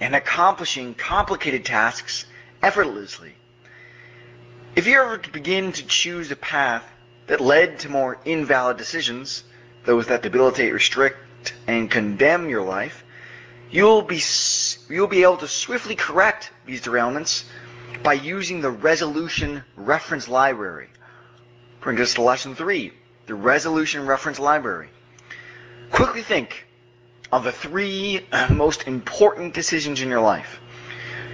and 0.00 0.14
accomplishing 0.14 0.94
complicated 0.94 1.64
tasks 1.64 2.24
effortlessly. 2.62 3.34
If 4.76 4.86
you 4.86 5.00
ever 5.00 5.18
begin 5.18 5.72
to 5.72 5.86
choose 5.86 6.30
a 6.30 6.36
path 6.36 6.84
that 7.26 7.40
led 7.40 7.80
to 7.80 7.88
more 7.88 8.18
invalid 8.24 8.76
decisions, 8.76 9.44
those 9.84 10.06
that 10.06 10.22
debilitate, 10.22 10.72
restrict, 10.72 11.54
and 11.66 11.90
condemn 11.90 12.48
your 12.48 12.62
life, 12.62 13.04
you'll 13.70 14.02
be 14.02 14.20
you'll 14.88 15.06
be 15.06 15.22
able 15.22 15.36
to 15.38 15.48
swiftly 15.48 15.94
correct 15.94 16.50
these 16.66 16.82
derailments 16.82 17.44
by 18.02 18.14
using 18.14 18.60
the 18.60 18.70
resolution 18.70 19.62
reference 19.76 20.28
library. 20.28 20.88
Bring 21.80 22.00
us 22.00 22.14
to 22.14 22.22
lesson 22.22 22.54
three, 22.54 22.92
the 23.26 23.34
resolution 23.34 24.06
reference 24.06 24.38
library. 24.38 24.88
Quickly 25.90 26.22
think 26.22 26.66
of 27.32 27.44
the 27.44 27.52
three 27.52 28.26
most 28.50 28.86
important 28.86 29.54
decisions 29.54 30.00
in 30.00 30.08
your 30.08 30.20
life. 30.20 30.60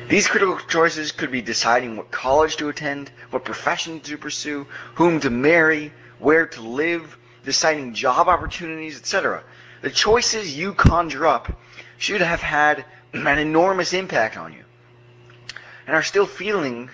These 0.08 0.28
critical 0.28 0.58
choices 0.68 1.10
could 1.10 1.32
be 1.32 1.42
deciding 1.42 1.96
what 1.96 2.12
college 2.12 2.56
to 2.56 2.68
attend, 2.68 3.10
what 3.30 3.44
profession 3.44 3.98
to 4.00 4.16
pursue, 4.16 4.66
whom 4.94 5.18
to 5.20 5.30
marry, 5.30 5.92
where 6.20 6.46
to 6.46 6.60
live, 6.60 7.18
deciding 7.44 7.94
job 7.94 8.28
opportunities, 8.28 8.98
etc. 8.98 9.42
The 9.82 9.90
choices 9.90 10.56
you 10.56 10.74
conjure 10.74 11.26
up 11.26 11.58
should 11.98 12.20
have 12.20 12.40
had 12.40 12.84
an 13.12 13.38
enormous 13.38 13.92
impact 13.92 14.36
on 14.36 14.52
you 14.52 14.64
and 15.86 15.94
are 15.94 16.02
still 16.02 16.26
feeling, 16.26 16.90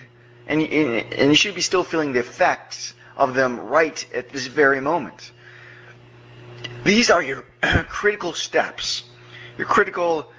and, 0.47 0.61
and 0.61 1.29
you 1.29 1.35
should 1.35 1.55
be 1.55 1.61
still 1.61 1.83
feeling 1.83 2.13
the 2.13 2.19
effects 2.19 2.93
of 3.17 3.33
them 3.33 3.59
right 3.59 4.05
at 4.13 4.29
this 4.29 4.47
very 4.47 4.81
moment. 4.81 5.31
These 6.83 7.09
are 7.09 7.21
your 7.21 7.43
critical 7.89 8.33
steps, 8.33 9.03
your 9.57 9.67
critical 9.67 10.31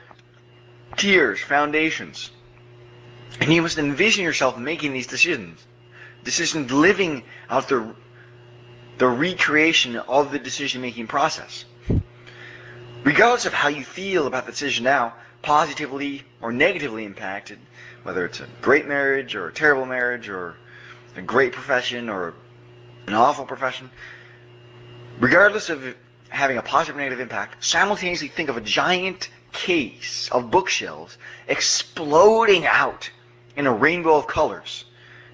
tiers, 0.96 1.40
foundations. 1.40 2.30
And 3.40 3.52
you 3.52 3.62
must 3.62 3.78
envision 3.78 4.24
yourself 4.24 4.56
making 4.56 4.92
these 4.92 5.06
decisions. 5.06 5.64
Decisions 6.22 6.70
living 6.70 7.24
out 7.50 7.68
the, 7.68 7.94
the 8.98 9.08
recreation 9.08 9.96
of 9.96 10.30
the 10.30 10.38
decision 10.38 10.82
making 10.82 11.08
process. 11.08 11.64
Regardless 13.04 13.44
of 13.44 13.52
how 13.52 13.68
you 13.68 13.84
feel 13.84 14.26
about 14.26 14.46
the 14.46 14.52
decision 14.52 14.84
now, 14.84 15.14
positively 15.42 16.24
or 16.40 16.52
negatively 16.52 17.04
impacted, 17.04 17.58
whether 18.02 18.24
it's 18.24 18.40
a 18.40 18.48
great 18.62 18.88
marriage 18.88 19.34
or 19.34 19.48
a 19.48 19.52
terrible 19.52 19.84
marriage 19.84 20.30
or 20.30 20.56
a 21.14 21.20
great 21.20 21.52
profession 21.52 22.08
or 22.08 22.34
an 23.06 23.12
awful 23.12 23.44
profession, 23.44 23.90
regardless 25.20 25.68
of 25.68 25.94
having 26.30 26.56
a 26.56 26.62
positive 26.62 26.96
or 26.96 26.98
negative 26.98 27.20
impact, 27.20 27.62
simultaneously 27.62 28.28
think 28.28 28.48
of 28.48 28.56
a 28.56 28.62
giant 28.62 29.28
case 29.52 30.30
of 30.32 30.50
bookshelves 30.50 31.18
exploding 31.46 32.64
out 32.64 33.10
in 33.54 33.66
a 33.66 33.72
rainbow 33.72 34.16
of 34.16 34.26
colors. 34.26 34.86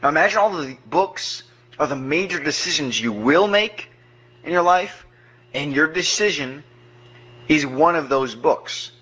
Now 0.03 0.09
imagine 0.09 0.39
all 0.39 0.51
the 0.51 0.77
books 0.87 1.45
of 1.79 1.89
the 1.89 1.97
major 1.97 2.43
decisions 2.43 3.01
you 3.01 3.12
will 3.12 3.47
make 3.47 3.91
in 4.43 4.53
your 4.53 4.62
life, 4.62 5.07
and 5.55 5.73
your 5.73 5.87
decision 5.87 6.64
is 7.51 7.66
one 7.66 7.96
of 7.96 8.09
those 8.09 8.36
books. 8.36 8.92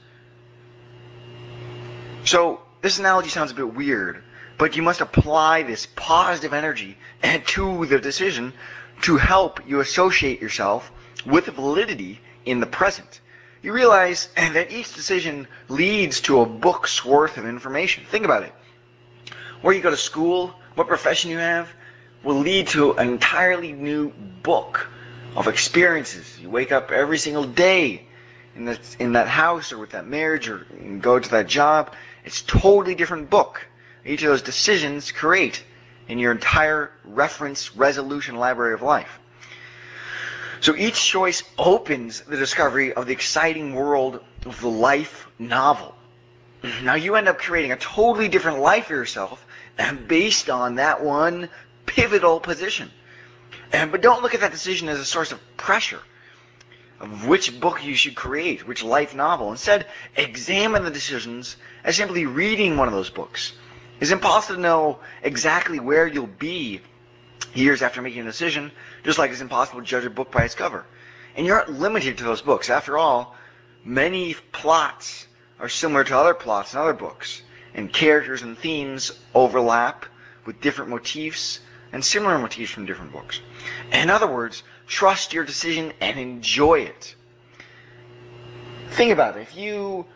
So 2.24 2.62
this 2.80 2.98
analogy 2.98 3.28
sounds 3.28 3.50
a 3.50 3.54
bit 3.54 3.74
weird, 3.74 4.24
but 4.56 4.74
you 4.74 4.82
must 4.82 5.02
apply 5.02 5.64
this 5.64 5.86
positive 5.94 6.54
energy 6.54 6.96
to 7.48 7.84
the 7.84 8.00
decision 8.00 8.54
to 9.02 9.18
help 9.18 9.68
you 9.68 9.80
associate 9.80 10.40
yourself 10.40 10.90
with 11.26 11.44
validity 11.44 12.20
in 12.46 12.58
the 12.58 12.66
present. 12.66 13.20
You 13.60 13.74
realize 13.74 14.28
that 14.36 14.72
each 14.72 14.94
decision 14.94 15.46
leads 15.68 16.22
to 16.22 16.40
a 16.40 16.46
book's 16.46 17.04
worth 17.04 17.36
of 17.36 17.44
information. 17.44 18.04
Think 18.10 18.24
about 18.24 18.44
it. 18.44 18.54
Where 19.60 19.74
you 19.74 19.82
go 19.82 19.90
to 19.90 19.96
school, 19.96 20.54
what 20.74 20.88
profession 20.88 21.30
you 21.30 21.38
have, 21.38 21.68
will 22.24 22.38
lead 22.38 22.68
to 22.68 22.94
an 22.94 23.10
entirely 23.10 23.72
new 23.72 24.08
book 24.42 24.88
of 25.36 25.48
experiences. 25.48 26.38
You 26.40 26.48
wake 26.48 26.72
up 26.72 26.90
every 26.90 27.18
single 27.18 27.44
day 27.44 28.07
in 28.58 28.64
that, 28.66 28.96
in 28.98 29.12
that 29.12 29.28
house 29.28 29.72
or 29.72 29.78
with 29.78 29.90
that 29.90 30.06
marriage 30.06 30.48
or 30.48 30.66
go 31.00 31.18
to 31.18 31.30
that 31.30 31.46
job. 31.46 31.94
It's 32.24 32.42
totally 32.42 32.94
different 32.94 33.30
book. 33.30 33.66
Each 34.04 34.22
of 34.22 34.30
those 34.30 34.42
decisions 34.42 35.12
create 35.12 35.62
in 36.08 36.18
your 36.18 36.32
entire 36.32 36.90
reference 37.04 37.76
resolution 37.76 38.36
library 38.36 38.74
of 38.74 38.82
life. 38.82 39.18
So 40.60 40.74
each 40.74 41.02
choice 41.02 41.44
opens 41.56 42.22
the 42.22 42.36
discovery 42.36 42.92
of 42.92 43.06
the 43.06 43.12
exciting 43.12 43.74
world 43.74 44.20
of 44.44 44.60
the 44.60 44.68
life 44.68 45.28
novel. 45.38 45.94
Now 46.82 46.94
you 46.94 47.14
end 47.14 47.28
up 47.28 47.38
creating 47.38 47.70
a 47.70 47.76
totally 47.76 48.28
different 48.28 48.58
life 48.58 48.86
for 48.86 48.94
yourself 48.94 49.44
based 50.08 50.50
on 50.50 50.74
that 50.76 51.04
one 51.04 51.48
pivotal 51.86 52.40
position. 52.40 52.90
And, 53.72 53.92
But 53.92 54.02
don't 54.02 54.22
look 54.22 54.34
at 54.34 54.40
that 54.40 54.50
decision 54.50 54.88
as 54.88 54.98
a 54.98 55.04
source 55.04 55.30
of 55.30 55.40
pressure 55.56 56.00
of 57.00 57.26
which 57.26 57.60
book 57.60 57.84
you 57.84 57.94
should 57.94 58.14
create, 58.14 58.66
which 58.66 58.82
life 58.82 59.14
novel. 59.14 59.50
Instead, 59.50 59.86
examine 60.16 60.84
the 60.84 60.90
decisions 60.90 61.56
as 61.84 61.96
simply 61.96 62.26
reading 62.26 62.76
one 62.76 62.88
of 62.88 62.94
those 62.94 63.10
books. 63.10 63.52
It's 64.00 64.10
impossible 64.10 64.56
to 64.56 64.60
know 64.60 64.98
exactly 65.22 65.80
where 65.80 66.06
you'll 66.06 66.26
be 66.26 66.80
years 67.54 67.82
after 67.82 68.02
making 68.02 68.22
a 68.22 68.24
decision, 68.24 68.72
just 69.04 69.18
like 69.18 69.30
it's 69.30 69.40
impossible 69.40 69.80
to 69.80 69.86
judge 69.86 70.04
a 70.04 70.10
book 70.10 70.30
by 70.30 70.44
its 70.44 70.54
cover. 70.54 70.84
And 71.36 71.46
you're 71.46 71.56
not 71.56 71.70
limited 71.70 72.18
to 72.18 72.24
those 72.24 72.42
books. 72.42 72.70
After 72.70 72.98
all, 72.98 73.36
many 73.84 74.34
plots 74.52 75.26
are 75.60 75.68
similar 75.68 76.04
to 76.04 76.16
other 76.16 76.34
plots 76.34 76.74
in 76.74 76.80
other 76.80 76.92
books, 76.92 77.42
and 77.74 77.92
characters 77.92 78.42
and 78.42 78.58
themes 78.58 79.12
overlap 79.34 80.06
with 80.44 80.60
different 80.60 80.90
motifs 80.90 81.60
and 81.92 82.04
similar 82.04 82.38
motifs 82.38 82.70
from 82.70 82.86
different 82.86 83.12
books. 83.12 83.40
In 83.92 84.10
other 84.10 84.26
words, 84.26 84.62
trust 84.88 85.34
your 85.34 85.44
decision 85.44 85.92
and 86.00 86.18
enjoy 86.18 86.80
it. 86.80 87.14
Think 88.90 89.12
about 89.12 89.36
it. 89.36 89.42
If 89.42 89.56
you 89.56 90.06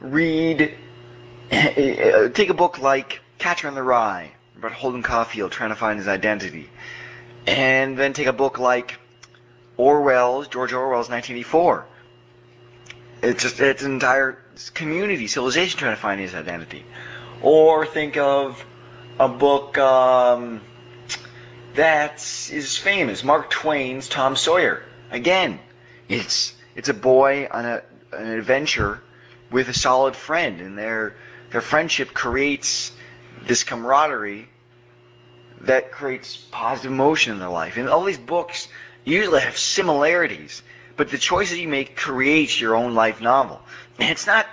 read, 0.00 0.74
take 1.50 2.48
a 2.48 2.54
book 2.54 2.78
like 2.78 3.20
Catcher 3.38 3.68
in 3.68 3.74
the 3.74 3.82
Rye 3.82 4.32
about 4.56 4.72
Holden 4.72 5.02
Caulfield 5.02 5.52
trying 5.52 5.68
to 5.68 5.76
find 5.76 5.98
his 5.98 6.08
identity, 6.08 6.70
and 7.46 7.96
then 7.96 8.14
take 8.14 8.26
a 8.26 8.32
book 8.32 8.58
like 8.58 8.98
Orwell's, 9.76 10.48
George 10.48 10.72
Orwell's 10.72 11.10
1984. 11.10 11.86
It's 13.22 13.42
just 13.42 13.60
it's 13.60 13.82
an 13.82 13.92
entire 13.92 14.38
community, 14.74 15.28
civilization 15.28 15.78
trying 15.78 15.94
to 15.94 16.00
find 16.00 16.20
his 16.20 16.34
identity. 16.34 16.84
Or 17.42 17.86
think 17.86 18.16
of 18.16 18.64
a 19.18 19.28
book. 19.28 19.76
Um, 19.78 20.60
that 21.74 22.16
is 22.50 22.76
famous. 22.76 23.24
Mark 23.24 23.50
Twain's 23.50 24.08
Tom 24.08 24.36
Sawyer. 24.36 24.82
Again, 25.10 25.58
it's 26.08 26.54
it's 26.74 26.88
a 26.88 26.94
boy 26.94 27.48
on 27.50 27.64
a 27.64 27.82
an 28.12 28.26
adventure 28.26 29.02
with 29.50 29.68
a 29.68 29.74
solid 29.74 30.16
friend, 30.16 30.60
and 30.60 30.76
their 30.76 31.16
their 31.50 31.60
friendship 31.60 32.12
creates 32.14 32.92
this 33.46 33.64
camaraderie 33.64 34.48
that 35.62 35.92
creates 35.92 36.36
positive 36.36 36.92
emotion 36.92 37.34
in 37.34 37.38
their 37.38 37.48
life. 37.48 37.76
And 37.76 37.88
all 37.88 38.04
these 38.04 38.18
books 38.18 38.68
usually 39.04 39.40
have 39.40 39.56
similarities, 39.56 40.62
but 40.96 41.10
the 41.10 41.18
choices 41.18 41.58
you 41.58 41.68
make 41.68 41.96
creates 41.96 42.60
your 42.60 42.74
own 42.74 42.94
life 42.94 43.20
novel. 43.20 43.60
And 43.98 44.10
it's 44.10 44.26
not 44.26 44.46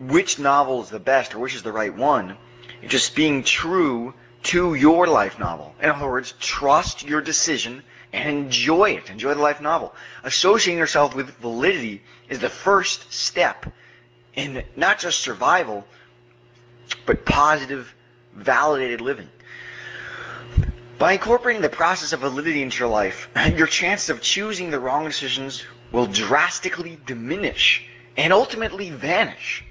which 0.00 0.38
novel 0.38 0.82
is 0.82 0.90
the 0.90 0.98
best 0.98 1.34
or 1.34 1.38
which 1.38 1.54
is 1.54 1.62
the 1.62 1.72
right 1.72 1.94
one. 1.94 2.36
It's 2.82 2.92
just 2.92 3.14
being 3.14 3.44
true 3.44 4.14
to 4.44 4.74
your 4.74 5.06
life 5.06 5.38
novel. 5.38 5.74
In 5.82 5.90
other 5.90 6.08
words, 6.08 6.34
trust 6.38 7.02
your 7.02 7.20
decision 7.20 7.82
and 8.12 8.28
enjoy 8.28 8.92
it. 8.92 9.10
Enjoy 9.10 9.34
the 9.34 9.40
life 9.40 9.60
novel. 9.60 9.94
Associating 10.22 10.78
yourself 10.78 11.14
with 11.14 11.30
validity 11.38 12.02
is 12.28 12.38
the 12.38 12.48
first 12.48 13.12
step 13.12 13.66
in 14.34 14.62
not 14.76 14.98
just 14.98 15.20
survival, 15.20 15.84
but 17.06 17.24
positive, 17.24 17.94
validated 18.34 19.00
living. 19.00 19.28
By 20.98 21.14
incorporating 21.14 21.62
the 21.62 21.68
process 21.68 22.12
of 22.12 22.20
validity 22.20 22.62
into 22.62 22.78
your 22.78 22.88
life, 22.88 23.28
your 23.56 23.66
chances 23.66 24.10
of 24.10 24.20
choosing 24.20 24.70
the 24.70 24.78
wrong 24.78 25.04
decisions 25.04 25.64
will 25.90 26.06
drastically 26.06 26.98
diminish 27.06 27.86
and 28.16 28.32
ultimately 28.32 28.90
vanish. 28.90 29.64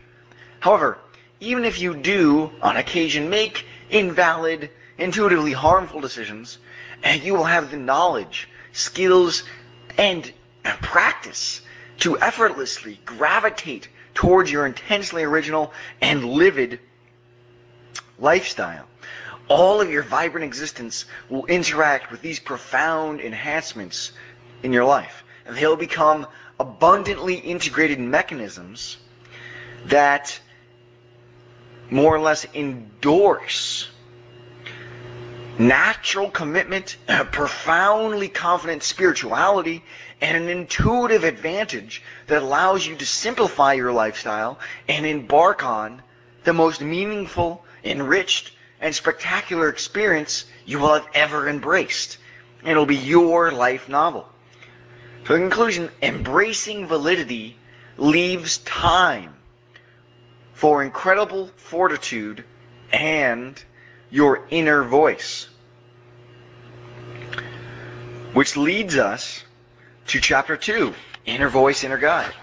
However, 0.60 0.98
even 1.40 1.66
if 1.66 1.80
you 1.80 1.96
do, 1.96 2.52
on 2.62 2.78
occasion, 2.78 3.30
make 3.30 3.66
invalid, 3.94 4.70
intuitively 4.98 5.54
harmful 5.54 6.02
decisions, 6.02 6.58
and 7.04 7.22
you 7.24 7.34
will 7.34 7.44
have 7.44 7.72
the 7.72 7.78
knowledge, 7.78 8.50
skills, 8.72 9.44
and 9.98 10.32
practice 10.82 11.62
to 12.00 12.20
effortlessly 12.20 13.00
gravitate 13.06 13.88
towards 14.14 14.52
your 14.52 14.66
intensely 14.66 15.24
original 15.24 15.72
and 16.02 16.26
livid 16.26 16.80
lifestyle 18.20 18.88
all 19.48 19.82
of 19.82 19.90
your 19.90 20.04
vibrant 20.04 20.46
existence 20.46 21.06
will 21.30 21.46
interact 21.46 22.12
with 22.12 22.22
these 22.22 22.40
profound 22.40 23.22
enhancements 23.22 24.12
in 24.62 24.74
your 24.74 24.86
life. 24.86 25.24
And 25.46 25.56
they'll 25.56 25.76
become 25.76 26.28
abundantly 26.60 27.36
integrated 27.36 28.00
mechanisms 28.00 28.98
that 29.86 30.40
more 31.94 32.16
or 32.16 32.20
less 32.20 32.46
endorse 32.54 33.88
natural 35.60 36.32
commitment, 36.32 36.98
profoundly 37.32 38.28
confident 38.28 38.84
spirituality, 38.84 39.84
and 40.20 40.38
an 40.38 40.50
intuitive 40.50 41.24
advantage 41.24 42.02
that 42.28 42.42
allows 42.42 42.86
you 42.86 42.96
to 42.96 43.06
simplify 43.06 43.74
your 43.74 43.92
lifestyle 43.92 44.60
and 44.88 45.06
embark 45.06 45.64
on 45.64 46.02
the 46.44 46.54
most 46.54 46.82
meaningful, 46.82 47.64
enriched, 47.84 48.52
and 48.82 48.96
spectacular 48.96 49.70
experience 49.70 50.46
you 50.66 50.80
will 50.80 50.94
have 50.94 51.08
ever 51.14 51.48
embraced. 51.48 52.18
And 52.62 52.72
it'll 52.72 52.86
be 52.86 52.96
your 52.96 53.52
life 53.52 53.88
novel. 53.88 54.28
So 55.28 55.36
in 55.36 55.42
conclusion, 55.42 55.90
embracing 56.02 56.88
validity 56.88 57.58
leaves 57.98 58.58
time 58.60 59.36
for 60.54 60.84
incredible 60.84 61.48
fortitude 61.58 62.44
and 62.92 63.62
your 64.10 64.46
inner 64.50 64.84
voice. 64.84 65.48
Which 68.34 68.58
leads 68.58 68.98
us 68.98 69.44
to 70.08 70.20
chapter 70.20 70.58
2, 70.58 70.94
Inner 71.26 71.50
Voice, 71.50 71.84
Inner 71.84 71.98
Guide. 71.98 72.34